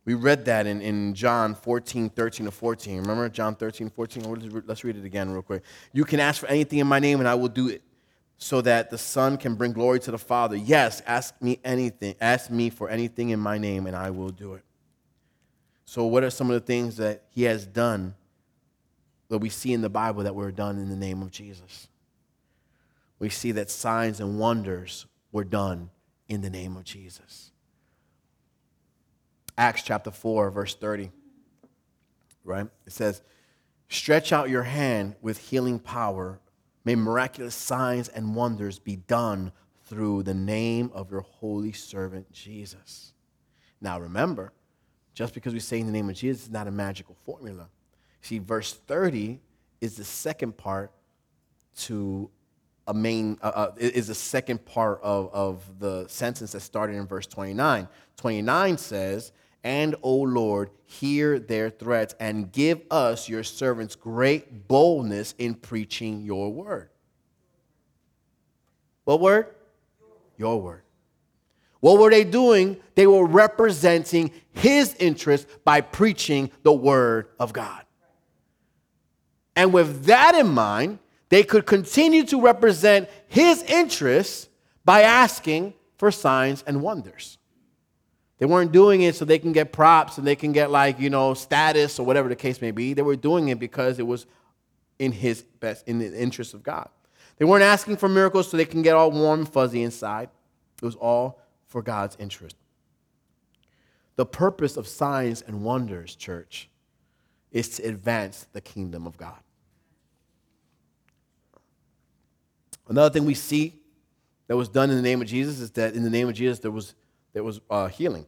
We 0.04 0.16
read 0.16 0.46
that 0.46 0.66
in, 0.66 0.82
in 0.82 1.14
John 1.14 1.54
14, 1.54 2.10
13 2.10 2.46
to 2.48 2.52
14. 2.52 3.02
Remember 3.02 3.30
John 3.30 3.56
13, 3.56 3.90
14? 3.90 4.64
Let's 4.66 4.84
read 4.84 4.98
it 4.98 5.06
again 5.06 5.32
real 5.32 5.44
quick. 5.44 5.64
You 5.94 6.06
can 6.06 6.20
ask 6.20 6.40
for 6.40 6.48
anything 6.48 6.80
in 6.80 6.88
my 6.88 7.00
name 7.00 7.20
and 7.20 7.28
I 7.28 7.36
will 7.36 7.50
do 7.50 7.70
it 7.70 7.84
so 8.38 8.60
that 8.62 8.90
the 8.90 8.98
Son 8.98 9.38
can 9.38 9.54
bring 9.54 9.72
glory 9.72 10.00
to 10.00 10.12
the 10.12 10.18
Father. 10.18 10.56
Yes, 10.56 11.02
ask 11.06 11.40
me 11.42 11.60
anything. 11.64 12.16
Ask 12.20 12.50
me 12.50 12.72
for 12.72 12.90
anything 12.90 13.30
in 13.30 13.40
my 13.40 13.60
name 13.60 13.86
and 13.86 13.96
I 13.96 14.10
will 14.10 14.30
do 14.30 14.56
it. 14.56 14.64
So, 15.86 16.06
what 16.06 16.24
are 16.24 16.30
some 16.30 16.50
of 16.50 16.56
the 16.56 16.66
things 16.66 16.98
that 16.98 17.24
he 17.30 17.44
has 17.44 17.68
done 17.68 18.16
that 19.32 19.40
we 19.40 19.50
see 19.50 19.72
in 19.72 19.80
the 19.82 19.90
Bible 19.90 20.24
that 20.24 20.36
were 20.36 20.52
done 20.52 20.78
in 20.78 20.90
the 20.90 20.96
name 20.96 21.22
of 21.22 21.32
Jesus? 21.32 21.88
We 23.18 23.30
see 23.30 23.54
that 23.54 23.70
signs 23.70 24.20
and 24.20 24.38
wonders 24.38 25.06
were 25.32 25.46
done 25.46 25.90
in 26.28 26.42
the 26.42 26.50
name 26.50 26.76
of 26.76 26.84
Jesus. 26.84 27.52
Acts 29.58 29.84
chapter 29.84 30.12
4, 30.12 30.52
verse 30.52 30.76
30. 30.76 31.12
Right? 32.44 32.68
It 32.86 32.92
says, 32.92 33.22
Stretch 33.88 34.34
out 34.34 34.50
your 34.50 34.64
hand 34.64 35.16
with 35.22 35.38
healing 35.38 35.80
power. 35.80 36.40
May 36.84 36.96
miraculous 36.96 37.56
signs 37.56 38.10
and 38.10 38.36
wonders 38.36 38.80
be 38.80 38.98
done 38.98 39.54
through 39.86 40.24
the 40.24 40.34
name 40.34 40.92
of 40.94 41.10
your 41.10 41.22
holy 41.22 41.72
servant 41.72 42.30
Jesus. 42.34 43.14
Now 43.80 43.98
remember, 43.98 44.52
just 45.14 45.34
because 45.34 45.54
we 45.54 45.60
say 45.60 45.80
in 45.80 45.86
the 45.86 45.94
name 45.94 46.10
of 46.10 46.16
Jesus 46.16 46.44
is 46.44 46.50
not 46.52 46.68
a 46.68 46.72
magical 46.72 47.16
formula. 47.26 47.70
See, 48.22 48.40
verse 48.40 48.74
30 48.74 49.40
is 49.80 49.98
the 49.98 50.04
second 50.04 50.58
part 50.58 50.92
to 51.78 52.30
a 52.88 52.94
main, 52.94 53.38
uh, 53.42 53.48
uh, 53.48 53.72
is 53.78 54.08
the 54.08 54.16
second 54.16 54.66
part 54.66 55.00
of, 55.02 55.34
of 55.34 55.80
the 55.80 56.08
sentence 56.08 56.52
that 56.52 56.60
started 56.60 56.96
in 56.96 57.08
verse 57.08 57.28
29. 57.28 57.88
29 58.18 58.78
says, 58.78 59.32
and, 59.64 59.96
O 60.02 60.16
Lord, 60.16 60.72
hear 60.86 61.38
their 61.38 61.70
threats 61.70 62.16
and 62.20 62.52
give 62.52 62.82
us, 62.90 63.30
your 63.30 63.44
servants, 63.44 63.96
great 63.96 64.68
boldness 64.68 65.36
in 65.38 65.54
preaching 65.54 66.22
your 66.22 66.52
word. 66.52 66.90
What 69.04 69.20
word? 69.20 69.48
Your 70.38 70.60
word. 70.60 70.82
What 71.80 72.00
were 72.00 72.10
they 72.10 72.24
doing? 72.24 72.78
They 72.96 73.08
were 73.08 73.26
representing 73.26 74.32
his 74.54 74.96
interest 74.96 75.48
by 75.64 75.82
preaching 75.82 76.52
the 76.64 76.74
word 76.74 77.28
of 77.40 77.54
God. 77.54 77.84
And 79.56 79.74
with 79.74 80.06
that 80.06 80.36
in 80.36 80.48
mind, 80.48 81.00
they 81.30 81.44
could 81.44 81.66
continue 81.66 82.24
to 82.26 82.42
represent 82.42 83.10
his 83.28 83.64
interests 83.64 84.50
by 84.84 85.02
asking 85.02 85.74
for 85.98 86.12
signs 86.12 86.64
and 86.66 86.82
wonders. 86.82 87.38
They 88.40 88.48
weren't 88.48 88.72
doing 88.72 89.02
it 89.04 89.16
so 89.16 89.24
they 89.24 89.38
can 89.38 89.52
get 89.52 89.72
props 89.72 90.18
and 90.18 90.26
they 90.26 90.36
can 90.36 90.52
get 90.52 90.72
like, 90.72 91.00
you 91.00 91.12
know, 91.12 91.36
status 91.36 92.00
or 92.00 92.06
whatever 92.08 92.28
the 92.28 92.36
case 92.36 92.60
may 92.60 92.72
be. 92.72 92.94
They 92.94 93.04
were 93.04 93.16
doing 93.16 93.50
it 93.50 93.60
because 93.60 94.00
it 94.00 94.08
was 94.08 94.26
in 94.98 95.12
his 95.12 95.44
best, 95.44 95.88
in 95.88 96.00
the 96.00 96.20
interest 96.20 96.56
of 96.56 96.64
God. 96.64 96.90
They 97.38 97.46
weren't 97.46 97.64
asking 97.64 97.98
for 97.98 98.10
miracles 98.10 98.50
so 98.50 98.58
they 98.58 98.66
can 98.66 98.82
get 98.82 98.96
all 98.96 99.12
warm 99.12 99.42
and 99.42 99.50
fuzzy 99.50 99.84
inside. 99.84 100.30
It 100.82 100.86
was 100.86 100.96
all 100.96 101.40
for 101.68 101.84
God's 101.84 102.18
interest. 102.20 102.56
The 104.16 104.26
purpose 104.26 104.76
of 104.76 104.88
signs 104.88 105.44
and 105.44 105.64
wonders, 105.64 106.16
church, 106.16 106.68
is 107.52 107.70
to 107.70 107.84
advance 107.84 108.48
the 108.54 108.62
kingdom 108.62 109.06
of 109.06 109.18
God. 109.18 109.40
Another 112.88 113.12
thing 113.12 113.26
we 113.26 113.34
see 113.34 113.76
that 114.48 114.58
was 114.58 114.70
done 114.70 114.90
in 114.90 114.96
the 114.96 115.02
name 115.02 115.22
of 115.22 115.28
Jesus 115.28 115.60
is 115.60 115.72
that 115.72 115.94
in 115.94 116.04
the 116.04 116.10
name 116.10 116.28
of 116.28 116.36
Jesus 116.36 116.60
there 116.60 116.72
was 116.72 116.94
there 117.34 117.44
was 117.44 117.62
uh, 117.70 117.88
healing. 117.88 118.26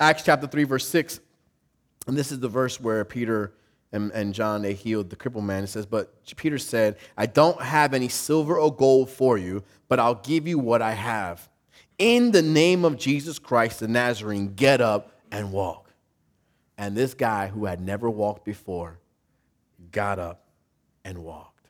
Acts 0.00 0.22
chapter 0.24 0.46
3, 0.46 0.64
verse 0.64 0.88
6, 0.88 1.20
and 2.06 2.16
this 2.16 2.32
is 2.32 2.40
the 2.40 2.48
verse 2.48 2.80
where 2.80 3.04
Peter 3.04 3.52
and, 3.92 4.10
and 4.12 4.32
John, 4.32 4.62
they 4.62 4.74
healed 4.74 5.10
the 5.10 5.16
crippled 5.16 5.44
man. 5.44 5.64
It 5.64 5.68
says, 5.68 5.86
But 5.86 6.14
Peter 6.36 6.58
said, 6.58 6.96
I 7.16 7.26
don't 7.26 7.60
have 7.60 7.92
any 7.92 8.08
silver 8.08 8.58
or 8.58 8.74
gold 8.74 9.10
for 9.10 9.36
you, 9.36 9.62
but 9.88 9.98
I'll 9.98 10.14
give 10.14 10.46
you 10.46 10.58
what 10.58 10.80
I 10.80 10.92
have. 10.92 11.48
In 11.98 12.30
the 12.30 12.42
name 12.42 12.84
of 12.84 12.96
Jesus 12.96 13.38
Christ 13.38 13.80
the 13.80 13.88
Nazarene, 13.88 14.54
get 14.54 14.80
up 14.80 15.12
and 15.30 15.52
walk. 15.52 15.89
And 16.80 16.96
this 16.96 17.12
guy 17.12 17.48
who 17.48 17.66
had 17.66 17.78
never 17.78 18.08
walked 18.08 18.42
before 18.42 18.98
got 19.92 20.18
up 20.18 20.46
and 21.04 21.18
walked. 21.18 21.68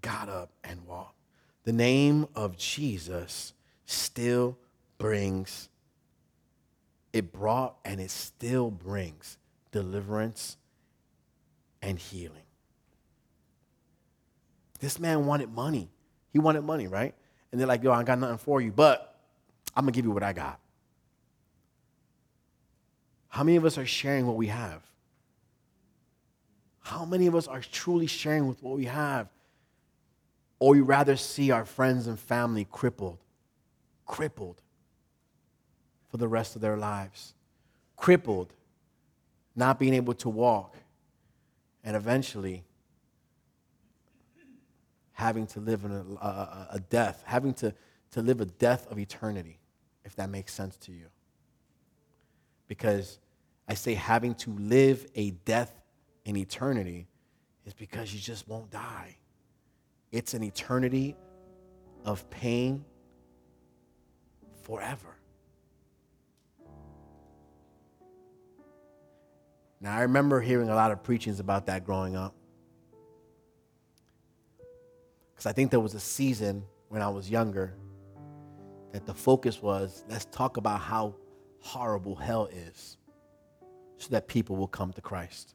Got 0.00 0.30
up 0.30 0.50
and 0.64 0.80
walked. 0.86 1.18
The 1.64 1.74
name 1.74 2.26
of 2.34 2.56
Jesus 2.56 3.52
still 3.84 4.56
brings, 4.96 5.68
it 7.12 7.34
brought 7.34 7.76
and 7.84 8.00
it 8.00 8.10
still 8.10 8.70
brings 8.70 9.36
deliverance 9.72 10.56
and 11.82 11.98
healing. 11.98 12.46
This 14.80 14.98
man 14.98 15.26
wanted 15.26 15.50
money. 15.50 15.90
He 16.32 16.38
wanted 16.38 16.62
money, 16.62 16.86
right? 16.86 17.14
And 17.52 17.60
they're 17.60 17.68
like, 17.68 17.82
yo, 17.82 17.92
I 17.92 18.04
got 18.04 18.18
nothing 18.18 18.38
for 18.38 18.62
you, 18.62 18.72
but 18.72 19.20
I'm 19.74 19.84
going 19.84 19.92
to 19.92 19.96
give 19.98 20.06
you 20.06 20.12
what 20.12 20.22
I 20.22 20.32
got. 20.32 20.60
How 23.36 23.44
many 23.44 23.58
of 23.58 23.66
us 23.66 23.76
are 23.76 23.84
sharing 23.84 24.26
what 24.26 24.36
we 24.36 24.46
have? 24.46 24.80
How 26.80 27.04
many 27.04 27.26
of 27.26 27.34
us 27.34 27.46
are 27.46 27.60
truly 27.60 28.06
sharing 28.06 28.46
with 28.46 28.62
what 28.62 28.78
we 28.78 28.86
have? 28.86 29.28
Or 30.58 30.70
we 30.72 30.80
rather 30.80 31.16
see 31.16 31.50
our 31.50 31.66
friends 31.66 32.06
and 32.06 32.18
family 32.18 32.66
crippled 32.70 33.18
crippled 34.06 34.62
for 36.08 36.16
the 36.16 36.26
rest 36.26 36.56
of 36.56 36.62
their 36.62 36.78
lives, 36.78 37.34
crippled, 37.94 38.54
not 39.54 39.78
being 39.78 39.92
able 39.92 40.14
to 40.14 40.30
walk, 40.30 40.74
and 41.84 41.94
eventually 41.94 42.64
having 45.12 45.46
to 45.48 45.60
live 45.60 45.84
in 45.84 45.90
a, 45.90 46.24
a, 46.24 46.68
a, 46.70 46.80
death, 46.80 47.22
having 47.26 47.52
to, 47.52 47.74
to 48.12 48.22
live 48.22 48.40
a 48.40 48.46
death 48.46 48.90
of 48.90 48.98
eternity, 48.98 49.58
if 50.06 50.16
that 50.16 50.30
makes 50.30 50.54
sense 50.54 50.78
to 50.78 50.90
you. 50.90 51.08
Because 52.66 53.18
I 53.68 53.74
say 53.74 53.94
having 53.94 54.34
to 54.36 54.50
live 54.52 55.06
a 55.14 55.30
death 55.30 55.72
in 56.24 56.36
eternity 56.36 57.08
is 57.64 57.74
because 57.74 58.14
you 58.14 58.20
just 58.20 58.46
won't 58.48 58.70
die. 58.70 59.16
It's 60.12 60.34
an 60.34 60.42
eternity 60.42 61.16
of 62.04 62.28
pain 62.30 62.84
forever. 64.62 65.16
Now, 69.80 69.96
I 69.96 70.02
remember 70.02 70.40
hearing 70.40 70.70
a 70.70 70.74
lot 70.74 70.90
of 70.90 71.02
preachings 71.02 71.38
about 71.38 71.66
that 71.66 71.84
growing 71.84 72.16
up. 72.16 72.34
Because 75.30 75.46
I 75.46 75.52
think 75.52 75.70
there 75.70 75.80
was 75.80 75.94
a 75.94 76.00
season 76.00 76.64
when 76.88 77.02
I 77.02 77.08
was 77.08 77.28
younger 77.28 77.74
that 78.92 79.04
the 79.04 79.12
focus 79.12 79.60
was 79.60 80.04
let's 80.08 80.24
talk 80.26 80.56
about 80.56 80.80
how 80.80 81.14
horrible 81.60 82.14
hell 82.14 82.46
is 82.46 82.96
so 83.98 84.08
that 84.10 84.28
people 84.28 84.56
will 84.56 84.68
come 84.68 84.92
to 84.92 85.00
Christ. 85.00 85.54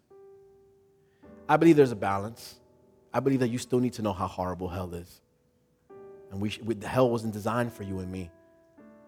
I 1.47 1.57
believe 1.57 1.75
there's 1.75 1.91
a 1.91 1.95
balance. 1.95 2.59
I 3.13 3.19
believe 3.19 3.41
that 3.41 3.49
you 3.49 3.57
still 3.57 3.79
need 3.79 3.93
to 3.93 4.01
know 4.01 4.13
how 4.13 4.27
horrible 4.27 4.69
hell 4.69 4.93
is. 4.93 5.21
And 6.31 6.41
we, 6.41 6.57
we 6.63 6.75
the 6.75 6.87
hell 6.87 7.09
wasn't 7.09 7.33
designed 7.33 7.73
for 7.73 7.83
you 7.83 7.99
and 7.99 8.11
me. 8.11 8.31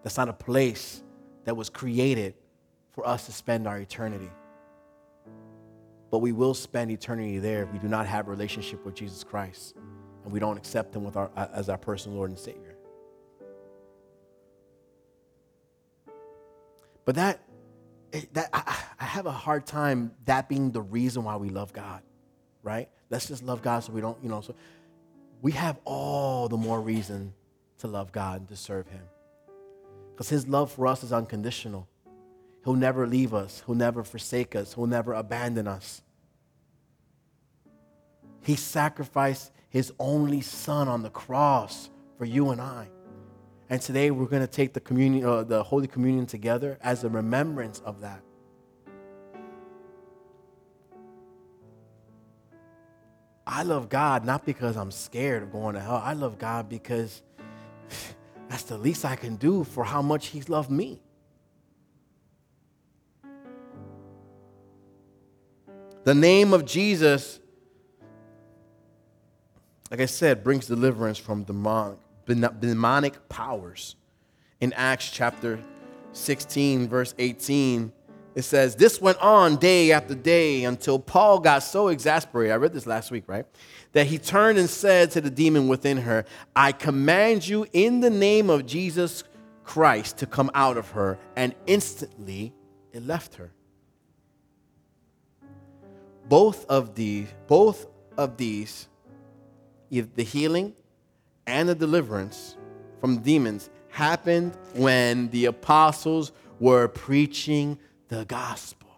That's 0.02 0.16
not 0.16 0.28
a 0.28 0.34
place 0.34 1.02
that 1.44 1.56
was 1.56 1.70
created 1.70 2.34
for 2.92 3.06
us 3.06 3.26
to 3.26 3.32
spend 3.32 3.66
our 3.66 3.78
eternity. 3.78 4.30
But 6.10 6.18
we 6.18 6.32
will 6.32 6.54
spend 6.54 6.90
eternity 6.90 7.38
there 7.38 7.64
if 7.64 7.72
we 7.72 7.78
do 7.78 7.88
not 7.88 8.06
have 8.06 8.28
a 8.28 8.30
relationship 8.30 8.84
with 8.84 8.94
Jesus 8.94 9.24
Christ 9.24 9.74
and 10.24 10.32
we 10.32 10.38
don't 10.40 10.56
accept 10.56 10.94
him 10.94 11.04
with 11.04 11.16
our, 11.16 11.30
uh, 11.36 11.48
as 11.52 11.68
our 11.68 11.78
personal 11.78 12.16
Lord 12.16 12.30
and 12.30 12.38
Savior. 12.38 12.76
But 17.04 17.16
that, 17.16 17.40
that 18.32 18.50
I, 18.52 18.76
I 19.00 19.04
have 19.04 19.26
a 19.26 19.32
hard 19.32 19.66
time 19.66 20.12
that 20.26 20.48
being 20.48 20.70
the 20.70 20.82
reason 20.82 21.24
why 21.24 21.36
we 21.36 21.48
love 21.48 21.72
God, 21.72 22.02
right? 22.62 22.88
Let's 23.10 23.26
just 23.26 23.42
love 23.42 23.62
God 23.62 23.80
so 23.80 23.92
we 23.92 24.00
don't, 24.00 24.16
you 24.22 24.28
know. 24.28 24.40
So 24.40 24.54
we 25.42 25.52
have 25.52 25.78
all 25.84 26.48
the 26.48 26.56
more 26.56 26.80
reason 26.80 27.34
to 27.78 27.88
love 27.88 28.12
God 28.12 28.40
and 28.40 28.48
to 28.48 28.56
serve 28.56 28.88
Him. 28.88 29.02
Because 30.12 30.28
His 30.28 30.46
love 30.46 30.70
for 30.70 30.86
us 30.86 31.02
is 31.02 31.12
unconditional. 31.12 31.88
He'll 32.64 32.74
never 32.74 33.06
leave 33.06 33.34
us, 33.34 33.62
He'll 33.66 33.74
never 33.74 34.04
forsake 34.04 34.54
us, 34.54 34.74
He'll 34.74 34.86
never 34.86 35.12
abandon 35.12 35.66
us. 35.66 36.02
He 38.42 38.54
sacrificed 38.56 39.50
His 39.68 39.92
only 39.98 40.40
Son 40.40 40.88
on 40.88 41.02
the 41.02 41.10
cross 41.10 41.90
for 42.16 42.24
you 42.24 42.50
and 42.50 42.60
I. 42.60 42.88
And 43.70 43.80
today 43.80 44.10
we're 44.10 44.26
going 44.26 44.42
to 44.42 44.48
take 44.48 44.74
the 44.74 44.80
communion, 44.80 45.26
uh, 45.26 45.42
the 45.42 45.62
Holy 45.62 45.86
Communion 45.86 46.26
together 46.26 46.78
as 46.82 47.04
a 47.04 47.08
remembrance 47.08 47.80
of 47.84 48.00
that. 48.02 48.20
I 53.46 53.62
love 53.62 53.88
God 53.88 54.24
not 54.24 54.44
because 54.44 54.76
I'm 54.76 54.90
scared 54.90 55.42
of 55.42 55.52
going 55.52 55.74
to 55.74 55.80
hell. 55.80 56.00
I 56.02 56.14
love 56.14 56.38
God 56.38 56.68
because 56.68 57.22
that's 58.48 58.64
the 58.64 58.78
least 58.78 59.04
I 59.04 59.16
can 59.16 59.36
do 59.36 59.64
for 59.64 59.84
how 59.84 60.02
much 60.02 60.28
He's 60.28 60.48
loved 60.48 60.70
me. 60.70 61.00
The 66.04 66.14
name 66.14 66.52
of 66.52 66.66
Jesus, 66.66 67.40
like 69.90 70.00
I 70.00 70.06
said, 70.06 70.44
brings 70.44 70.66
deliverance 70.66 71.16
from 71.16 71.44
demonic, 71.44 71.98
demonic 72.26 73.28
powers. 73.28 73.96
In 74.60 74.72
Acts 74.72 75.10
chapter 75.10 75.58
16, 76.12 76.88
verse 76.88 77.14
18, 77.18 77.92
it 78.34 78.42
says, 78.42 78.74
This 78.74 79.00
went 79.00 79.18
on 79.18 79.56
day 79.56 79.92
after 79.92 80.14
day 80.14 80.64
until 80.64 80.98
Paul 80.98 81.38
got 81.38 81.60
so 81.62 81.88
exasperated. 81.88 82.52
I 82.52 82.56
read 82.56 82.72
this 82.72 82.86
last 82.86 83.10
week, 83.10 83.24
right? 83.26 83.46
That 83.92 84.06
he 84.06 84.18
turned 84.18 84.58
and 84.58 84.68
said 84.68 85.12
to 85.12 85.20
the 85.20 85.30
demon 85.30 85.68
within 85.68 85.98
her, 85.98 86.24
I 86.56 86.72
command 86.72 87.46
you 87.46 87.66
in 87.72 88.00
the 88.00 88.10
name 88.10 88.50
of 88.50 88.66
Jesus 88.66 89.24
Christ 89.62 90.18
to 90.18 90.26
come 90.26 90.50
out 90.54 90.76
of 90.76 90.90
her. 90.90 91.18
And 91.36 91.54
instantly 91.66 92.52
it 92.92 93.06
left 93.06 93.36
her. 93.36 93.52
Both 96.28 96.64
of 96.66 96.94
these, 96.94 97.28
both 97.46 97.86
of 98.16 98.36
these, 98.36 98.88
the 99.90 100.24
healing 100.24 100.74
and 101.46 101.68
the 101.68 101.74
deliverance 101.74 102.56
from 103.00 103.18
demons 103.18 103.70
happened 103.88 104.56
when 104.74 105.28
the 105.28 105.46
apostles 105.46 106.32
were 106.58 106.88
preaching 106.88 107.78
the 108.08 108.24
gospel. 108.24 108.88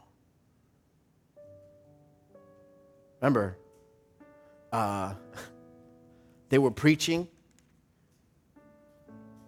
Remember, 3.20 3.56
uh, 4.72 5.14
they 6.48 6.58
were 6.58 6.70
preaching 6.70 7.28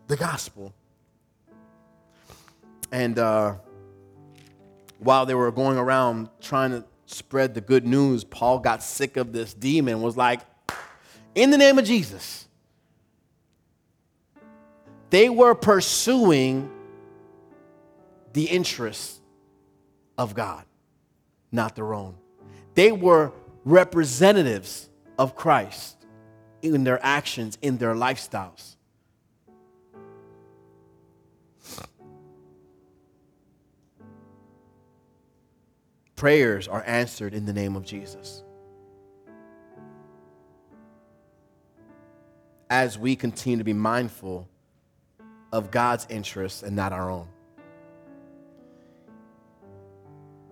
the 0.08 0.16
gospel. 0.16 0.74
And 2.90 3.18
uh, 3.18 3.56
while 4.98 5.26
they 5.26 5.34
were 5.34 5.52
going 5.52 5.78
around 5.78 6.30
trying 6.40 6.70
to 6.70 6.84
spread 7.06 7.54
the 7.54 7.60
good 7.60 7.86
news, 7.86 8.24
Paul 8.24 8.58
got 8.58 8.82
sick 8.82 9.16
of 9.16 9.32
this 9.32 9.54
demon, 9.54 10.02
was 10.02 10.16
like, 10.16 10.40
in 11.34 11.50
the 11.50 11.58
name 11.58 11.78
of 11.78 11.84
Jesus. 11.84 12.47
They 15.10 15.28
were 15.28 15.54
pursuing 15.54 16.70
the 18.32 18.44
interests 18.44 19.20
of 20.18 20.34
God, 20.34 20.64
not 21.50 21.74
their 21.76 21.94
own. 21.94 22.16
They 22.74 22.92
were 22.92 23.32
representatives 23.64 24.88
of 25.18 25.34
Christ 25.34 26.06
in 26.62 26.84
their 26.84 26.98
actions, 27.02 27.58
in 27.62 27.78
their 27.78 27.94
lifestyles. 27.94 28.76
Prayers 36.16 36.66
are 36.66 36.82
answered 36.84 37.32
in 37.32 37.46
the 37.46 37.52
name 37.52 37.76
of 37.76 37.84
Jesus. 37.84 38.42
As 42.68 42.98
we 42.98 43.14
continue 43.16 43.58
to 43.58 43.64
be 43.64 43.72
mindful 43.72 44.48
of 45.52 45.70
God's 45.70 46.06
interests 46.10 46.62
and 46.62 46.76
not 46.76 46.92
our 46.92 47.10
own. 47.10 47.26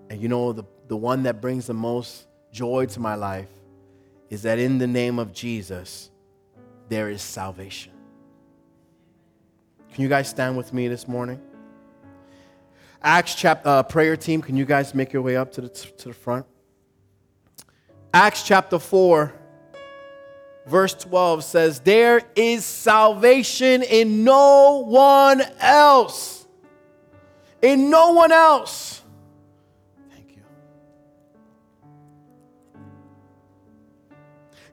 And 0.09 0.20
you 0.20 0.28
know, 0.28 0.53
the, 0.53 0.64
the 0.88 0.97
one 0.97 1.24
that 1.24 1.40
brings 1.40 1.66
the 1.66 1.74
most 1.74 2.26
joy 2.53 2.86
to 2.86 3.01
my 3.01 3.14
life 3.14 3.49
is 4.30 4.42
that 4.42 4.59
in 4.59 4.78
the 4.78 4.86
name 4.86 5.18
of 5.18 5.32
Jesus, 5.32 6.11
there 6.88 7.11
is 7.11 7.22
salvation. 7.22 7.92
Can 9.92 10.03
you 10.03 10.09
guys 10.09 10.28
stand 10.28 10.57
with 10.57 10.72
me 10.72 10.88
this 10.88 11.09
morning? 11.09 11.40
Acts 13.03 13.34
chapter 13.34 13.68
uh, 13.68 13.82
prayer 13.82 14.16
team, 14.16 14.42
can 14.42 14.57
you 14.57 14.64
guys 14.64 14.94
make 14.94 15.12
your 15.12 15.22
way 15.22 15.36
up 15.36 15.53
to 15.53 15.61
the, 15.61 15.68
to 15.68 16.09
the 16.09 16.14
front? 16.14 16.47
Acts 18.12 18.42
chapter 18.42 18.78
4, 18.78 19.32
verse 20.67 20.95
12 20.95 21.45
says, 21.45 21.81
There 21.81 22.23
is 22.35 22.64
salvation 22.64 23.83
in 23.83 24.25
no 24.25 24.85
one 24.87 25.43
else. 25.61 26.47
In 27.62 27.91
no 27.91 28.12
one 28.12 28.33
else. 28.33 29.03
Thank 30.11 30.37
you. 30.37 30.43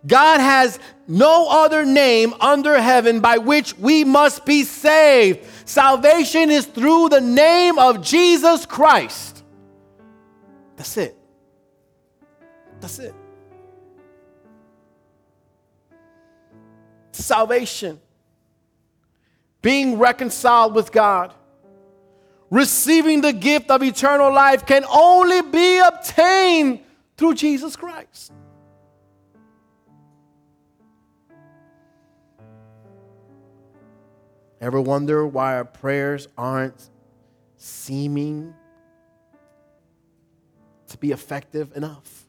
God 0.05 0.39
has 0.39 0.79
no 1.07 1.47
other 1.49 1.85
name 1.85 2.33
under 2.39 2.79
heaven 2.79 3.19
by 3.19 3.37
which 3.37 3.77
we 3.77 4.03
must 4.03 4.45
be 4.45 4.63
saved. 4.63 5.45
Salvation 5.65 6.49
is 6.49 6.65
through 6.65 7.09
the 7.09 7.21
name 7.21 7.77
of 7.79 8.01
Jesus 8.01 8.65
Christ. 8.65 9.43
That's 10.75 10.97
it. 10.97 11.17
That's 12.79 12.99
it. 12.99 13.15
Salvation, 17.23 18.01
being 19.61 19.97
reconciled 19.97 20.75
with 20.75 20.91
God, 20.91 21.33
receiving 22.49 23.21
the 23.21 23.31
gift 23.31 23.71
of 23.71 23.81
eternal 23.81 24.31
life 24.33 24.65
can 24.65 24.83
only 24.91 25.41
be 25.41 25.77
obtained 25.79 26.81
through 27.15 27.35
Jesus 27.35 27.77
Christ. 27.77 28.33
Ever 34.59 34.81
wonder 34.81 35.25
why 35.25 35.55
our 35.55 35.65
prayers 35.65 36.27
aren't 36.37 36.89
seeming 37.57 38.53
to 40.87 40.97
be 40.97 41.11
effective 41.11 41.75
enough? 41.75 42.22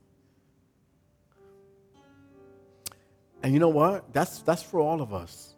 And 3.44 3.52
you 3.52 3.60
know 3.60 3.68
what? 3.68 4.10
That's, 4.14 4.38
that's 4.38 4.62
for 4.62 4.80
all 4.80 5.02
of 5.02 5.12
us. 5.12 5.54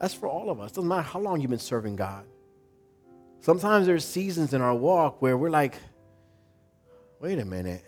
That's 0.00 0.14
for 0.14 0.26
all 0.26 0.48
of 0.48 0.58
us. 0.58 0.72
Doesn't 0.72 0.88
matter 0.88 1.02
how 1.02 1.20
long 1.20 1.42
you've 1.42 1.50
been 1.50 1.58
serving 1.58 1.96
God. 1.96 2.24
Sometimes 3.40 3.86
there's 3.86 4.06
seasons 4.06 4.54
in 4.54 4.62
our 4.62 4.74
walk 4.74 5.20
where 5.20 5.36
we're 5.36 5.50
like, 5.50 5.74
wait 7.20 7.38
a 7.38 7.44
minute. 7.44 7.84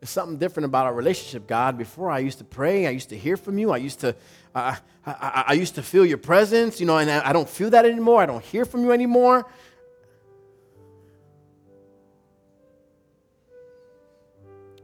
There's 0.00 0.10
something 0.10 0.38
different 0.38 0.64
about 0.64 0.86
our 0.86 0.94
relationship, 0.94 1.46
God. 1.46 1.78
Before 1.78 2.10
I 2.10 2.18
used 2.18 2.38
to 2.38 2.44
pray, 2.44 2.88
I 2.88 2.90
used 2.90 3.10
to 3.10 3.16
hear 3.16 3.36
from 3.36 3.58
you, 3.58 3.70
I 3.70 3.76
used 3.76 4.00
to, 4.00 4.16
uh, 4.52 4.74
I, 5.06 5.12
I, 5.12 5.44
I, 5.46 5.52
used 5.52 5.76
to 5.76 5.84
feel 5.84 6.04
your 6.04 6.18
presence, 6.18 6.80
you 6.80 6.86
know, 6.86 6.98
and 6.98 7.08
I 7.08 7.32
don't 7.32 7.48
feel 7.48 7.70
that 7.70 7.84
anymore. 7.84 8.20
I 8.20 8.26
don't 8.26 8.44
hear 8.44 8.64
from 8.64 8.82
you 8.82 8.90
anymore. 8.90 9.46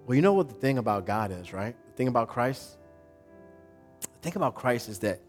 Well, 0.07 0.15
you 0.15 0.23
know 0.23 0.35
what 0.35 0.49
the 0.49 0.55
thing 0.55 0.79
about 0.79 1.07
God 1.07 1.33
is, 1.33 1.53
right? 1.53 1.75
Thing 2.03 2.09
about 2.09 2.27
Christ? 2.27 2.79
The 4.01 4.09
thing 4.23 4.33
about 4.35 4.57
Christ 4.57 4.89
is 4.89 4.99
that 4.99 5.21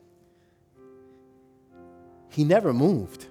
he 2.31 2.43
never 2.43 2.73
moved. 2.73 3.27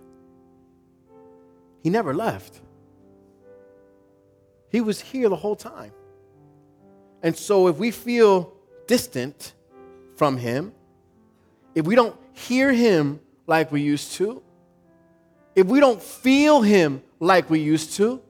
He 1.83 1.91
never 1.91 2.15
left. 2.15 2.61
He 4.69 4.81
was 4.81 5.01
here 5.01 5.29
the 5.29 5.35
whole 5.35 5.57
time. 5.57 5.91
And 7.21 7.37
so 7.37 7.67
if 7.67 7.79
we 7.79 7.91
feel 7.91 8.53
distant 8.87 9.55
from 10.15 10.37
Him, 10.37 10.73
if 11.75 11.85
we 11.85 11.97
don't 11.97 12.17
hear 12.35 12.73
Him 12.73 13.19
like 13.49 13.73
we 13.73 13.81
used 13.81 14.13
to, 14.13 14.41
if 15.57 15.67
we 15.67 15.81
don't 15.81 16.01
feel 16.01 16.63
Him 16.63 17.03
like 17.19 17.51
we 17.51 17.59
used 17.59 17.95
to, 17.95 18.23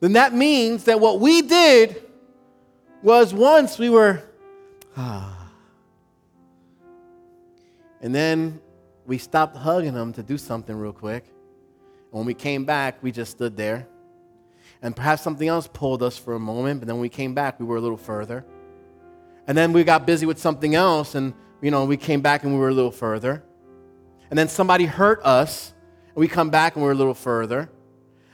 then 0.00 0.14
that 0.14 0.32
means 0.32 0.84
that 0.84 0.98
what 0.98 1.20
we 1.20 1.42
did 1.42 2.03
was 3.04 3.34
once 3.34 3.78
we 3.78 3.90
were, 3.90 4.22
ah. 4.96 5.30
And 8.00 8.14
then 8.14 8.60
we 9.06 9.16
stopped 9.16 9.56
hugging 9.56 9.94
them 9.94 10.12
to 10.14 10.22
do 10.22 10.36
something 10.36 10.76
real 10.76 10.92
quick. 10.92 11.24
And 11.26 12.18
when 12.18 12.26
we 12.26 12.34
came 12.34 12.64
back, 12.64 13.02
we 13.02 13.12
just 13.12 13.32
stood 13.32 13.56
there. 13.56 13.86
And 14.82 14.94
perhaps 14.94 15.22
something 15.22 15.48
else 15.48 15.68
pulled 15.72 16.02
us 16.02 16.18
for 16.18 16.34
a 16.34 16.38
moment, 16.38 16.80
but 16.80 16.86
then 16.86 16.96
when 16.96 17.02
we 17.02 17.08
came 17.08 17.34
back, 17.34 17.58
we 17.58 17.64
were 17.64 17.76
a 17.76 17.80
little 17.80 17.96
further. 17.96 18.44
And 19.46 19.56
then 19.56 19.72
we 19.72 19.84
got 19.84 20.06
busy 20.06 20.26
with 20.26 20.38
something 20.38 20.74
else, 20.74 21.14
and 21.14 21.32
you 21.62 21.70
know, 21.70 21.84
we 21.86 21.96
came 21.96 22.20
back 22.20 22.44
and 22.44 22.52
we 22.52 22.58
were 22.58 22.68
a 22.68 22.74
little 22.74 22.90
further. 22.90 23.42
And 24.28 24.38
then 24.38 24.48
somebody 24.48 24.84
hurt 24.84 25.22
us, 25.24 25.72
and 26.08 26.16
we 26.16 26.28
come 26.28 26.50
back 26.50 26.76
and 26.76 26.84
we're 26.84 26.92
a 26.92 26.96
little 26.96 27.14
further. 27.14 27.70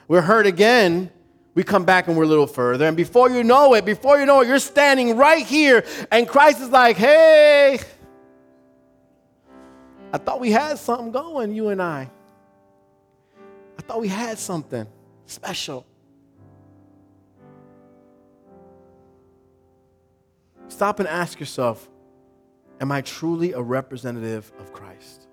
We're 0.09 0.23
hurt 0.23 0.47
again, 0.47 1.11
we 1.55 1.63
come 1.63 1.85
back 1.85 2.09
and 2.09 2.17
we're 2.17 2.25
a 2.25 2.29
little 2.29 2.47
further. 2.47 2.87
And 2.87 2.97
before 2.97 3.31
you 3.31 3.43
know 3.43 3.75
it, 3.75 3.85
before 3.85 4.19
you 4.19 4.27
know 4.27 4.41
it, 4.41 4.49
you're 4.49 4.59
standing 4.59 5.17
right 5.17 5.45
here, 5.45 5.85
and 6.11 6.29
Christ 6.29 6.61
is 6.61 6.69
like, 6.69 6.97
hey, 6.97 7.81
I 10.13 10.19
thought 10.19 10.41
we 10.41 10.51
had 10.51 10.79
something 10.79 11.11
going, 11.11 11.53
you 11.53 11.69
and 11.69 11.83
I. 11.83 12.11
I 13.79 13.83
thought 13.83 14.01
we 14.01 14.09
had 14.09 14.39
something 14.39 14.87
special. 15.27 15.87
Stop 20.69 21.01
and 21.01 21.09
ask 21.09 21.39
yourself 21.41 21.89
Am 22.81 22.91
I 22.91 23.03
truly 23.03 23.53
a 23.53 23.61
representative 23.61 24.51
of 24.59 24.73
Christ? 24.73 25.27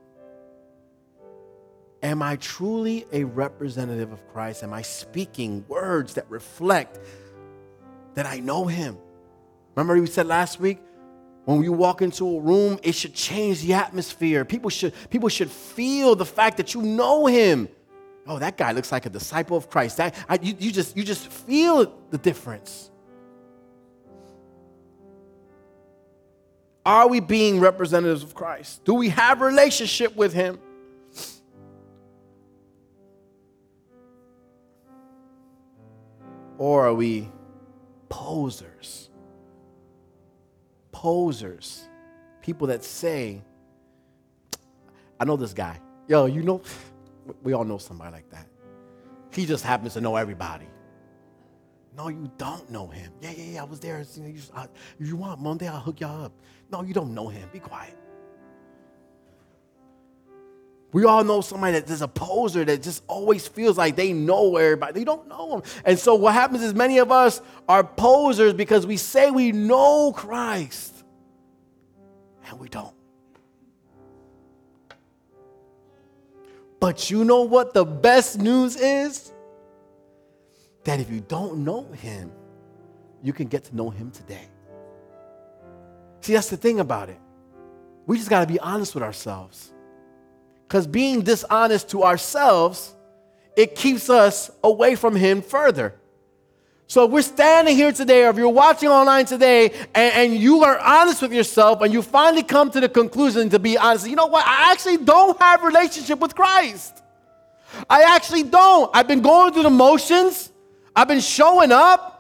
Am 2.03 2.21
I 2.21 2.35
truly 2.37 3.05
a 3.11 3.23
representative 3.23 4.11
of 4.11 4.25
Christ? 4.31 4.63
Am 4.63 4.73
I 4.73 4.81
speaking 4.81 5.65
words 5.67 6.13
that 6.13 6.29
reflect 6.29 6.99
that 8.13 8.25
I 8.25 8.39
know 8.39 8.65
Him? 8.65 8.97
Remember, 9.75 9.99
we 9.99 10.07
said 10.07 10.27
last 10.27 10.59
week, 10.59 10.79
when 11.45 11.63
you 11.63 11.71
walk 11.71 12.01
into 12.01 12.37
a 12.37 12.41
room, 12.41 12.79
it 12.83 12.93
should 12.93 13.13
change 13.13 13.61
the 13.61 13.73
atmosphere. 13.73 14.43
People 14.45 14.69
should, 14.69 14.93
people 15.09 15.29
should 15.29 15.49
feel 15.49 16.15
the 16.15 16.25
fact 16.25 16.57
that 16.57 16.73
you 16.73 16.81
know 16.81 17.25
Him 17.25 17.69
oh, 18.27 18.39
that 18.39 18.57
guy 18.57 18.71
looks 18.71 18.91
like 18.91 19.05
a 19.05 19.09
disciple 19.09 19.57
of 19.57 19.69
Christ. 19.69 19.97
That, 19.97 20.15
I, 20.27 20.37
you, 20.41 20.55
you, 20.59 20.71
just, 20.71 20.95
you 20.97 21.03
just 21.03 21.27
feel 21.27 21.93
the 22.11 22.17
difference. 22.17 22.91
Are 26.85 27.07
we 27.07 27.19
being 27.19 27.59
representatives 27.59 28.23
of 28.23 28.33
Christ? 28.33 28.83
Do 28.85 28.93
we 28.93 29.09
have 29.09 29.41
relationship 29.41 30.15
with 30.15 30.33
Him? 30.33 30.59
Or 36.57 36.87
are 36.87 36.93
we 36.93 37.29
posers? 38.09 39.09
Posers. 40.91 41.87
People 42.41 42.67
that 42.67 42.83
say, 42.83 43.41
I 45.19 45.25
know 45.25 45.35
this 45.35 45.53
guy. 45.53 45.79
Yo, 46.07 46.25
you 46.25 46.41
know, 46.41 46.61
we 47.43 47.53
all 47.53 47.65
know 47.65 47.77
somebody 47.77 48.11
like 48.11 48.29
that. 48.31 48.47
He 49.33 49.45
just 49.45 49.63
happens 49.63 49.93
to 49.93 50.01
know 50.01 50.15
everybody. 50.15 50.65
No, 51.95 52.09
you 52.09 52.31
don't 52.37 52.69
know 52.69 52.87
him. 52.87 53.11
Yeah, 53.21 53.31
yeah, 53.35 53.43
yeah. 53.43 53.61
I 53.61 53.65
was 53.65 53.79
there. 53.79 54.03
You, 54.15 54.39
I, 54.55 54.67
you 54.99 55.15
want 55.15 55.41
Monday? 55.41 55.67
I'll 55.67 55.79
hook 55.79 55.99
y'all 55.99 56.25
up. 56.25 56.31
No, 56.71 56.83
you 56.83 56.93
don't 56.93 57.13
know 57.13 57.27
him. 57.27 57.49
Be 57.51 57.59
quiet. 57.59 57.97
We 60.97 61.05
all 61.05 61.23
know 61.23 61.41
somebody 61.41 61.73
that 61.73 61.87
is 61.91 62.01
a 62.01 62.07
poser 62.07 62.65
that 62.65 62.81
just 62.81 63.03
always 63.05 63.47
feels 63.47 63.77
like 63.77 63.95
they 63.95 64.13
know 64.13 64.57
everybody. 64.57 64.93
They 64.93 65.03
don't 65.03 65.27
know 65.27 65.51
them. 65.51 65.61
And 65.85 65.99
so 65.99 66.15
what 66.15 66.33
happens 66.33 66.63
is 66.63 66.73
many 66.73 66.97
of 66.97 67.11
us 67.11 67.39
are 67.69 67.83
posers 67.83 68.53
because 68.53 68.87
we 68.87 68.97
say 68.97 69.29
we 69.29 69.51
know 69.51 70.11
Christ 70.11 71.03
and 72.49 72.59
we 72.59 72.67
don't. 72.67 72.95
But 76.79 77.11
you 77.11 77.23
know 77.23 77.43
what 77.43 77.75
the 77.75 77.85
best 77.85 78.39
news 78.39 78.75
is? 78.75 79.31
That 80.85 80.99
if 80.99 81.11
you 81.11 81.19
don't 81.19 81.63
know 81.63 81.83
him, 81.91 82.31
you 83.21 83.33
can 83.33 83.45
get 83.49 83.65
to 83.65 83.75
know 83.75 83.91
him 83.91 84.09
today. 84.09 84.47
See, 86.21 86.33
that's 86.33 86.49
the 86.49 86.57
thing 86.57 86.79
about 86.79 87.09
it. 87.09 87.19
We 88.07 88.17
just 88.17 88.31
got 88.31 88.39
to 88.39 88.51
be 88.51 88.59
honest 88.59 88.95
with 88.95 89.03
ourselves. 89.03 89.75
Because 90.67 90.85
being 90.85 91.21
dishonest 91.21 91.89
to 91.89 92.03
ourselves, 92.03 92.93
it 93.55 93.75
keeps 93.75 94.09
us 94.09 94.51
away 94.63 94.95
from 94.95 95.15
him 95.15 95.41
further. 95.41 95.95
So 96.87 97.05
if 97.05 97.11
we're 97.11 97.21
standing 97.21 97.75
here 97.75 97.91
today, 97.91 98.25
or 98.25 98.29
if 98.29 98.37
you're 98.37 98.49
watching 98.49 98.89
online 98.89 99.25
today, 99.25 99.71
and, 99.93 100.31
and, 100.33 100.37
you 100.37 100.63
are 100.63 100.79
honest 100.79 101.21
with 101.21 101.33
yourself, 101.33 101.81
and 101.81 101.91
you 101.91 102.01
finally 102.01 102.43
come 102.43 102.71
to 102.71 102.79
the 102.79 102.87
conclusion 102.87 103.49
to 103.49 103.59
be 103.59 103.77
honest, 103.77 104.07
you 104.07 104.15
know 104.15 104.27
what? 104.27 104.45
I 104.45 104.71
actually 104.71 104.97
don't 104.97 105.37
have 105.41 105.63
relationship 105.63 106.19
with 106.19 106.33
Christ. 106.33 107.03
I 107.89 108.03
actually 108.03 108.43
don't. 108.43 108.89
I've 108.93 109.07
been 109.07 109.21
going 109.21 109.53
through 109.53 109.63
the 109.63 109.69
motions. 109.69 110.49
I've 110.95 111.09
been 111.09 111.19
showing 111.19 111.73
up. 111.73 112.16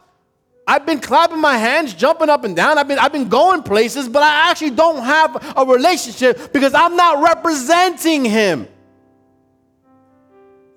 I've 0.67 0.85
been 0.85 0.99
clapping 0.99 1.39
my 1.39 1.57
hands, 1.57 1.93
jumping 1.93 2.29
up 2.29 2.43
and 2.43 2.55
down. 2.55 2.77
I've 2.77 2.87
been, 2.87 2.99
I've 2.99 3.13
been 3.13 3.29
going 3.29 3.63
places, 3.63 4.09
but 4.09 4.21
I 4.21 4.51
actually 4.51 4.71
don't 4.71 5.01
have 5.01 5.55
a 5.57 5.65
relationship 5.65 6.51
because 6.51 6.73
I'm 6.73 6.97
not 6.97 7.23
representing 7.23 8.25
Him. 8.25 8.67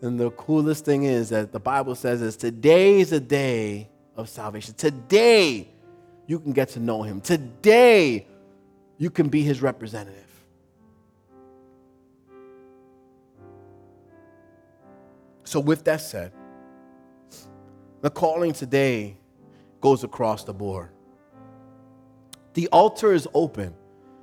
And 0.00 0.18
the 0.18 0.30
coolest 0.30 0.84
thing 0.84 1.02
is 1.02 1.28
that 1.30 1.52
the 1.52 1.60
Bible 1.60 1.94
says 1.94 2.22
is 2.22 2.36
today 2.36 3.00
is 3.00 3.12
a 3.12 3.20
day 3.20 3.88
of 4.16 4.28
salvation. 4.28 4.74
Today 4.74 5.68
you 6.26 6.38
can 6.38 6.52
get 6.52 6.70
to 6.70 6.80
know 6.80 7.02
him. 7.02 7.20
Today 7.20 8.26
you 8.96 9.10
can 9.10 9.28
be 9.28 9.42
his 9.42 9.60
representative. 9.60 10.16
So 15.44 15.60
with 15.60 15.84
that 15.84 16.00
said, 16.00 16.32
the 18.00 18.08
calling 18.08 18.52
today 18.52 19.16
goes 19.80 20.04
across 20.04 20.44
the 20.44 20.52
board. 20.52 20.90
The 22.54 22.68
altar 22.68 23.12
is 23.12 23.28
open 23.32 23.74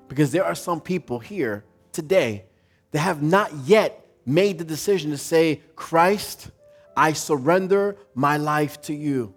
because 0.07 0.31
there 0.31 0.45
are 0.45 0.55
some 0.55 0.81
people 0.81 1.19
here 1.19 1.65
today 1.91 2.45
that 2.91 2.99
have 2.99 3.21
not 3.21 3.53
yet 3.65 4.05
made 4.25 4.57
the 4.57 4.63
decision 4.63 5.11
to 5.11 5.17
say, 5.17 5.61
Christ, 5.75 6.51
I 6.95 7.13
surrender 7.13 7.97
my 8.13 8.37
life 8.37 8.81
to 8.83 8.93
you. 8.93 9.33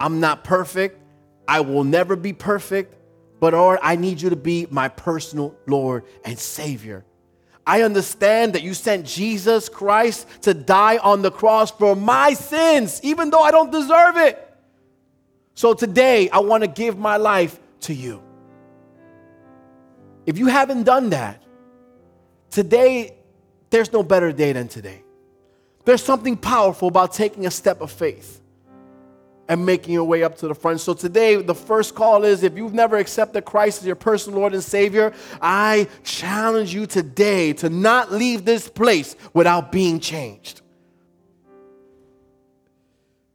I'm 0.00 0.20
not 0.20 0.44
perfect. 0.44 1.00
I 1.46 1.60
will 1.60 1.84
never 1.84 2.16
be 2.16 2.32
perfect, 2.32 2.96
but 3.38 3.52
Lord, 3.52 3.78
I 3.82 3.96
need 3.96 4.20
you 4.20 4.30
to 4.30 4.36
be 4.36 4.66
my 4.70 4.88
personal 4.88 5.54
Lord 5.66 6.04
and 6.24 6.38
Savior. 6.38 7.04
I 7.66 7.82
understand 7.82 8.54
that 8.54 8.62
you 8.62 8.74
sent 8.74 9.06
Jesus 9.06 9.68
Christ 9.68 10.26
to 10.42 10.52
die 10.52 10.98
on 10.98 11.22
the 11.22 11.30
cross 11.30 11.70
for 11.70 11.94
my 11.94 12.34
sins, 12.34 13.00
even 13.02 13.30
though 13.30 13.40
I 13.40 13.50
don't 13.50 13.72
deserve 13.72 14.16
it. 14.16 14.53
So 15.54 15.74
today, 15.74 16.28
I 16.30 16.40
want 16.40 16.62
to 16.62 16.68
give 16.68 16.98
my 16.98 17.16
life 17.16 17.58
to 17.82 17.94
you. 17.94 18.22
If 20.26 20.38
you 20.38 20.46
haven't 20.46 20.84
done 20.84 21.10
that, 21.10 21.42
today 22.50 23.16
there's 23.70 23.92
no 23.92 24.02
better 24.02 24.32
day 24.32 24.52
than 24.52 24.68
today. 24.68 25.02
There's 25.84 26.02
something 26.02 26.36
powerful 26.36 26.88
about 26.88 27.12
taking 27.12 27.46
a 27.46 27.50
step 27.50 27.80
of 27.80 27.90
faith. 27.90 28.40
and 29.48 29.66
making 29.66 29.92
your 29.92 30.04
way 30.04 30.22
up 30.22 30.38
to 30.38 30.48
the 30.48 30.54
front. 30.54 30.80
So 30.80 30.94
today, 30.94 31.36
the 31.36 31.54
first 31.54 31.94
call 31.94 32.24
is 32.24 32.42
if 32.42 32.56
you've 32.56 32.72
never 32.72 32.96
accepted 32.96 33.44
Christ 33.44 33.82
as 33.82 33.86
your 33.86 33.96
personal 33.96 34.40
Lord 34.40 34.54
and 34.54 34.62
Savior, 34.62 35.12
I 35.40 35.86
challenge 36.02 36.72
you 36.72 36.86
today 36.86 37.52
to 37.54 37.68
not 37.68 38.10
leave 38.10 38.46
this 38.46 38.68
place 38.68 39.16
without 39.34 39.70
being 39.70 40.00
changed. 40.00 40.62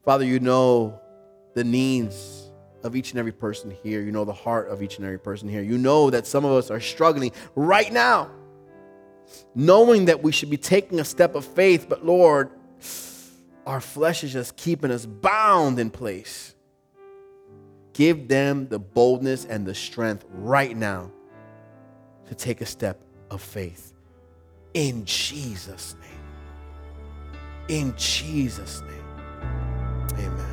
Father, 0.03 0.25
you 0.25 0.39
know 0.39 0.98
the 1.59 1.63
needs 1.65 2.49
of 2.83 2.95
each 2.95 3.11
and 3.11 3.19
every 3.19 3.33
person 3.33 3.69
here. 3.83 4.01
You 4.01 4.13
know 4.13 4.23
the 4.23 4.31
heart 4.31 4.69
of 4.69 4.81
each 4.81 4.95
and 4.95 5.05
every 5.05 5.19
person 5.19 5.49
here. 5.49 5.61
You 5.61 5.77
know 5.77 6.09
that 6.09 6.25
some 6.25 6.45
of 6.45 6.53
us 6.53 6.71
are 6.71 6.79
struggling 6.79 7.33
right 7.53 7.91
now, 7.91 8.31
knowing 9.53 10.05
that 10.05 10.23
we 10.23 10.31
should 10.31 10.49
be 10.49 10.55
taking 10.55 11.01
a 11.01 11.03
step 11.03 11.35
of 11.35 11.43
faith, 11.43 11.87
but 11.89 12.05
Lord, 12.05 12.51
our 13.65 13.81
flesh 13.81 14.23
is 14.23 14.31
just 14.31 14.55
keeping 14.55 14.89
us 14.89 15.05
bound 15.05 15.79
in 15.79 15.89
place. 15.89 16.55
Give 17.91 18.29
them 18.29 18.69
the 18.69 18.79
boldness 18.79 19.43
and 19.43 19.65
the 19.65 19.75
strength 19.75 20.23
right 20.31 20.77
now 20.77 21.11
to 22.29 22.35
take 22.35 22.61
a 22.61 22.65
step 22.65 23.01
of 23.29 23.41
faith. 23.41 23.91
In 24.73 25.03
Jesus' 25.03 25.97
name. 25.99 26.09
In 27.67 27.93
Jesus' 27.97 28.81
name. 28.81 29.03
Amen. 30.13 30.48